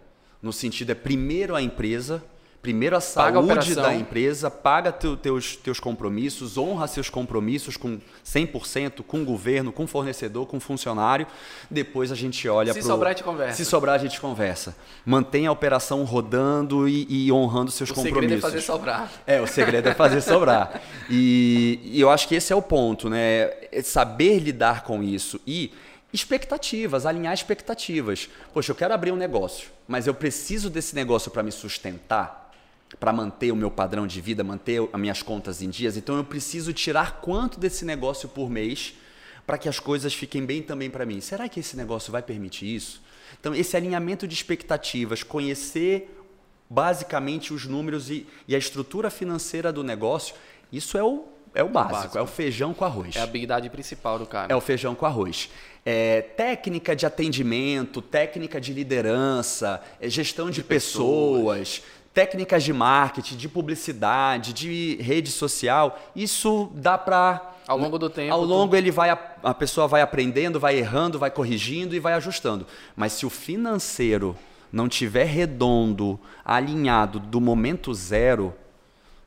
No 0.40 0.52
sentido 0.52 0.90
é 0.90 0.94
primeiro 0.94 1.56
a 1.56 1.60
empresa, 1.60 2.22
Primeiro 2.62 2.94
a 2.94 3.00
saúde 3.00 3.72
a 3.72 3.82
da 3.82 3.94
empresa, 3.94 4.50
paga 4.50 4.92
teu, 4.92 5.16
teus, 5.16 5.56
teus 5.56 5.80
compromissos, 5.80 6.58
honra 6.58 6.86
seus 6.86 7.08
compromissos 7.08 7.74
com 7.78 7.98
100%, 8.22 9.02
com 9.02 9.22
o 9.22 9.24
governo, 9.24 9.72
com 9.72 9.84
o 9.84 9.86
fornecedor, 9.86 10.46
com 10.46 10.58
o 10.58 10.60
funcionário. 10.60 11.26
Depois 11.70 12.12
a 12.12 12.14
gente 12.14 12.46
olha 12.50 12.74
para 12.74 12.82
Se 12.82 12.86
pro... 12.86 12.94
sobrar, 12.94 13.12
a 13.12 13.14
gente 13.14 13.24
conversa. 13.24 13.56
Se 13.56 13.64
sobrar, 13.64 13.94
a 13.94 13.98
gente 13.98 14.20
conversa. 14.20 14.76
Mantenha 15.06 15.48
a 15.48 15.52
operação 15.52 16.04
rodando 16.04 16.86
e, 16.86 17.06
e 17.08 17.32
honrando 17.32 17.70
seus 17.70 17.88
o 17.88 17.94
compromissos. 17.94 18.18
O 18.18 18.20
segredo 18.20 18.38
é 18.38 18.50
fazer 18.50 18.60
sobrar. 18.60 19.12
É, 19.26 19.40
o 19.40 19.46
segredo 19.46 19.88
é 19.88 19.94
fazer 19.94 20.20
sobrar. 20.20 20.80
E, 21.12 21.80
e 21.82 22.00
eu 22.00 22.08
acho 22.08 22.28
que 22.28 22.34
esse 22.34 22.52
é 22.52 22.56
o 22.56 22.62
ponto, 22.62 23.08
né? 23.08 23.50
É 23.72 23.82
saber 23.82 24.38
lidar 24.38 24.84
com 24.84 25.02
isso. 25.02 25.40
E 25.46 25.72
expectativas, 26.12 27.04
alinhar 27.04 27.32
expectativas. 27.32 28.28
Poxa, 28.52 28.70
eu 28.70 28.76
quero 28.76 28.94
abrir 28.94 29.10
um 29.10 29.16
negócio, 29.16 29.70
mas 29.88 30.06
eu 30.06 30.14
preciso 30.14 30.70
desse 30.70 30.94
negócio 30.94 31.30
para 31.30 31.42
me 31.42 31.50
sustentar 31.50 32.39
para 33.00 33.14
manter 33.14 33.50
o 33.50 33.56
meu 33.56 33.70
padrão 33.70 34.06
de 34.06 34.20
vida, 34.20 34.44
manter 34.44 34.86
as 34.92 35.00
minhas 35.00 35.22
contas 35.22 35.62
em 35.62 35.70
dias. 35.70 35.96
Então 35.96 36.18
eu 36.18 36.24
preciso 36.24 36.70
tirar 36.74 37.22
quanto 37.22 37.58
desse 37.58 37.82
negócio 37.84 38.28
por 38.28 38.50
mês 38.50 38.94
para 39.46 39.56
que 39.56 39.68
as 39.68 39.80
coisas 39.80 40.12
fiquem 40.12 40.44
bem 40.44 40.62
também 40.62 40.90
para 40.90 41.06
mim. 41.06 41.18
Será 41.20 41.48
que 41.48 41.58
esse 41.58 41.76
negócio 41.76 42.12
vai 42.12 42.22
permitir 42.22 42.76
isso? 42.76 43.02
Então 43.40 43.54
esse 43.54 43.74
alinhamento 43.74 44.28
de 44.28 44.34
expectativas, 44.34 45.22
conhecer 45.22 46.14
basicamente 46.68 47.54
os 47.54 47.64
números 47.64 48.10
e, 48.10 48.26
e 48.46 48.54
a 48.54 48.58
estrutura 48.58 49.10
financeira 49.10 49.72
do 49.72 49.82
negócio, 49.82 50.34
isso 50.70 50.98
é 50.98 51.02
o 51.02 51.24
é 51.52 51.64
o 51.64 51.68
básico, 51.68 51.94
básico, 51.94 52.18
é 52.18 52.22
o 52.22 52.26
feijão 52.28 52.72
com 52.72 52.84
arroz. 52.84 53.16
É 53.16 53.18
a 53.20 53.24
habilidade 53.24 53.68
principal 53.70 54.20
do 54.20 54.26
cara. 54.26 54.52
É 54.52 54.54
o 54.54 54.60
feijão 54.60 54.94
com 54.94 55.04
arroz. 55.04 55.50
É, 55.84 56.22
técnica 56.22 56.94
de 56.94 57.06
atendimento, 57.06 58.00
técnica 58.00 58.60
de 58.60 58.72
liderança, 58.72 59.82
é 60.00 60.08
gestão 60.08 60.46
de, 60.46 60.56
de 60.56 60.62
pessoas, 60.62 61.80
pessoas 61.80 61.82
técnicas 62.12 62.64
de 62.64 62.72
marketing, 62.72 63.36
de 63.36 63.48
publicidade, 63.48 64.52
de 64.52 64.96
rede 65.00 65.30
social, 65.30 65.98
isso 66.14 66.70
dá 66.74 66.98
para 66.98 67.54
ao 67.66 67.78
longo 67.78 67.98
do 67.98 68.10
tempo. 68.10 68.32
Ao 68.32 68.42
longo 68.42 68.74
ele 68.74 68.90
vai 68.90 69.10
a 69.10 69.54
pessoa 69.54 69.86
vai 69.86 70.02
aprendendo, 70.02 70.58
vai 70.58 70.76
errando, 70.76 71.18
vai 71.18 71.30
corrigindo 71.30 71.94
e 71.94 72.00
vai 72.00 72.14
ajustando. 72.14 72.66
Mas 72.96 73.12
se 73.12 73.24
o 73.24 73.30
financeiro 73.30 74.36
não 74.72 74.88
tiver 74.88 75.24
redondo, 75.24 76.18
alinhado 76.44 77.20
do 77.20 77.40
momento 77.40 77.94
zero, 77.94 78.52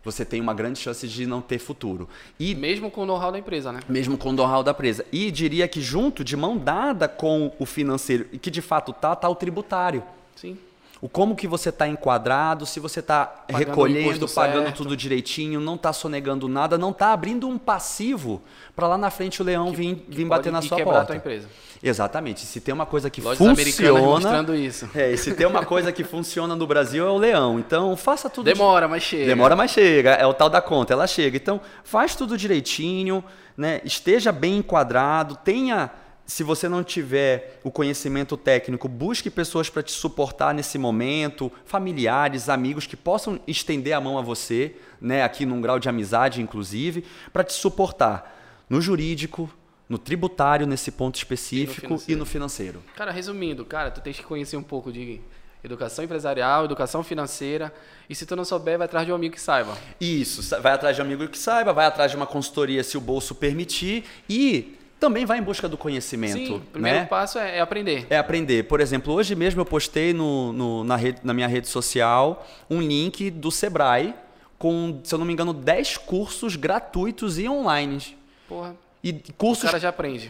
você 0.04 0.26
tem 0.26 0.42
uma 0.42 0.54
grande 0.54 0.80
chance 0.80 1.08
de 1.08 1.26
não 1.26 1.42
ter 1.42 1.60
futuro. 1.60 2.10
E 2.38 2.54
mesmo 2.54 2.92
com 2.92 3.04
o 3.04 3.06
know-how 3.06 3.32
da 3.32 3.40
empresa, 3.40 3.72
né? 3.72 3.80
Mesmo 3.88 4.18
com 4.18 4.30
o 4.30 4.34
know-how 4.34 4.62
da 4.62 4.72
empresa. 4.72 5.06
E 5.12 5.32
diria 5.32 5.68
que 5.68 5.82
junto, 5.82 6.24
de 6.24 6.36
mão 6.36 6.58
dada 6.58 7.08
com 7.08 7.54
o 7.58 7.66
financeiro, 7.66 8.28
e 8.34 8.38
que 8.38 8.52
de 8.52 8.62
fato 8.62 8.92
tá, 8.92 9.16
tá 9.16 9.30
o 9.30 9.36
tributário. 9.36 10.04
Sim 10.36 10.58
o 11.04 11.10
como 11.10 11.36
que 11.36 11.50
você 11.50 11.68
está 11.68 11.86
enquadrado, 11.86 12.66
se 12.66 12.80
você 12.80 13.02
está 13.02 13.44
recolhendo, 13.50 14.26
pagando 14.30 14.64
certo. 14.64 14.78
tudo 14.78 14.96
direitinho, 14.96 15.60
não 15.60 15.76
está 15.76 15.92
sonegando 15.92 16.48
nada, 16.48 16.78
não 16.78 16.92
está 16.92 17.12
abrindo 17.12 17.46
um 17.46 17.58
passivo 17.58 18.42
para 18.74 18.88
lá 18.88 18.98
na 18.98 19.10
frente 19.10 19.42
o 19.42 19.44
leão 19.44 19.74
vir, 19.74 20.06
vir 20.08 20.24
bater 20.24 20.50
na 20.50 20.62
sua 20.62 20.82
porta. 20.82 21.02
A 21.02 21.06
tua 21.08 21.16
empresa. 21.18 21.50
Exatamente. 21.84 22.46
Se 22.46 22.62
tem 22.62 22.74
uma 22.74 22.86
coisa 22.86 23.10
que 23.10 23.20
Lojas 23.20 23.38
funciona, 23.38 24.00
mostrando 24.00 24.56
isso. 24.56 24.90
É, 24.96 25.12
e 25.12 25.18
se 25.18 25.34
tem 25.34 25.46
uma 25.46 25.66
coisa 25.66 25.92
que 25.92 26.06
funciona 26.06 26.56
no 26.56 26.66
Brasil 26.66 27.06
é 27.06 27.12
o 27.12 27.18
leão. 27.18 27.60
Então 27.60 27.98
faça 27.98 28.30
tudo. 28.30 28.46
Demora, 28.46 28.88
mas 28.88 29.04
chega. 29.04 29.26
Demora, 29.26 29.58
mas 29.58 29.72
chega. 29.72 30.12
É 30.12 30.26
o 30.26 30.34
tal 30.34 30.50
da 30.50 30.62
conta, 30.62 30.94
ela 30.94 31.06
chega. 31.06 31.36
Então 31.36 31.60
faz 31.84 32.16
tudo 32.16 32.38
direitinho, 32.38 33.22
né? 33.58 33.82
Esteja 33.84 34.32
bem 34.32 34.60
enquadrado, 34.60 35.36
tenha 35.36 35.92
se 36.26 36.44
você 36.44 36.70
não 36.70 36.84
tiver 36.84 37.60
o 37.64 37.72
conhecimento 37.72 38.38
técnico, 38.38 38.88
busque 38.88 39.30
pessoas 39.30 39.70
para 39.70 39.84
te 39.84 39.92
suportar 39.92 40.54
nesse 40.54 40.78
momento, 40.78 41.52
familiares, 41.66 42.50
amigos 42.50 42.88
que 42.88 42.96
possam 42.96 43.40
estender 43.46 43.94
a 43.94 44.02
mão 44.02 44.18
a 44.18 44.22
você, 44.22 44.76
né, 45.02 45.24
aqui 45.24 45.46
num 45.46 45.62
grau 45.62 45.80
de 45.80 45.90
amizade, 45.90 46.42
inclusive, 46.42 47.04
para 47.32 47.44
te 47.44 47.54
suportar 47.54 48.66
no 48.70 48.82
jurídico, 48.82 49.50
no 49.90 49.98
tributário, 49.98 50.66
nesse 50.66 50.92
ponto 50.92 51.16
específico, 51.16 51.86
e 51.86 51.90
no, 51.90 52.04
e 52.10 52.16
no 52.16 52.26
financeiro. 52.26 52.82
Cara, 52.96 53.12
resumindo, 53.12 53.66
cara, 53.66 53.92
tu 53.92 54.02
tens 54.02 54.18
que 54.18 54.24
conhecer 54.24 54.56
um 54.56 54.64
pouco 54.64 54.92
de 54.92 55.20
educação 55.64 56.04
empresarial, 56.04 56.66
educação 56.66 57.04
financeira. 57.04 57.74
E 58.10 58.16
se 58.16 58.26
tu 58.26 58.36
não 58.36 58.44
souber, 58.44 58.78
vai 58.78 58.86
atrás 58.86 59.06
de 59.06 59.12
um 59.12 59.16
amigo 59.16 59.36
que 59.36 59.42
saiba. 59.42 59.78
Isso, 60.00 60.42
vai 60.62 60.74
atrás 60.74 60.96
de 60.96 61.02
um 61.02 61.06
amigo 61.06 61.28
que 61.28 61.38
saiba, 61.38 61.72
vai 61.72 61.86
atrás 61.86 62.12
de 62.12 62.18
uma 62.18 62.28
consultoria 62.28 62.84
se 62.84 62.98
o 62.98 63.02
bolso 63.02 63.34
permitir 63.36 64.04
e 64.30 64.78
também 65.00 65.26
vai 65.26 65.40
em 65.40 65.42
busca 65.42 65.68
do 65.68 65.78
conhecimento. 65.78 66.38
Sim, 66.38 66.56
o 66.56 66.60
primeiro 66.60 67.00
né? 67.00 67.06
passo 67.06 67.38
é, 67.38 67.58
é, 67.58 67.60
aprender. 67.60 68.08
É 68.10 68.18
aprender. 68.18 68.64
Por 68.64 68.80
exemplo, 68.80 69.14
hoje 69.14 69.36
mesmo 69.36 69.62
eu 69.62 69.66
postei 69.66 70.14
no, 70.14 70.54
no, 70.54 70.84
na, 70.84 70.96
rede, 70.96 71.20
na 71.24 71.34
minha 71.34 71.48
rede 71.48 71.68
social 71.68 72.48
um 72.70 72.82
link 72.82 73.30
do 73.30 73.52
Sebrae 73.52 74.14
com, 74.58 75.02
se 75.04 75.14
eu 75.14 75.20
não 75.20 75.26
me 75.26 75.34
engano, 75.34 75.54
10 75.54 75.98
cursos 75.98 76.56
gratuitos 76.56 77.38
e 77.38 77.50
online. 77.50 78.18
Porra 78.48 78.83
e 79.04 79.12
cursos 79.38 79.70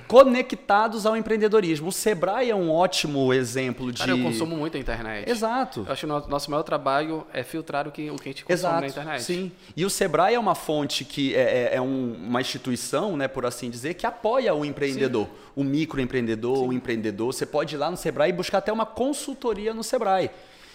conectados 0.07 1.05
ao 1.05 1.15
empreendedorismo. 1.15 1.89
O 1.89 1.91
Sebrae 1.91 2.49
é 2.49 2.55
um 2.55 2.71
ótimo 2.71 3.32
exemplo 3.32 3.91
de. 3.91 3.99
Cara, 3.99 4.11
eu 4.11 4.24
consumo 4.24 4.57
muito 4.57 4.76
a 4.76 4.80
internet. 4.80 5.30
Exato. 5.30 5.84
Eu 5.86 5.93
acho 5.93 6.07
que 6.07 6.11
o 6.11 6.28
nosso 6.28 6.49
maior 6.49 6.63
trabalho 6.63 7.26
é 7.32 7.43
filtrar 7.43 7.88
o 7.88 7.91
que, 7.91 8.09
o 8.09 8.15
que 8.15 8.30
a 8.30 8.32
gente 8.32 8.43
consome 8.43 8.57
Exato, 8.57 8.82
na 8.82 8.88
internet. 8.88 9.24
Sim. 9.24 9.51
E 9.78 9.86
o 9.86 9.91
Sebrae 9.91 10.34
é 10.34 10.39
uma 10.39 10.55
fonte 10.55 11.05
que 11.05 11.36
é, 11.36 11.69
é, 11.74 11.76
é 11.76 11.82
um, 11.82 12.15
uma 12.15 12.41
instituição, 12.41 13.15
né, 13.15 13.28
por 13.28 13.45
assim 13.45 13.69
dizer, 13.69 13.93
que 13.93 14.07
apoia 14.07 14.55
o 14.55 14.65
empreendedor, 14.65 15.26
sim. 15.26 15.32
o 15.55 15.63
microempreendedor, 15.63 16.57
sim. 16.57 16.67
o 16.69 16.74
empreendedor. 16.74 17.32
Você 17.32 17.45
pode 17.45 17.76
ir 17.76 17.78
lá 17.78 17.91
no 17.91 17.97
Sebrae 17.97 18.32
e 18.32 18.34
buscar 18.34 18.57
até 18.57 18.74
uma 18.74 18.88
consultoria 18.88 19.71
no 19.71 19.84
Sebrae. 19.84 20.32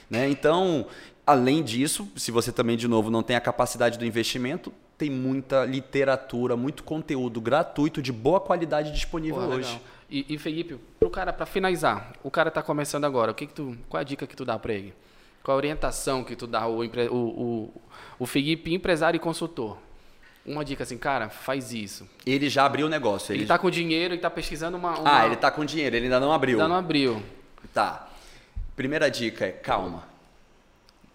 Né? 0.08 0.30
Então, 0.30 0.86
além 1.26 1.64
disso, 1.64 2.08
se 2.14 2.30
você 2.30 2.52
também, 2.52 2.76
de 2.76 2.86
novo, 2.86 3.10
não 3.10 3.24
tem 3.24 3.34
a 3.34 3.40
capacidade 3.40 3.98
do 3.98 4.06
investimento, 4.06 4.72
tem 4.98 5.08
muita 5.08 5.64
literatura, 5.64 6.56
muito 6.56 6.82
conteúdo 6.82 7.40
gratuito 7.40 8.02
de 8.02 8.12
boa 8.12 8.40
qualidade 8.40 8.90
disponível 8.90 9.42
hoje. 9.42 9.80
E, 10.10 10.26
e, 10.28 10.38
Felipe, 10.38 10.76
pro 10.98 11.08
cara, 11.08 11.32
para 11.32 11.46
finalizar, 11.46 12.12
o 12.22 12.30
cara 12.30 12.48
está 12.48 12.62
começando 12.62 13.04
agora, 13.04 13.30
o 13.30 13.34
que, 13.34 13.46
que 13.46 13.52
tu, 13.54 13.78
qual 13.88 14.00
a 14.00 14.04
dica 14.04 14.26
que 14.26 14.34
tu 14.34 14.44
dá 14.44 14.58
para 14.58 14.72
ele? 14.72 14.92
Qual 15.42 15.54
a 15.54 15.56
orientação 15.56 16.24
que 16.24 16.34
tu 16.34 16.46
dá 16.46 16.66
o, 16.66 16.82
o, 16.82 17.16
o, 17.16 17.82
o 18.18 18.26
Felipe, 18.26 18.74
empresário 18.74 19.16
e 19.16 19.20
consultor? 19.20 19.78
Uma 20.44 20.64
dica 20.64 20.82
assim, 20.82 20.96
cara, 20.96 21.28
faz 21.28 21.72
isso. 21.72 22.08
Ele 22.26 22.48
já 22.48 22.64
abriu 22.64 22.86
o 22.86 22.88
negócio. 22.88 23.34
Ele, 23.34 23.42
está 23.42 23.58
com 23.58 23.70
dinheiro 23.70 24.14
e 24.14 24.16
está 24.16 24.30
pesquisando 24.30 24.78
uma, 24.78 24.98
uma, 24.98 25.20
Ah, 25.20 25.26
ele 25.26 25.34
está 25.34 25.50
com 25.50 25.64
dinheiro, 25.64 25.94
ele 25.94 26.06
ainda 26.06 26.18
não 26.18 26.32
abriu. 26.32 26.58
Ainda 26.58 26.68
não 26.68 26.76
abriu. 26.76 27.22
Tá. 27.72 28.08
Primeira 28.74 29.10
dica 29.10 29.44
é 29.44 29.52
calma. 29.52 30.04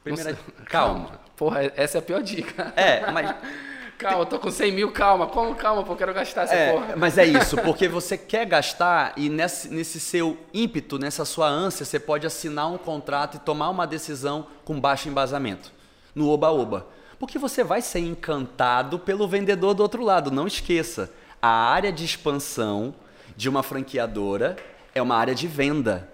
Primeira, 0.04 0.38
calma. 0.66 1.06
calma. 1.06 1.20
Porra, 1.36 1.72
essa 1.76 1.98
é 1.98 2.00
a 2.00 2.02
pior 2.02 2.22
dica. 2.22 2.72
É, 2.76 3.10
mas 3.12 3.36
Calma, 4.04 4.26
tô 4.26 4.40
com 4.40 4.52
100 4.52 4.72
mil, 4.72 4.92
calma. 4.92 5.28
Como 5.28 5.56
calma, 5.56 5.84
porque 5.84 6.04
eu 6.04 6.08
quero 6.08 6.14
gastar 6.14 6.44
essa 6.44 6.54
é, 6.54 6.72
porra. 6.72 6.96
Mas 6.96 7.18
é 7.18 7.26
isso, 7.26 7.58
porque 7.64 7.88
você 7.88 8.18
quer 8.18 8.46
gastar 8.46 9.14
e 9.18 9.30
nesse, 9.30 9.70
nesse 9.70 10.00
seu 10.00 10.38
ímpeto, 10.54 11.00
nessa 11.00 11.26
sua 11.26 11.48
ânsia, 11.48 11.86
você 11.86 12.00
pode 12.00 12.28
assinar 12.28 12.72
um 12.72 12.78
contrato 12.78 13.38
e 13.38 13.40
tomar 13.40 13.70
uma 13.70 13.88
decisão 13.88 14.48
com 14.64 14.80
baixo 14.80 15.10
embasamento. 15.10 15.72
No 16.14 16.30
oba-oba. 16.30 16.88
Porque 17.20 17.40
você 17.40 17.64
vai 17.64 17.82
ser 17.82 18.00
encantado 18.00 19.00
pelo 19.00 19.28
vendedor 19.28 19.74
do 19.74 19.82
outro 19.82 20.04
lado. 20.04 20.30
Não 20.30 20.46
esqueça, 20.46 21.12
a 21.42 21.50
área 21.50 21.92
de 21.92 22.04
expansão 22.04 22.94
de 23.36 23.50
uma 23.50 23.64
franqueadora 23.64 24.56
é 24.94 25.02
uma 25.02 25.16
área 25.16 25.34
de 25.34 25.48
venda 25.48 26.13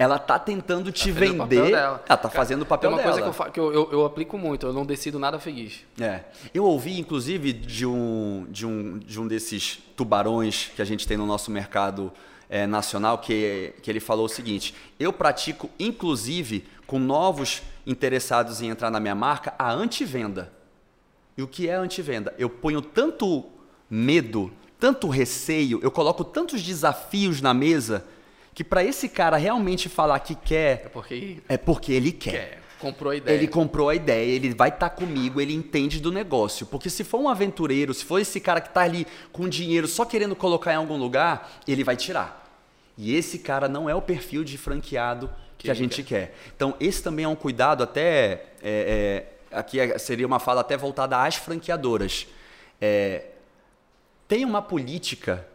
ela 0.00 0.18
tá 0.18 0.38
tentando 0.38 0.90
te 0.90 1.12
tá 1.12 1.20
vender. 1.20 1.74
Ela 1.74 1.98
tá 1.98 2.16
Cara, 2.16 2.30
fazendo 2.30 2.62
o 2.62 2.64
papel 2.64 2.88
dela. 2.88 3.02
Tem 3.02 3.10
uma 3.10 3.16
dela. 3.16 3.34
coisa 3.34 3.50
que, 3.50 3.60
eu, 3.60 3.70
que 3.70 3.76
eu, 3.76 3.84
eu, 3.84 3.92
eu, 3.92 4.06
aplico 4.06 4.38
muito, 4.38 4.64
eu 4.64 4.72
não 4.72 4.86
decido 4.86 5.18
nada 5.18 5.38
feliz. 5.38 5.84
É. 6.00 6.22
Eu 6.54 6.64
ouvi, 6.64 6.98
inclusive, 6.98 7.52
de 7.52 7.84
um, 7.84 8.46
de 8.48 8.64
um, 8.64 8.98
de 8.98 9.20
um 9.20 9.28
desses 9.28 9.78
tubarões 9.94 10.70
que 10.74 10.80
a 10.80 10.86
gente 10.86 11.06
tem 11.06 11.18
no 11.18 11.26
nosso 11.26 11.50
mercado 11.50 12.10
é, 12.48 12.66
nacional, 12.66 13.18
que, 13.18 13.74
que 13.82 13.90
ele 13.90 14.00
falou 14.00 14.24
o 14.24 14.28
seguinte: 14.28 14.74
eu 14.98 15.12
pratico, 15.12 15.68
inclusive, 15.78 16.66
com 16.86 16.98
novos 16.98 17.62
interessados 17.86 18.62
em 18.62 18.70
entrar 18.70 18.90
na 18.90 19.00
minha 19.00 19.14
marca, 19.14 19.52
a 19.58 19.70
antivenda. 19.70 20.50
E 21.36 21.42
o 21.42 21.46
que 21.46 21.68
é 21.68 21.74
antivenda? 21.74 22.34
Eu 22.38 22.48
ponho 22.48 22.80
tanto 22.80 23.44
medo, 23.90 24.50
tanto 24.78 25.08
receio, 25.08 25.78
eu 25.82 25.90
coloco 25.90 26.24
tantos 26.24 26.62
desafios 26.62 27.42
na 27.42 27.52
mesa 27.52 28.02
que 28.54 28.64
para 28.64 28.84
esse 28.84 29.08
cara 29.08 29.36
realmente 29.36 29.88
falar 29.88 30.18
que 30.20 30.34
quer, 30.34 30.82
é 30.84 30.88
porque, 30.88 31.38
é 31.48 31.56
porque 31.56 31.92
ele 31.92 32.12
quer. 32.12 32.30
quer. 32.30 32.60
Comprou 32.80 33.12
a 33.12 33.16
ideia. 33.16 33.36
Ele 33.36 33.46
comprou 33.46 33.88
a 33.90 33.94
ideia, 33.94 34.24
ele 34.24 34.54
vai 34.54 34.70
estar 34.70 34.88
tá 34.88 34.96
comigo, 34.96 35.38
ele 35.38 35.52
entende 35.52 36.00
do 36.00 36.10
negócio. 36.10 36.64
Porque 36.66 36.88
se 36.88 37.04
for 37.04 37.20
um 37.20 37.28
aventureiro, 37.28 37.92
se 37.92 38.04
for 38.04 38.18
esse 38.18 38.40
cara 38.40 38.58
que 38.60 38.68
está 38.68 38.80
ali 38.80 39.06
com 39.30 39.46
dinheiro 39.48 39.86
só 39.86 40.06
querendo 40.06 40.34
colocar 40.34 40.72
em 40.72 40.76
algum 40.76 40.96
lugar, 40.96 41.60
ele 41.68 41.84
vai 41.84 41.94
tirar. 41.94 42.40
E 42.96 43.14
esse 43.14 43.38
cara 43.38 43.68
não 43.68 43.88
é 43.88 43.94
o 43.94 44.00
perfil 44.00 44.42
de 44.42 44.56
franqueado 44.56 45.30
que, 45.58 45.66
que 45.66 45.70
a 45.70 45.74
gente 45.74 46.02
quer. 46.02 46.28
quer. 46.28 46.34
Então, 46.56 46.74
esse 46.80 47.02
também 47.02 47.26
é 47.26 47.28
um 47.28 47.36
cuidado 47.36 47.82
até. 47.82 48.46
É, 48.62 49.26
é, 49.52 49.56
aqui 49.58 49.78
é, 49.78 49.98
seria 49.98 50.26
uma 50.26 50.38
fala 50.38 50.62
até 50.62 50.74
voltada 50.74 51.22
às 51.22 51.36
franqueadoras. 51.36 52.26
É, 52.80 53.26
tem 54.26 54.42
uma 54.42 54.62
política 54.62 55.46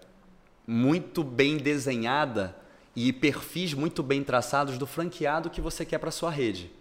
muito 0.68 1.24
bem 1.24 1.58
desenhada 1.58 2.56
e 2.96 3.12
perfis 3.12 3.74
muito 3.74 4.02
bem 4.02 4.24
traçados 4.24 4.78
do 4.78 4.88
franqueado 4.88 5.50
que 5.50 5.60
você 5.60 5.84
quer 5.86 5.98
para 5.98 6.12
sua 6.12 6.32
rede. 6.32 6.72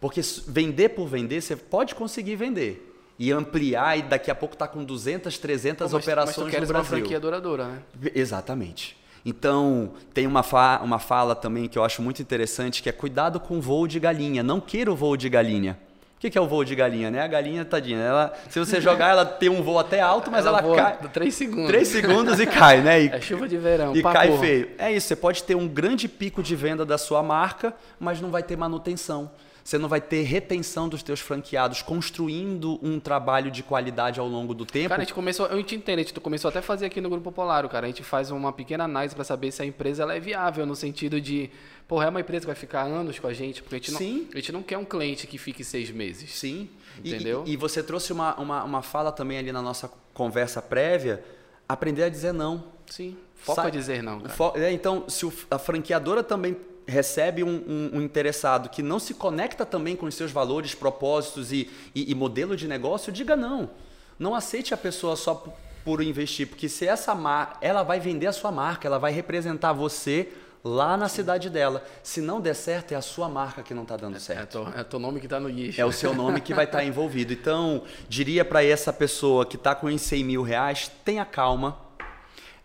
Porque 0.00 0.20
vender 0.46 0.90
por 0.90 1.06
vender, 1.06 1.40
você 1.40 1.56
pode 1.56 1.94
conseguir 1.94 2.36
vender 2.36 2.86
e 3.18 3.30
ampliar 3.32 3.98
e 3.98 4.02
daqui 4.02 4.30
a 4.30 4.34
pouco 4.34 4.56
tá 4.56 4.66
com 4.66 4.82
200, 4.82 5.36
300 5.36 5.90
Pô, 5.90 5.96
mas, 5.96 6.04
operações 6.04 6.36
mas 6.36 6.46
tu 6.46 6.50
queres 6.50 6.68
no 6.68 6.74
Brasil. 6.74 6.92
uma 6.92 6.98
franquia 7.00 7.20
duradoura, 7.20 7.68
né? 7.68 7.82
Exatamente. 8.14 8.96
Então, 9.24 9.92
tem 10.14 10.26
uma, 10.26 10.42
fa 10.42 10.80
uma 10.82 10.98
fala 10.98 11.34
também 11.34 11.68
que 11.68 11.78
eu 11.78 11.84
acho 11.84 12.00
muito 12.00 12.22
interessante, 12.22 12.82
que 12.82 12.88
é 12.88 12.92
cuidado 12.92 13.38
com 13.38 13.58
o 13.58 13.60
voo 13.60 13.86
de 13.86 14.00
galinha. 14.00 14.42
Não 14.42 14.60
queira 14.60 14.90
o 14.90 14.96
voo 14.96 15.16
de 15.16 15.28
galinha. 15.28 15.78
O 16.22 16.30
que 16.30 16.36
é 16.36 16.40
o 16.40 16.46
voo 16.46 16.62
de 16.62 16.74
galinha, 16.74 17.10
né? 17.10 17.22
A 17.22 17.26
galinha, 17.26 17.64
tadinha, 17.64 17.98
ela, 17.98 18.34
se 18.50 18.58
você 18.58 18.78
jogar, 18.78 19.08
ela 19.08 19.24
tem 19.24 19.48
um 19.48 19.62
voo 19.62 19.78
até 19.78 20.02
alto, 20.02 20.30
mas 20.30 20.44
ela, 20.44 20.58
ela 20.60 20.76
cai. 20.76 21.08
3 21.08 21.34
segundos. 21.34 21.68
3 21.68 21.88
segundos 21.88 22.38
e 22.38 22.46
cai, 22.46 22.82
né? 22.82 23.04
E, 23.04 23.08
é 23.16 23.20
chuva 23.22 23.48
de 23.48 23.56
verão. 23.56 23.96
E 23.96 24.02
cai 24.02 24.28
porra. 24.28 24.40
feio. 24.40 24.68
É 24.76 24.92
isso, 24.92 25.08
você 25.08 25.16
pode 25.16 25.42
ter 25.42 25.54
um 25.54 25.66
grande 25.66 26.08
pico 26.08 26.42
de 26.42 26.54
venda 26.54 26.84
da 26.84 26.98
sua 26.98 27.22
marca, 27.22 27.72
mas 27.98 28.20
não 28.20 28.30
vai 28.30 28.42
ter 28.42 28.54
manutenção. 28.54 29.30
Você 29.62 29.78
não 29.78 29.88
vai 29.88 30.00
ter 30.00 30.22
retenção 30.22 30.88
dos 30.88 31.02
teus 31.02 31.20
franqueados, 31.20 31.82
construindo 31.82 32.78
um 32.82 32.98
trabalho 32.98 33.50
de 33.50 33.62
qualidade 33.62 34.18
ao 34.18 34.26
longo 34.26 34.54
do 34.54 34.64
tempo. 34.64 34.88
Cara, 34.88 35.02
a 35.02 35.04
gente 35.04 35.14
começou, 35.14 35.46
eu 35.46 35.62
te 35.62 35.74
entendo, 35.74 35.98
a 35.98 36.02
gente 36.02 36.18
começou 36.20 36.48
até 36.48 36.58
a 36.58 36.62
fazer 36.62 36.86
aqui 36.86 37.00
no 37.00 37.10
Grupo 37.10 37.30
Polar, 37.30 37.68
cara. 37.68 37.86
A 37.86 37.88
gente 37.88 38.02
faz 38.02 38.30
uma 38.30 38.52
pequena 38.52 38.84
análise 38.84 39.14
para 39.14 39.24
saber 39.24 39.52
se 39.52 39.62
a 39.62 39.64
empresa 39.64 40.02
ela 40.02 40.14
é 40.14 40.20
viável, 40.20 40.64
no 40.64 40.74
sentido 40.74 41.20
de, 41.20 41.50
porra, 41.86 42.06
é 42.06 42.08
uma 42.08 42.20
empresa 42.20 42.40
que 42.40 42.46
vai 42.46 42.56
ficar 42.56 42.82
anos 42.82 43.18
com 43.18 43.26
a 43.26 43.32
gente, 43.32 43.62
porque 43.62 43.76
a 43.76 43.78
gente, 43.78 43.92
Sim. 43.92 44.20
Não, 44.22 44.28
a 44.32 44.36
gente 44.36 44.52
não 44.52 44.62
quer 44.62 44.78
um 44.78 44.84
cliente 44.84 45.26
que 45.26 45.38
fique 45.38 45.62
seis 45.62 45.90
meses. 45.90 46.30
Sim. 46.34 46.68
Entendeu? 47.04 47.44
E, 47.46 47.52
e 47.52 47.56
você 47.56 47.82
trouxe 47.82 48.12
uma, 48.12 48.34
uma, 48.36 48.64
uma 48.64 48.82
fala 48.82 49.12
também 49.12 49.38
ali 49.38 49.52
na 49.52 49.62
nossa 49.62 49.90
conversa 50.12 50.60
prévia, 50.60 51.22
aprender 51.68 52.04
a 52.04 52.08
dizer 52.08 52.32
não. 52.32 52.64
Sim. 52.86 53.16
Foca 53.34 53.62
a 53.62 53.70
dizer 53.70 54.02
não. 54.02 54.22
É, 54.56 54.70
então, 54.70 55.08
se 55.08 55.26
a 55.50 55.58
franqueadora 55.58 56.22
também 56.22 56.56
recebe 56.90 57.42
um, 57.42 57.48
um, 57.48 57.90
um, 57.94 58.02
interessado 58.02 58.68
que 58.68 58.82
não 58.82 58.98
se 58.98 59.14
conecta 59.14 59.64
também 59.64 59.96
com 59.96 60.06
os 60.06 60.14
seus 60.14 60.30
valores, 60.30 60.74
propósitos 60.74 61.52
e, 61.52 61.70
e, 61.94 62.10
e 62.10 62.14
modelo 62.14 62.56
de 62.56 62.68
negócio, 62.68 63.12
diga 63.12 63.36
não. 63.36 63.70
Não 64.18 64.34
aceite 64.34 64.74
a 64.74 64.76
pessoa 64.76 65.16
só 65.16 65.34
por, 65.34 65.54
por 65.84 66.02
investir, 66.02 66.46
porque 66.46 66.68
se 66.68 66.86
essa 66.86 67.14
marca, 67.14 67.56
ela 67.60 67.82
vai 67.82 67.98
vender 67.98 68.26
a 68.26 68.32
sua 68.32 68.52
marca, 68.52 68.86
ela 68.86 68.98
vai 68.98 69.12
representar 69.12 69.72
você 69.72 70.28
lá 70.62 70.96
na 70.96 71.08
cidade 71.08 71.48
dela. 71.48 71.82
Se 72.02 72.20
não 72.20 72.40
der 72.40 72.54
certo, 72.54 72.92
é 72.92 72.96
a 72.96 73.00
sua 73.02 73.28
marca 73.28 73.62
que 73.62 73.72
não 73.72 73.82
está 73.82 73.96
dando 73.96 74.20
certo. 74.20 74.70
É, 74.74 74.78
é, 74.78 74.80
é 74.80 74.84
teu 74.84 74.98
nome 74.98 75.20
que 75.20 75.26
está 75.26 75.40
no 75.40 75.48
guicho. 75.48 75.80
É 75.80 75.84
o 75.84 75.92
seu 75.92 76.12
nome 76.14 76.40
que 76.40 76.52
vai 76.52 76.66
estar 76.66 76.78
tá 76.78 76.84
envolvido. 76.84 77.32
Então, 77.32 77.84
diria 78.08 78.44
para 78.44 78.62
essa 78.62 78.92
pessoa 78.92 79.46
que 79.46 79.56
está 79.56 79.74
com 79.74 79.96
100 79.96 80.24
mil 80.24 80.42
reais, 80.42 80.90
tenha 81.04 81.24
calma, 81.24 81.78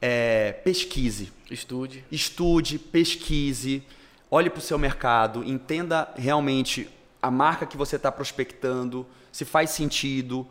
é, 0.02 0.52
pesquise. 0.52 1.32
Estude. 1.50 2.04
Estude, 2.12 2.78
pesquise 2.78 3.84
olhe 4.30 4.50
para 4.50 4.60
o 4.60 4.62
seu 4.62 4.78
mercado, 4.78 5.44
entenda 5.44 6.10
realmente 6.16 6.90
a 7.22 7.32
marca 7.32 7.66
que 7.66 7.78
você 7.78 7.96
está 7.96 8.12
prospectando, 8.12 9.06
se 9.32 9.46
faz 9.46 9.72
sentido. 9.72 10.48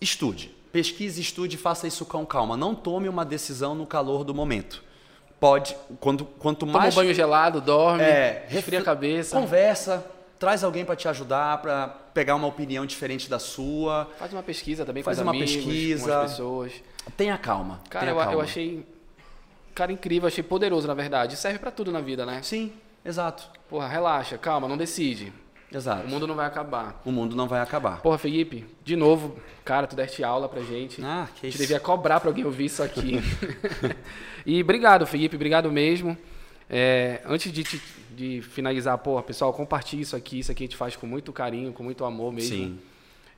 Estude. 0.00 0.54
Pesquise, 0.70 1.20
estude, 1.20 1.56
faça 1.56 1.86
isso 1.88 2.04
com 2.04 2.24
calma. 2.24 2.56
Não 2.56 2.74
tome 2.74 3.08
uma 3.08 3.24
decisão 3.24 3.74
no 3.74 3.86
calor 3.86 4.22
do 4.22 4.34
momento. 4.34 4.84
Pode, 5.40 5.74
quando, 5.98 6.24
quanto 6.24 6.66
mais. 6.66 6.94
Toma 6.94 7.02
um 7.02 7.06
banho 7.06 7.14
gelado, 7.14 7.60
dorme, 7.60 8.02
é, 8.02 8.44
refria 8.46 8.80
a 8.80 8.84
cabeça. 8.84 9.40
Conversa, 9.40 10.04
traz 10.38 10.62
alguém 10.62 10.84
para 10.84 10.94
te 10.94 11.08
ajudar, 11.08 11.62
para 11.62 11.88
pegar 11.88 12.34
uma 12.36 12.46
opinião 12.46 12.84
diferente 12.84 13.28
da 13.28 13.38
sua. 13.38 14.06
Faz 14.18 14.32
uma 14.32 14.42
pesquisa 14.42 14.84
também 14.84 15.02
Faz 15.02 15.16
com 15.16 15.22
uma 15.24 15.32
amigos, 15.32 15.54
pesquisa. 15.54 16.04
com 16.04 16.12
as 16.12 16.30
pessoas. 16.30 16.72
Tenha 17.16 17.38
calma. 17.38 17.80
Cara, 17.88 18.04
tenha 18.06 18.14
eu, 18.14 18.22
calma. 18.22 18.32
eu 18.34 18.40
achei 18.42 18.86
cara 19.80 19.92
incrível, 19.92 20.26
achei 20.26 20.44
poderoso, 20.44 20.86
na 20.86 20.92
verdade. 20.92 21.36
Serve 21.36 21.58
para 21.58 21.70
tudo 21.70 21.90
na 21.90 22.02
vida, 22.02 22.26
né? 22.26 22.42
Sim, 22.42 22.70
exato. 23.02 23.48
Porra, 23.68 23.88
relaxa, 23.88 24.36
calma, 24.36 24.68
não 24.68 24.76
decide. 24.76 25.32
Exato. 25.72 26.06
O 26.06 26.10
mundo 26.10 26.26
não 26.26 26.34
vai 26.34 26.46
acabar. 26.46 27.00
O 27.02 27.10
mundo 27.10 27.34
não 27.34 27.48
vai 27.48 27.60
acabar. 27.60 28.02
Porra, 28.02 28.18
Felipe, 28.18 28.66
de 28.84 28.94
novo, 28.94 29.38
cara, 29.64 29.86
tu 29.86 29.96
deste 29.96 30.22
aula 30.22 30.50
pra 30.50 30.60
gente. 30.62 31.02
Ah, 31.02 31.28
que 31.34 31.46
isso. 31.46 31.56
Gente 31.56 31.66
devia 31.66 31.80
cobrar 31.80 32.20
pra 32.20 32.28
alguém 32.28 32.44
ouvir 32.44 32.66
isso 32.66 32.82
aqui. 32.82 33.20
e 34.44 34.60
obrigado, 34.60 35.06
Felipe, 35.06 35.36
obrigado 35.36 35.72
mesmo. 35.72 36.18
É, 36.68 37.22
antes 37.24 37.50
de, 37.50 37.64
te, 37.64 37.80
de 38.10 38.42
finalizar, 38.42 38.98
porra, 38.98 39.22
pessoal, 39.22 39.50
compartilhe 39.54 40.02
isso 40.02 40.14
aqui. 40.14 40.40
Isso 40.40 40.52
aqui 40.52 40.64
a 40.64 40.66
gente 40.66 40.76
faz 40.76 40.94
com 40.94 41.06
muito 41.06 41.32
carinho, 41.32 41.72
com 41.72 41.82
muito 41.82 42.04
amor 42.04 42.32
mesmo. 42.32 42.54
Sim. 42.54 42.78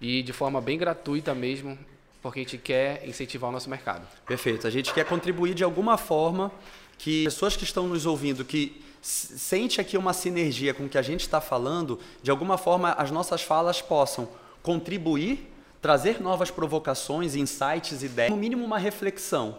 E 0.01 0.22
de 0.24 0.32
forma 0.32 0.61
bem 0.61 0.76
gratuita 0.76 1.32
mesmo 1.34 1.78
porque 2.22 2.38
a 2.38 2.42
gente 2.42 2.56
quer 2.56 3.06
incentivar 3.06 3.50
o 3.50 3.52
nosso 3.52 3.68
mercado. 3.68 4.06
Perfeito. 4.24 4.66
A 4.66 4.70
gente 4.70 4.94
quer 4.94 5.04
contribuir 5.04 5.54
de 5.54 5.64
alguma 5.64 5.98
forma 5.98 6.52
que 6.96 7.24
pessoas 7.24 7.56
que 7.56 7.64
estão 7.64 7.88
nos 7.88 8.06
ouvindo, 8.06 8.44
que 8.44 8.80
sente 9.02 9.80
aqui 9.80 9.96
uma 9.98 10.12
sinergia 10.12 10.72
com 10.72 10.84
o 10.84 10.88
que 10.88 10.96
a 10.96 11.02
gente 11.02 11.22
está 11.22 11.40
falando, 11.40 11.98
de 12.22 12.30
alguma 12.30 12.56
forma 12.56 12.92
as 12.92 13.10
nossas 13.10 13.42
falas 13.42 13.82
possam 13.82 14.28
contribuir, 14.62 15.52
trazer 15.80 16.22
novas 16.22 16.52
provocações, 16.52 17.34
insights, 17.34 18.04
ideias, 18.04 18.30
no 18.30 18.36
mínimo 18.36 18.64
uma 18.64 18.78
reflexão. 18.78 19.58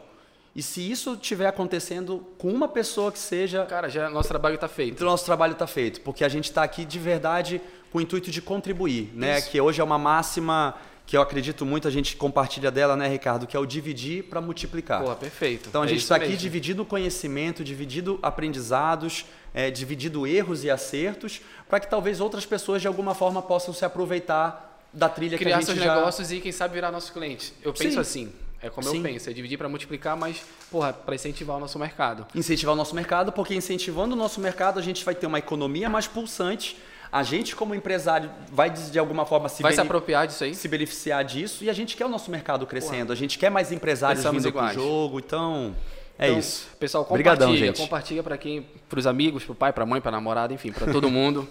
E 0.55 0.61
se 0.61 0.89
isso 0.89 1.15
estiver 1.15 1.47
acontecendo 1.47 2.25
com 2.37 2.47
uma 2.49 2.67
pessoa 2.67 3.11
que 3.11 3.17
seja. 3.19 3.65
Cara, 3.65 3.89
já 3.89 4.09
nosso 4.09 4.29
trabalho 4.29 4.55
está 4.55 4.67
feito. 4.67 4.93
Então, 4.93 5.07
nosso 5.07 5.25
trabalho 5.25 5.53
está 5.53 5.65
feito, 5.65 5.99
porque 6.01 6.23
a 6.23 6.29
gente 6.29 6.45
está 6.45 6.63
aqui 6.63 6.85
de 6.85 6.99
verdade 6.99 7.59
com 7.91 7.97
o 7.97 8.01
intuito 8.01 8.31
de 8.31 8.41
contribuir, 8.41 9.11
né? 9.13 9.41
Que 9.41 9.59
hoje 9.59 9.81
é 9.81 9.83
uma 9.83 9.97
máxima 9.97 10.75
que 11.05 11.17
eu 11.17 11.21
acredito 11.21 11.65
muito, 11.65 11.87
a 11.87 11.91
gente 11.91 12.15
compartilha 12.15 12.71
dela, 12.71 12.95
né, 12.95 13.07
Ricardo, 13.07 13.45
que 13.45 13.55
é 13.55 13.59
o 13.59 13.65
dividir 13.65 14.23
para 14.23 14.39
multiplicar. 14.39 15.03
Pô, 15.03 15.13
perfeito. 15.15 15.69
Então 15.69 15.81
a 15.81 15.85
é 15.85 15.89
gente 15.89 16.01
está 16.01 16.15
aqui 16.15 16.35
dividindo 16.37 16.85
conhecimento, 16.85 17.63
dividindo 17.63 18.17
aprendizados, 18.21 19.25
é, 19.53 19.69
dividindo 19.69 20.25
erros 20.25 20.63
e 20.63 20.69
acertos, 20.69 21.41
para 21.67 21.79
que 21.79 21.89
talvez 21.89 22.19
outras 22.19 22.45
pessoas 22.45 22.81
de 22.81 22.87
alguma 22.87 23.13
forma 23.13 23.41
possam 23.41 23.73
se 23.73 23.83
aproveitar 23.83 24.79
da 24.93 25.09
trilha 25.09 25.37
Criar 25.37 25.49
que 25.49 25.53
a 25.55 25.57
gente 25.57 25.65
seus 25.65 25.79
já... 25.79 25.95
negócios 25.95 26.31
e 26.31 26.39
quem 26.39 26.51
sabe 26.51 26.75
virar 26.75 26.91
nosso 26.91 27.11
cliente. 27.11 27.53
Eu 27.61 27.73
penso 27.73 27.95
Sim. 27.95 27.99
assim. 27.99 28.33
É 28.61 28.69
como 28.69 28.87
Sim. 28.87 28.97
eu 28.97 29.03
penso, 29.03 29.29
é 29.29 29.33
dividir 29.33 29.57
para 29.57 29.67
multiplicar, 29.67 30.15
mas, 30.15 30.41
porra, 30.71 30.93
para 30.93 31.13
incentivar 31.13 31.57
o 31.57 31.59
nosso 31.59 31.77
mercado. 31.77 32.25
Incentivar 32.33 32.73
o 32.73 32.77
nosso 32.77 32.95
mercado, 32.95 33.29
porque 33.33 33.53
incentivando 33.53 34.15
o 34.15 34.17
nosso 34.17 34.39
mercado, 34.39 34.79
a 34.79 34.81
gente 34.81 35.03
vai 35.03 35.13
ter 35.13 35.27
uma 35.27 35.37
economia 35.37 35.89
mais 35.89 36.07
pulsante, 36.07 36.77
a 37.13 37.21
gente, 37.21 37.55
como 37.55 37.75
empresário, 37.75 38.31
vai 38.51 38.71
de 38.71 38.97
alguma 38.97 39.23
forma 39.23 39.47
se, 39.47 39.61
vai 39.61 39.71
se 39.71 39.79
apropriar 39.79 40.25
disso 40.25 40.43
aí? 40.43 40.55
Se 40.55 40.67
beneficiar 40.67 41.23
disso 41.23 41.63
e 41.63 41.69
a 41.69 41.73
gente 41.73 41.95
quer 41.95 42.05
o 42.05 42.09
nosso 42.09 42.31
mercado 42.31 42.65
crescendo. 42.65 43.13
A 43.13 43.15
gente 43.15 43.37
quer 43.37 43.51
mais 43.51 43.71
empresários 43.71 44.23
Pensamos 44.23 44.43
vindo 44.43 44.51
para 44.51 44.71
o 44.71 44.73
jogo. 44.73 45.19
Então, 45.19 45.75
é 46.17 46.29
então, 46.29 46.39
isso. 46.39 46.67
Pessoal, 46.79 47.05
compartilha, 47.05 47.33
Obrigadão, 47.33 47.55
gente. 47.55 47.79
compartilha 47.79 48.23
para 48.23 48.35
quem, 48.35 48.65
para 48.89 48.97
os 48.97 49.05
amigos, 49.05 49.43
para 49.43 49.51
o 49.51 49.55
pai, 49.55 49.71
para 49.71 49.83
a 49.83 49.85
mãe, 49.85 50.01
para 50.01 50.09
a 50.09 50.11
namorada, 50.13 50.55
enfim, 50.55 50.71
para 50.71 50.91
todo 50.91 51.07
mundo. 51.11 51.47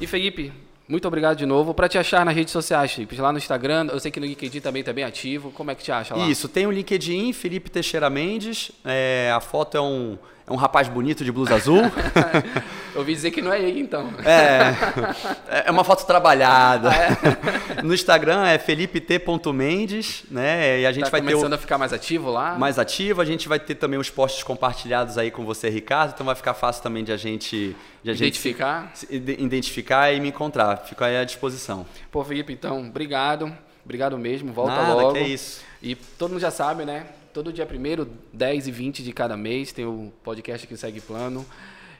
E 0.00 0.06
Felipe, 0.06 0.54
muito 0.90 1.06
obrigado 1.06 1.36
de 1.36 1.46
novo. 1.46 1.72
Para 1.72 1.88
te 1.88 1.96
achar 1.96 2.24
nas 2.24 2.34
redes 2.34 2.52
sociais, 2.52 2.92
Felipe, 2.92 3.16
lá 3.20 3.30
no 3.30 3.38
Instagram, 3.38 3.88
eu 3.92 4.00
sei 4.00 4.10
que 4.10 4.18
no 4.18 4.26
LinkedIn 4.26 4.60
também 4.60 4.80
está 4.80 4.92
bem 4.92 5.04
ativo. 5.04 5.52
Como 5.52 5.70
é 5.70 5.74
que 5.74 5.84
te 5.84 5.92
acha 5.92 6.16
lá? 6.16 6.28
Isso, 6.28 6.48
tem 6.48 6.66
o 6.66 6.70
LinkedIn, 6.70 7.32
Felipe 7.32 7.70
Teixeira 7.70 8.10
Mendes. 8.10 8.72
É, 8.84 9.32
a 9.34 9.40
foto 9.40 9.76
é 9.76 9.80
um, 9.80 10.18
é 10.50 10.52
um 10.52 10.56
rapaz 10.56 10.88
bonito 10.88 11.24
de 11.24 11.30
blusa 11.30 11.54
azul. 11.54 11.80
Eu 12.92 12.98
ouvi 12.98 13.14
dizer 13.14 13.30
que 13.30 13.40
não 13.40 13.52
é 13.52 13.62
ele, 13.62 13.78
então. 13.78 14.12
É, 14.24 15.66
é 15.66 15.70
uma 15.70 15.84
foto 15.84 16.04
trabalhada. 16.04 16.90
É. 16.92 17.80
No 17.84 17.94
Instagram 17.94 18.44
é 18.44 18.58
felipe.t.mendes, 18.58 20.24
né? 20.30 20.80
E 20.80 20.86
a 20.86 20.92
gente 20.92 21.04
tá 21.04 21.10
vai 21.10 21.20
começando 21.20 21.22
ter. 21.22 21.44
começando 21.44 21.52
a 21.54 21.58
ficar 21.58 21.78
mais 21.78 21.92
ativo 21.92 22.30
lá? 22.30 22.58
Mais 22.58 22.78
ativo. 22.78 23.22
A 23.22 23.24
gente 23.24 23.48
vai 23.48 23.58
ter 23.58 23.76
também 23.76 23.98
os 23.98 24.10
posts 24.10 24.42
compartilhados 24.42 25.16
aí 25.16 25.30
com 25.30 25.44
você, 25.44 25.70
Ricardo. 25.70 26.12
Então 26.12 26.26
vai 26.26 26.34
ficar 26.34 26.52
fácil 26.52 26.82
também 26.82 27.04
de 27.04 27.12
a 27.12 27.16
gente. 27.16 27.74
De 28.02 28.10
a 28.10 28.12
identificar? 28.12 28.92
Gente 28.94 29.42
identificar 29.42 30.12
e 30.12 30.20
me 30.20 30.28
encontrar. 30.28 30.78
Fico 30.78 31.02
aí 31.04 31.16
à 31.16 31.24
disposição. 31.24 31.86
Pô, 32.10 32.22
Felipe, 32.24 32.52
então, 32.52 32.80
obrigado. 32.88 33.50
Obrigado 33.84 34.18
mesmo. 34.18 34.52
Volta 34.52 34.74
Nada, 34.74 34.94
logo. 34.94 35.12
Que 35.12 35.18
é 35.20 35.28
isso. 35.28 35.62
E 35.80 35.94
todo 35.94 36.32
mundo 36.32 36.40
já 36.40 36.50
sabe, 36.50 36.84
né? 36.84 37.06
Todo 37.32 37.52
dia 37.52 37.64
primeiro, 37.64 38.10
10 38.32 38.66
e 38.66 38.70
20 38.72 39.02
de 39.04 39.12
cada 39.12 39.36
mês, 39.36 39.72
tem 39.72 39.84
o 39.84 40.12
podcast 40.24 40.66
que 40.66 40.76
segue 40.76 41.00
plano. 41.00 41.46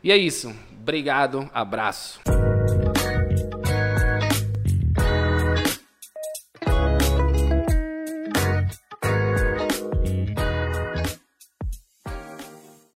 E 0.03 0.11
é 0.11 0.17
isso. 0.17 0.53
Obrigado, 0.81 1.49
abraço. 1.55 2.21